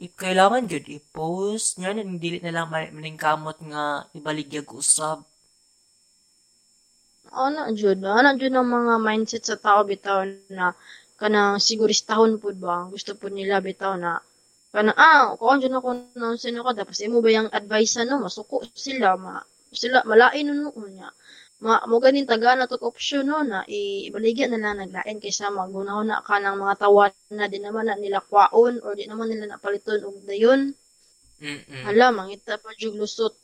[0.03, 3.83] i- kailangan gyud i-post nga nang dili na lang ma- maningkamot nga
[4.19, 5.19] ibaligyag usab
[7.45, 10.21] ana jud ana jud ang mga mindset sa tao bitaw
[10.59, 10.67] na
[11.21, 12.77] kanang siguristahon pud ba?
[12.93, 14.13] Gusto pud nila bitaw na
[14.75, 15.89] kana ah kuan jud ako
[16.21, 18.57] na sino ka dapat imo ba yung advice no masuko
[18.87, 19.35] sila ma
[19.81, 21.09] sila malain no niya
[21.65, 23.59] ma mo ganin taga na to option no na
[24.09, 27.97] ibaligyan na lang naglain kaysa magunahon na ka ng mga tawad na di naman na
[27.97, 30.61] nila kwaon or di naman nila napaliton og dayon
[31.41, 33.35] mm Hala, mangita pa jug lusot.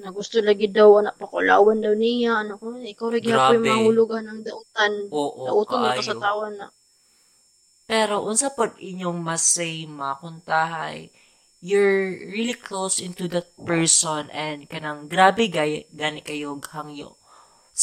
[0.00, 2.40] Na gusto lagi daw anak pakulawan daw niya.
[2.40, 3.20] Ano ko, ikaw Grabe.
[3.20, 4.92] gyapon mahulugan ng dautan.
[5.12, 6.66] oo Dauton mo pa sa tawan na.
[7.90, 11.10] Pero unsa pod inyong masay makuntahay
[11.60, 17.19] you're really close into that person and kanang grabe gay gani kayo hangyo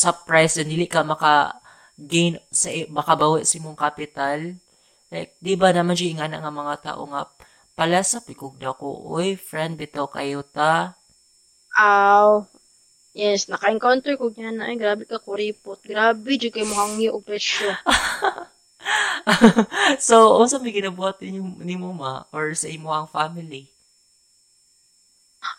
[0.02, 1.34] sa price and dili ka maka
[2.12, 4.40] gain sa makabawi sa imong capital
[5.14, 7.22] like di ba naman dyan nga na nga mga tao nga
[7.78, 8.88] pala sa pikog na ko
[9.18, 10.94] oy friend bitaw kayo ta
[11.78, 12.42] Aw.
[13.14, 14.70] Yes, naka-encounter ko niya na.
[14.70, 15.78] Ay, grabe ka kuripot.
[15.86, 17.70] Grabe, jud kay mohang o presyo.
[20.08, 23.68] so unsa may ginabuhat ninyo nimo ma or sa imong family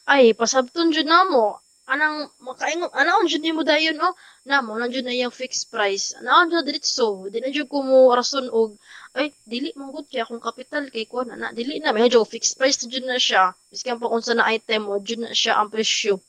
[0.09, 1.61] Ay, pasabton jud na mo.
[1.89, 4.13] Anang makaingon, anaon jud nimo dayon oh.
[4.45, 6.13] Namo, na jud na yung fixed price.
[6.21, 7.25] Anaon jud diretso.
[7.33, 8.77] Di na jud ko mo rason og
[9.17, 12.61] ay dili man gud kay akong kapital kay ko na, na dili na medyo fixed
[12.61, 13.57] price jud na siya.
[13.73, 16.21] Biskan pa unsa na item mo jud na siya ang presyo.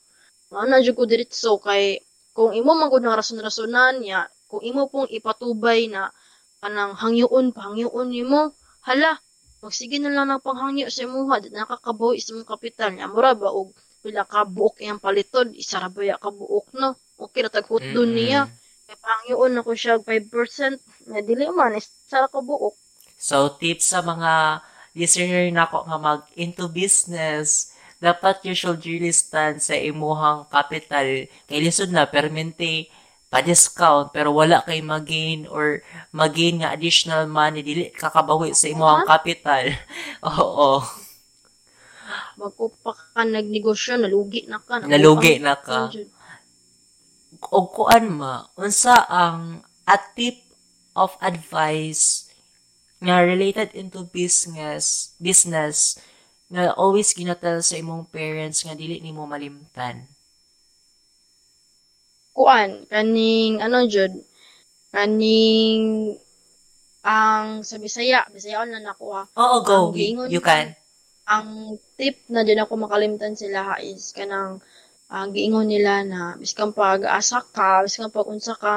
[0.48, 2.00] Mao na jud ko diretso kay
[2.32, 6.08] kung imo man gud na rason-rasonan niya, kung imo pong ipatubay na
[6.64, 8.56] kanang hangyoon pahangyoon nimo,
[8.88, 9.20] hala,
[9.60, 13.12] magsige na lang ng panghangyo sa imuha, di nakakabuhi sa imong kapital niya.
[13.12, 16.96] Mura ba og pila ka buok iyang paliton, isa ra ba ya ka buok no?
[17.20, 18.48] Okay na taghut doon niya.
[18.88, 22.74] Kay pangyoon ako siya og 5%, nga dili man isa ra ka buok.
[23.20, 24.64] So, tips sa mga
[24.96, 31.28] listener nako nga mag into business, dapat you should really stand sa imuhang capital.
[31.46, 32.88] Kay lisod na, permente
[33.30, 39.70] pa-discount, pero wala kay mag-gain or mag-gain nga additional money, dili kakabawi sa imuhang capital.
[40.26, 40.82] Oo,
[42.40, 44.80] Magkupa ka nagnegosyo, nalugi na ka.
[44.80, 45.92] nalugi na ka.
[45.92, 46.32] ka.
[47.52, 50.40] O kuan ma, unsa ang a tip
[50.96, 52.32] of advice
[53.04, 56.00] nga related into business, business
[56.48, 60.08] nga always ginatel sa imong parents nga dili nimo malimtan.
[62.32, 64.16] Kuan, kaning ano jud,
[64.96, 66.16] kaning
[67.04, 69.28] ang sa Bisaya, Bisaya na nakuha.
[69.36, 69.92] Oo, go.
[69.92, 70.79] Ang You ko- can.
[71.36, 74.52] Ang tip na din ako makalimtan sila is kanang
[75.16, 78.76] ang giingon nila na biskan pag asa ka, biskan pag unsa ka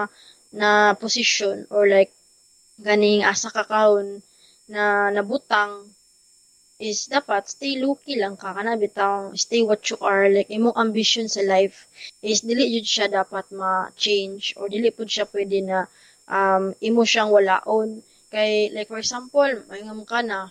[0.60, 0.70] na
[1.04, 2.14] position or like
[2.86, 4.22] ganing asa ka kaon
[4.74, 4.84] na
[5.16, 5.74] nabutang
[6.90, 11.26] is dapat stay low-key lang ka kana bitaw stay what you are like imong ambition
[11.30, 11.78] sa life
[12.30, 15.80] is dili jud siya dapat ma-change or dili pud siya pwede na
[16.28, 18.02] um, imo siyang walaon.
[18.34, 20.50] Kay like for example mayngam ka na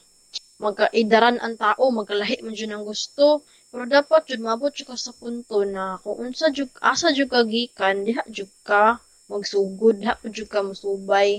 [0.64, 3.42] magkaidaran ang tao, magkalahi man jud ang gusto.
[3.70, 7.40] Pero dapat jud mabot jud ka sa punto na kung unsa jud asa jud ka
[7.52, 8.82] gikan, diha jud ka
[9.30, 11.30] magsugod, diha jud ka musubay.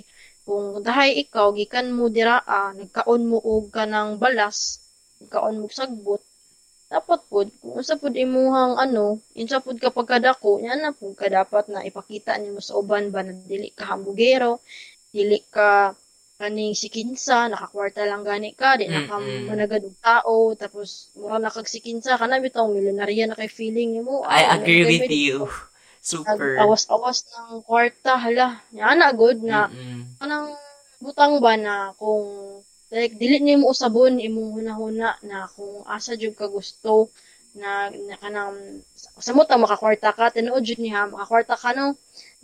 [0.44, 4.84] kung dahay ikaw gikan mo dira ah, nagkaon mo og kanang balas,
[5.24, 6.20] nagkaon mo sagbot,
[6.92, 11.32] dapat pod kung unsa pod imuhang ano, unsa pod ka pagkadako, yan na pod ka
[11.32, 14.60] dapat na ipakita nimo sa uban ba na dili ka hambugero,
[15.16, 15.96] dili ka
[16.40, 21.54] kaning sikinsa, nakakwarta lang gani ka, di na ka managad og tao, tapos mura na
[21.54, 24.26] kag sikinsa, kana bitaw milyonarya na kay feeling nimo.
[24.26, 25.46] I ah, agree with you.
[25.46, 25.54] ko.
[26.04, 26.60] Super.
[26.60, 28.60] Nag-awas-awas ng kwarta, hala.
[28.76, 30.20] Yan na good na Mm-mm.
[30.20, 30.52] kanang
[31.00, 32.28] butang ba na kung
[32.92, 37.10] like dili nimo usabon imong hunahuna na kung asa jud ka gusto
[37.56, 41.98] na, na kanang sa mo ta makakwarta ka tinuod jud niha makakwarta ka no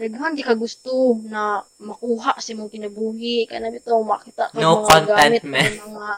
[0.08, 3.44] daghan di ka gusto na makuha sa imong kinabuhi.
[3.52, 5.76] Kana bitaw makita ka No contentment.
[5.84, 6.12] mga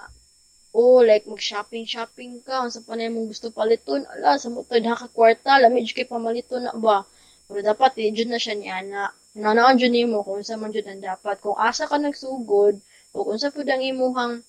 [0.77, 2.61] oh like mag shopping shopping ka.
[2.61, 6.05] Unsa pa na imong gusto paliton ala sa mo tad ka kwarta lami jud kay
[6.05, 7.01] pamaliton na ba?
[7.49, 9.01] Pero dapat eh, jud na siya niya na
[9.33, 11.41] nanaan jud nimo kung unsa man jud ang dapat.
[11.41, 12.77] Kung asa ka nagsugod
[13.11, 14.45] o kung unsa pud ang imuhang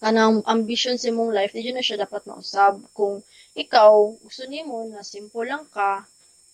[0.00, 2.84] kanang ambition sa imong life di na siya dapat mausab.
[2.92, 3.24] Kung
[3.56, 6.04] ikaw gusto nimo na simple lang ka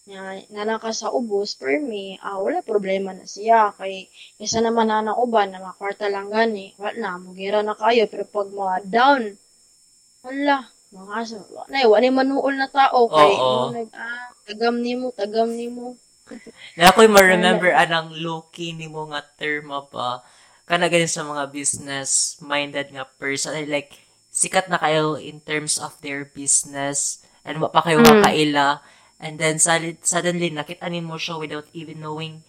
[0.06, 4.06] na nana ka sa ubos per me ah, wala problema na siya kay
[4.38, 8.24] isa naman na ng uban na makwarta lang gani wala na mugira na kayo pero
[8.36, 9.22] pag mga down
[10.22, 10.56] wala
[10.94, 11.18] mga
[11.70, 13.50] na wala manuol na tao kay Oo.
[13.50, 15.98] mo nag ah, tagam nimo tagam nimo
[16.76, 20.20] Na ako'y ma-remember anang low-key ni mo nga term ba.
[20.66, 23.54] Kana ganyan sa mga business-minded nga person.
[23.54, 23.94] Ay, Like,
[24.34, 27.22] sikat na kayo in terms of their business.
[27.46, 28.10] And pa kayo Mm.
[28.18, 28.82] makaila.
[29.16, 32.44] And then, suddenly, suddenly nakita mo siya without even knowing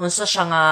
[0.00, 0.64] unsa siya nga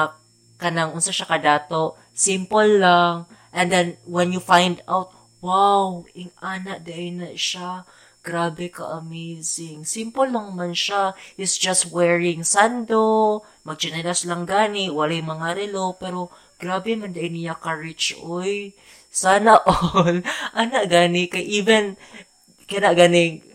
[0.59, 1.95] kanang unsa siya kadato.
[2.17, 3.29] Simple lang.
[3.55, 7.87] And then when you find out wow ing ana day na siya.
[8.27, 9.87] Grabe ka amazing.
[9.87, 11.15] Simple lang man siya.
[11.39, 13.41] Is just wearing sando.
[13.63, 14.91] Magchinelas lang gani.
[14.91, 15.95] Walay mga relo.
[15.97, 16.29] Pero
[16.59, 18.75] grabe man day niya ka rich oy.
[19.09, 20.21] Sana all.
[20.53, 21.31] Ana gani.
[21.31, 21.97] Kay even
[22.69, 23.48] kina ganing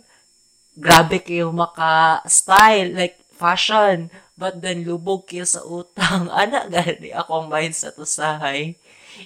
[0.77, 4.09] grabe kayo maka-style, like, fashion.
[4.33, 6.29] But then, lubog kayo sa utang.
[6.33, 8.75] Ana, gani akong mindset usahay.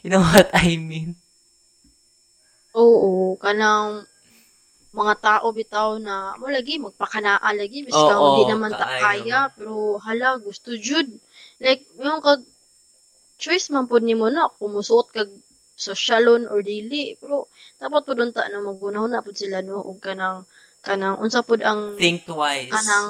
[0.03, 1.15] You know what I mean?
[2.75, 4.05] Oo, kanang
[4.97, 9.39] mga tao bitaw na mo lagi magpakanaa lagi bis Oo, ka hindi naman ta kaya
[9.53, 11.05] pero hala gusto jud
[11.61, 12.41] like yung kag
[13.37, 15.29] choice man pud nimo na kung musuot kag
[15.77, 17.45] sosyalon or dili pero
[17.77, 20.49] dapat pud unta na magunahon na pud sila no og kanang
[20.87, 22.71] kanang unsa pud ang Think twice.
[22.71, 23.07] kanang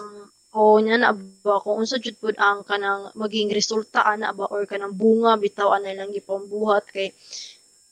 [0.58, 4.66] o nya na ba kung unsa jud pud ang kanang maging resulta ana ba or
[4.66, 7.14] kanang bunga bitaw ana lang gipambuhat kay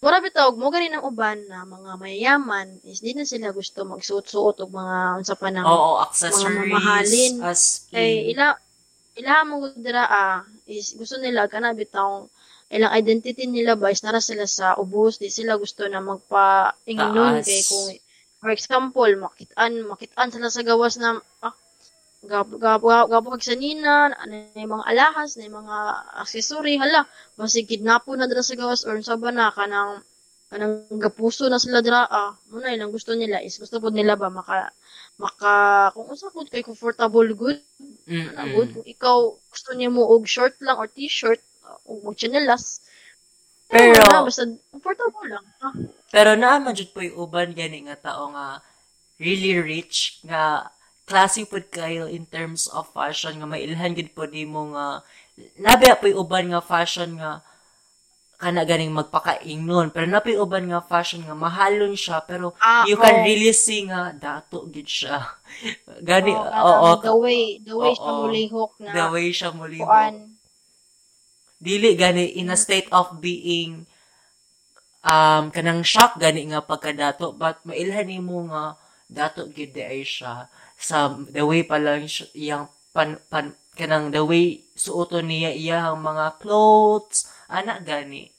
[0.01, 4.61] Mura bitaw mo gani ng uban na mga mayayaman is di na sila gusto magsuot-suot
[4.61, 6.45] og mga unsa pa nang Oo, accessories.
[6.61, 7.33] mamahalin.
[7.41, 8.53] As kay ila
[9.17, 10.37] ila mo dira ah
[10.69, 12.27] is gusto nila kana bitaw
[12.69, 17.45] ilang identity nila ba is nara sila sa ubos di sila gusto na magpa-ingnon Taas.
[17.45, 17.85] kay kung
[18.45, 21.49] for example makitaan makitaan sila sa gawas na ah,
[22.29, 25.77] gabo gabo gabo kag sanina ano yung mga alahas na mga
[26.21, 29.97] accessory hala basig kidnapo na dira sa gawas or sa ba na kanang
[30.53, 34.29] kanang gapuso na sila dira ah muna ilang gusto nila is gusto pud nila ba
[34.29, 34.69] maka
[35.17, 37.57] maka kung unsa pud kay comfortable good
[38.05, 39.17] na good mm kung ikaw
[39.49, 42.84] gusto niya mo og short lang or t-shirt uh, o mag chinelas
[43.65, 45.73] Pero- na, basta comfortable lang ah.
[46.13, 48.61] Pero naaman jud po yung uban gani nga tao nga
[49.17, 50.69] really rich nga
[51.05, 55.01] classy pud kayo in terms of fashion nga mailhan gid po nimo nga
[55.59, 57.41] labi po yung uban nga fashion nga
[58.35, 63.23] kana ganing magpakaingnon pero napi uban nga fashion nga mahalon siya pero Ah, you can
[63.23, 63.25] oo.
[63.25, 65.23] really see nga dato gid siya
[66.09, 68.19] gani Oh, oo kanang the way the way siya Oo.
[68.27, 70.34] mulihok na the way siya muli kuan
[71.59, 73.87] dili gani in a state of being
[75.05, 78.75] um kanang shock gani nga pagkadato but mailhan nimo nga
[79.05, 80.49] dato gid di ay siya.
[80.75, 86.41] Sa the way pa lang iyang pan, pan kanang the way suoton niya iyang mga
[86.41, 88.33] clothes ana gani.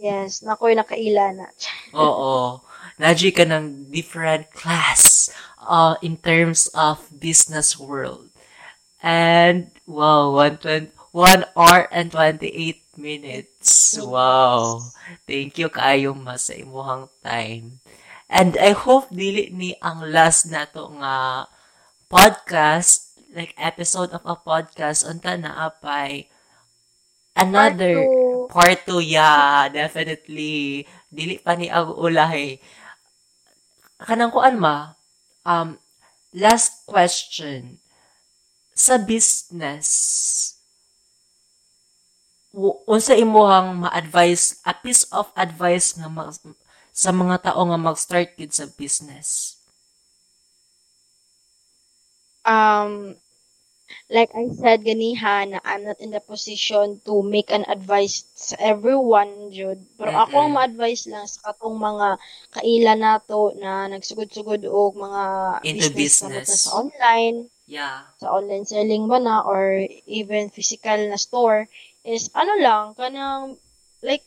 [0.00, 1.46] Yes nakoy nakaila na.
[1.98, 2.62] Oo.
[3.00, 8.29] Naji ka ng different class uh, in terms of business world
[9.02, 14.78] and wow 120 1 hour and 28 minutes wow
[15.26, 17.82] thank you kaayo mas sa imuhang time
[18.30, 21.48] and I hope dili ni ang last nato nga
[22.06, 26.30] podcast like episode of a podcast unta na apay
[27.34, 28.30] another Part two.
[28.50, 30.82] Part 2, yeah, definitely.
[31.06, 32.58] Dili pa ni ang ulahi.
[34.02, 34.98] Kanang kuan ma,
[35.46, 35.78] um,
[36.34, 37.79] last question.
[38.80, 39.88] Sa business,
[42.88, 46.32] unsa imuhang ma-advise, a piece of advice nga mag,
[46.88, 49.60] sa mga tao nga mag-start gid sa business?
[52.48, 53.20] Um,
[54.08, 58.56] like I said ganiha na I'm not in the position to make an advice sa
[58.58, 62.08] everyone jud pero ako ang ma-advise lang sa katong mga
[62.56, 65.22] kaila nato na nagsugod-sugod og mga
[65.68, 66.64] Into business na business.
[66.64, 68.02] sa online Yeah.
[68.20, 71.70] sa online selling ba na or even physical na store
[72.02, 73.56] is ano lang kanang
[74.02, 74.26] like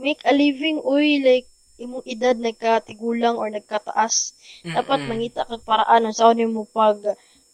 [0.00, 1.46] make a living uy like
[1.82, 4.32] imong edad nagkatigulang or nagkataas
[4.64, 5.08] dapat Mm-mm.
[5.08, 6.98] mangita kag paraan sa ano mo pag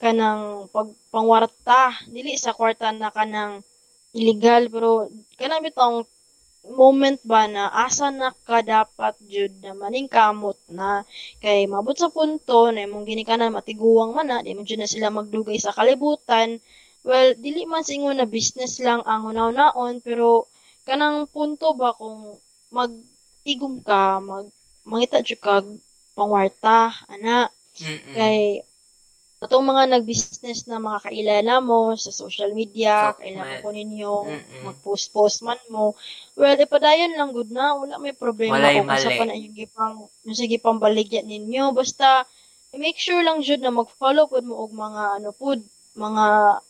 [0.02, 3.62] kanang pag pangwarta dili sa kwarta na kanang
[4.14, 4.90] illegal pero
[5.38, 6.06] kanang bitong
[6.72, 11.06] moment ba na asa na ka dapat jud na maning kamot na
[11.38, 15.12] kay mabot sa punto na imong ginikanan matiguang man na di man jud na sila
[15.14, 16.58] magdugay sa kalibutan
[17.06, 20.50] well dili man sa ingon na business lang ang hunaw-naon pero
[20.82, 22.34] kanang punto ba kung
[22.74, 24.46] magtigom ka mag
[24.86, 25.66] mangita jud kag
[26.16, 28.14] pangwarta ana Mm-mm.
[28.16, 28.64] kay
[29.36, 33.62] Atong mga nag-business na mga kailala mo sa social media, Sok, kailangan man.
[33.62, 34.12] ko ninyo
[34.64, 35.92] mag-post-post man mo.
[36.36, 39.18] Well, ipadayon lang good na, wala may problema Walay kung sa mali.
[39.18, 41.72] pa na yung gipang yung sige pang baligyan ninyo.
[41.72, 42.28] Basta
[42.76, 45.64] make sure lang jud na mag-follow pud mo og mga ano pud
[45.96, 46.24] mga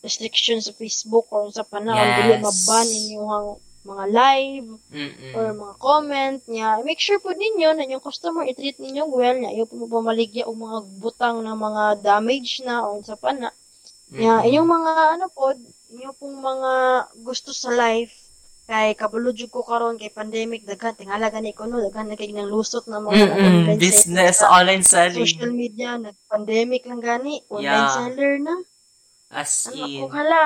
[0.07, 2.15] restrictions sa Facebook or sa panahon Yes.
[2.17, 3.47] dili maban inyong
[3.87, 5.35] mga live Mm-mm.
[5.35, 6.79] or mga comment niya.
[6.87, 9.51] Make sure po ninyo na yung customer i-treat ninyo well niya.
[9.51, 13.51] Ayaw po mo pamaligya o mga butang na mga damage na o sa pana.
[14.15, 14.47] Niya, Mm-mm.
[14.47, 15.51] inyong mga ano po,
[15.91, 16.73] inyong pong mga
[17.27, 18.15] gusto sa life
[18.67, 22.35] kay kabalo jud ko karon kay pandemic daghan tingala gani ko no daghan na kay
[22.35, 25.55] nang lusot na mga nag-online Business, sa online social selling.
[25.55, 27.95] media nag-pandemic lang gani online Yeah.
[27.95, 28.55] seller na
[29.31, 30.11] As ano in.
[30.11, 30.41] hala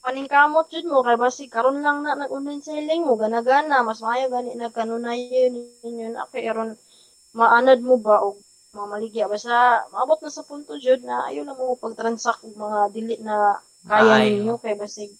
[0.00, 4.54] paningkamot jud mo kay basi karon lang na nag-online selling mo gana-gana mas maayo gani
[4.54, 5.52] nagkanunayon
[5.82, 6.78] ninyo na kay aron
[7.34, 8.38] maanad mo ba og
[8.70, 12.78] mga maligya basta maabot na sa punto jud na ayo lang mo pag-transact og mga
[12.94, 15.10] dili na kaya ninyo kay basig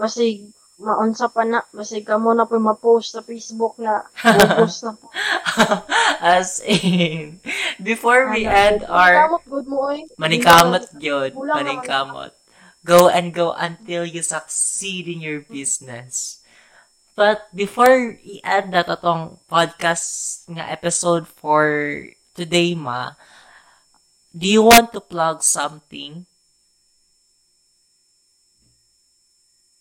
[0.00, 4.02] basig maunsa pa na basig kamo na po ma-post sa Facebook na
[4.58, 5.06] post na po
[6.24, 7.38] As in.
[7.78, 11.54] Before we Ano, end our Maningkamot good mo oy Manikamot naman.
[11.54, 12.32] Manikamot.
[12.84, 16.44] Go and go until you succeed in your business.
[17.14, 21.64] But before i-end na to tong podcast nga episode for
[22.34, 23.14] today, ma,
[24.34, 26.26] do you want to plug something?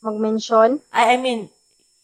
[0.03, 1.49] Mag-mention I, I mean,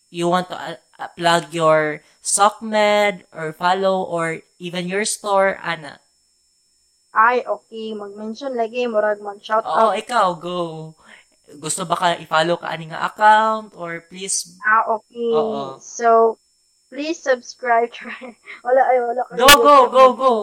[0.10, 6.00] you want to uh, uh, plug your SockMed or follow or even your store, ana.
[7.10, 10.94] ay okay mag-mention lagi murag mag-shout Oo, out ikaw, go.
[11.58, 15.34] Gusto ba ka i-follow ka ani nga account or please Ah, okay.
[15.34, 15.82] Oo.
[15.82, 16.38] So,
[16.94, 18.06] please subscribe to
[18.66, 19.22] Wala, ay, wala.
[19.34, 20.34] Go, go, go, na- go.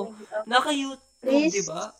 [0.46, 1.54] naka-YouTube, Please.
[1.54, 1.90] di ba?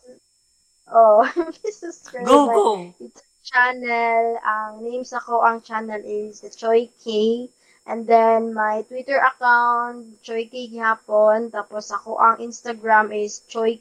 [0.87, 1.19] Oh,
[1.59, 2.67] please subscribe Go, go.
[2.95, 4.35] YouTube channel.
[4.43, 7.47] Ang names ako, ang channel is Choi K.
[7.87, 11.55] And then, my Twitter account, Choi K Gihapon.
[11.55, 13.79] Tapos, ako, ang Instagram is Choi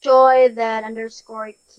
[0.00, 1.76] Choi, then underscore K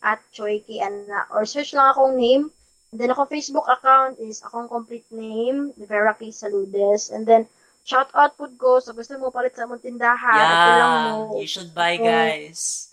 [0.00, 0.80] at Choi K.
[0.80, 2.48] And, uh, or search lang akong name.
[2.90, 6.32] And then, ako Facebook account is akong complete name, Vera K.
[6.32, 7.12] Saludes.
[7.12, 7.44] And then,
[7.84, 10.40] shout out po ko sa gusto mo palit sa mong tindahan.
[10.40, 11.36] Yeah, mo.
[11.36, 12.89] you should buy, guys.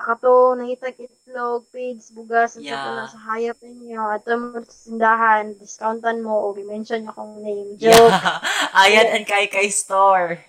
[0.00, 3.04] Kato, nangitag itlog, pigs, bugas, at Yeah.
[3.04, 4.00] sa hayop ninyo.
[4.00, 7.76] At mo sa tindahan, discountan mo, o i-mention niyo akong name.
[7.76, 7.92] Joke.
[7.92, 8.40] Yeah.
[8.80, 10.40] Ayan and Kai Kai Store.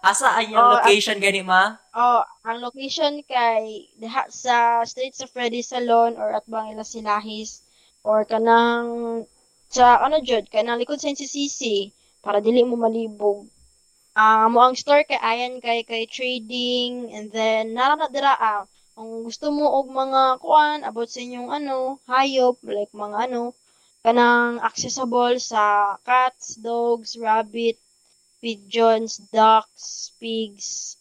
[0.00, 1.76] Asa ang yung Oh, location gani ma?
[1.92, 7.60] Oh, ang location kay diha sa Street sa Freddy Salon or at Bangila Silahis
[8.00, 9.22] or kanang
[9.68, 11.92] sa ano jud kanang likod sa NCCC
[12.24, 13.44] para dili mo malibog.
[14.16, 18.64] Ah, mo ang store kay ayan kay kay trading and then nara na dira ah,
[18.96, 21.78] kung gusto mo og mga kuan about sa inyong ano,
[22.10, 23.42] hayop like mga ano
[24.04, 25.62] kanang accessible sa
[26.08, 27.76] cats, dogs, rabbit,
[28.40, 30.96] pigeons, ducks, pigs,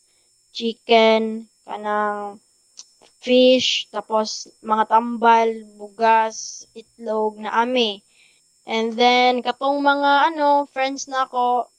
[0.58, 1.24] chicken,
[1.68, 2.42] kanang
[3.26, 4.30] fish, tapos
[4.72, 5.50] mga tambal,
[5.80, 6.38] bugas,
[6.82, 7.92] itlog na ami.
[8.66, 11.70] And then, katong mga ano, friends na ako,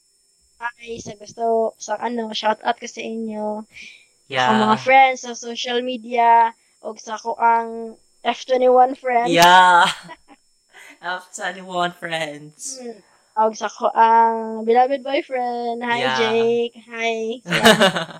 [0.61, 1.45] ay, sa gusto,
[1.85, 3.45] sa ano, shout out ko sa inyo.
[4.27, 4.83] Sa mga Yeah.
[4.83, 6.51] friends sa social media,
[6.83, 7.95] o sa ko ang
[8.27, 9.31] F21 friends.
[9.31, 9.87] Yeah.
[11.03, 12.81] F21 friends.
[12.81, 12.99] Hmm.
[13.37, 15.85] Og sa ko ang beloved boyfriend.
[15.85, 16.17] Hi, Yeah.
[16.17, 16.75] Jake.
[16.89, 17.13] Hi.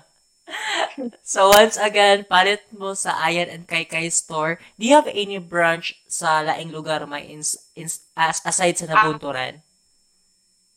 [1.26, 4.62] so once again, palit mo sa Ayan and Kai Kai store.
[4.78, 9.60] Do you have any branch sa laing lugar may ins, ins, as, aside sa Nabunturan?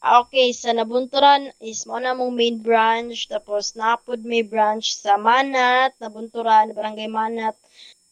[0.01, 5.13] Ah, Okay, sa Nabunturan is mo na mong main branch, tapos napod may branch sa
[5.13, 7.53] Manat, Nabunturan, Barangay Manat.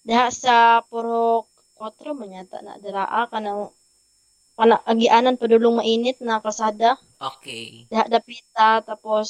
[0.05, 1.49] Diha sa Purok
[1.81, 3.73] 4 man yata na diraa ka na
[4.53, 6.93] kana agianan padulong mainit na kasada.
[7.17, 7.89] Okay.
[7.89, 9.27] Diha dapita tapos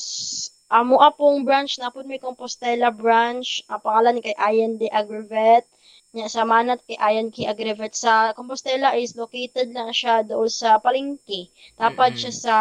[0.67, 3.63] amo apong branch napod may Compostela branch.
[3.71, 5.63] Ang pangalan ni kay Ayan de Agrivet.
[6.15, 10.69] Nya sa Manat kay Ayan kay Agrivet sa Compostela is located lang siya doon sa
[10.83, 11.41] Palengke.
[11.79, 12.21] Tapad Mm-mm.
[12.21, 12.55] siya sa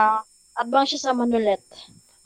[0.60, 1.64] Adbang siya sa Manolet.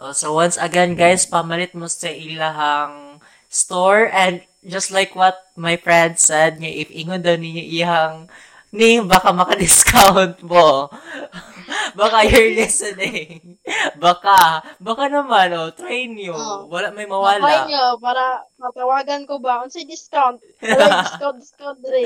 [0.02, 5.76] Oh, so once again, guys, pamalit mo sa ilahang store and just like what my
[5.78, 8.26] friend said, nga if ingon daw ninyo ihang
[8.72, 10.88] name, baka maka-discount mo.
[11.92, 13.60] baka you're listening.
[14.00, 14.64] Baka.
[14.80, 16.34] Baka naman, oh, try nyo.
[16.34, 16.60] Oh.
[16.72, 17.68] Wala may Try mawala.
[17.68, 20.40] nyo para matawagan ko ba unsay discount.
[20.64, 22.02] Wala discount discount dre.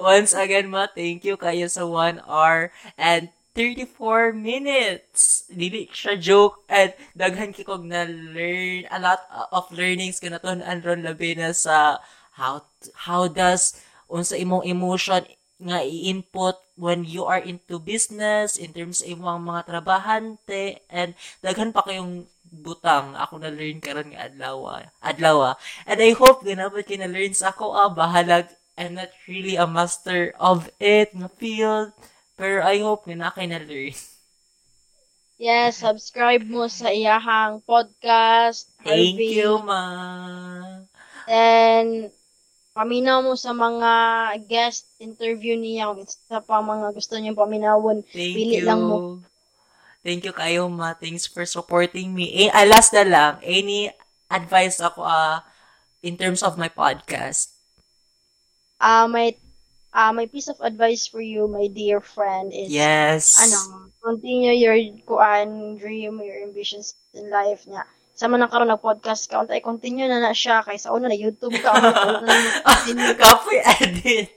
[0.00, 5.44] Once again, ma, thank you kayo sa 1 hour and 34 minutes.
[5.52, 9.20] Dili siya joke and daghan kikog na learn a lot
[9.52, 12.00] of learnings kanaton ron labi na sa
[12.40, 12.64] how
[12.96, 13.76] how does
[14.08, 15.20] unsa imong emotion
[15.68, 21.10] nga i-input when you are into business in terms sa imong mga trabahante and
[21.44, 22.26] daghan pa kayong
[22.64, 23.06] butang.
[23.16, 24.56] Ako na learn karon nga adlaw
[25.00, 25.36] adlaw
[25.88, 27.88] and I hope ginabot kay na learn sa ako ah.
[27.92, 28.46] Bahalag
[28.80, 31.92] I'm not really a master of it nga field.
[32.40, 33.94] Pero I hope nga na kay na learn
[35.42, 38.70] Yes, subscribe mo sa iyahang podcast.
[38.84, 39.28] thank Harvey.
[39.28, 39.82] you ma.
[41.26, 42.12] Then,
[42.72, 43.92] paminaw mo sa mga
[44.48, 45.92] guest interview niya.
[45.92, 48.00] Kung isa pa mga gusto niyo paminawon.
[48.12, 48.98] thank Pili you lang mo.
[50.02, 53.86] thank you kayo ma thanks for supporting me eh, last na lang any
[54.26, 55.46] advice ako ah
[56.02, 57.54] in terms of my podcast
[58.82, 59.38] Ah, may
[59.94, 64.74] ah my piece of advice for you, my dear friend, is yes ano, continue your
[65.06, 67.86] kuan dream, your ambitions in life niya.
[68.22, 71.58] Sama na karon nag-podcast ka, untay continue na na siya kay sa una na YouTube
[71.58, 71.90] ka, una
[72.22, 72.30] na
[72.70, 73.34] continue ka.
[73.34, 74.30] Copy edit.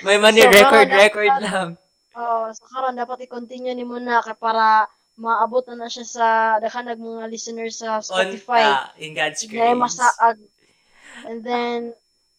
[0.00, 1.68] May money So, record, baka record dapat- lang.
[2.12, 6.26] Oh, so karon dapat i-continue ni mo na kay para maabot na na siya sa
[6.56, 8.64] daghan mga listeners sa Spotify.
[8.64, 9.76] Unta, in God's grace.
[9.76, 10.36] masaag.
[11.28, 11.92] And then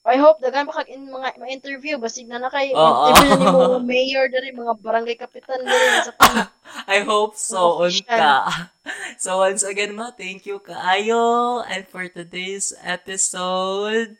[0.03, 3.07] I hope daghan pa in mga ma-interview basig na na kay Oo.
[3.07, 6.51] interview na nimo mayor diri mga barangay kapitan diri sa pan.
[6.91, 8.67] I hope so, unta.
[9.15, 11.63] So once again, ma, thank you kaayo.
[11.63, 14.19] And for today's episode,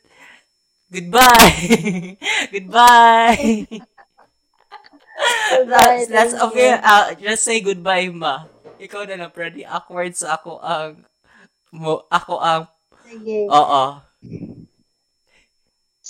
[0.87, 2.15] goodbye.
[2.55, 3.67] goodbye.
[5.67, 6.79] That's, that's okay.
[6.79, 8.47] Uh, just say goodbye, ma.
[8.79, 11.03] Ikaw na lang, pretty awkward sa ako ang,
[11.75, 12.71] mo, ako ang,
[13.03, 13.51] Sige.
[13.51, 13.83] oo.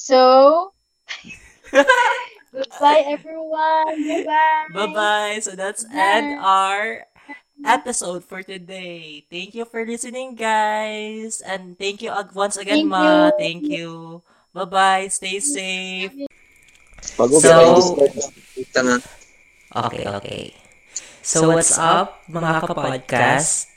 [0.03, 0.75] So,
[2.51, 3.95] goodbye everyone.
[4.03, 4.67] Bye-bye.
[4.75, 5.39] Bye-bye.
[5.39, 7.07] So that's end our
[7.63, 9.23] episode for today.
[9.31, 11.39] Thank you for listening, guys.
[11.39, 13.31] And thank you once again, Thank Ma.
[13.31, 13.31] you.
[13.39, 13.91] Thank you.
[14.51, 15.07] Bye-bye.
[15.07, 16.11] Stay safe.
[17.39, 17.95] So-
[19.73, 20.43] Okay, okay.
[21.23, 23.72] So what's up, mga kapodcast?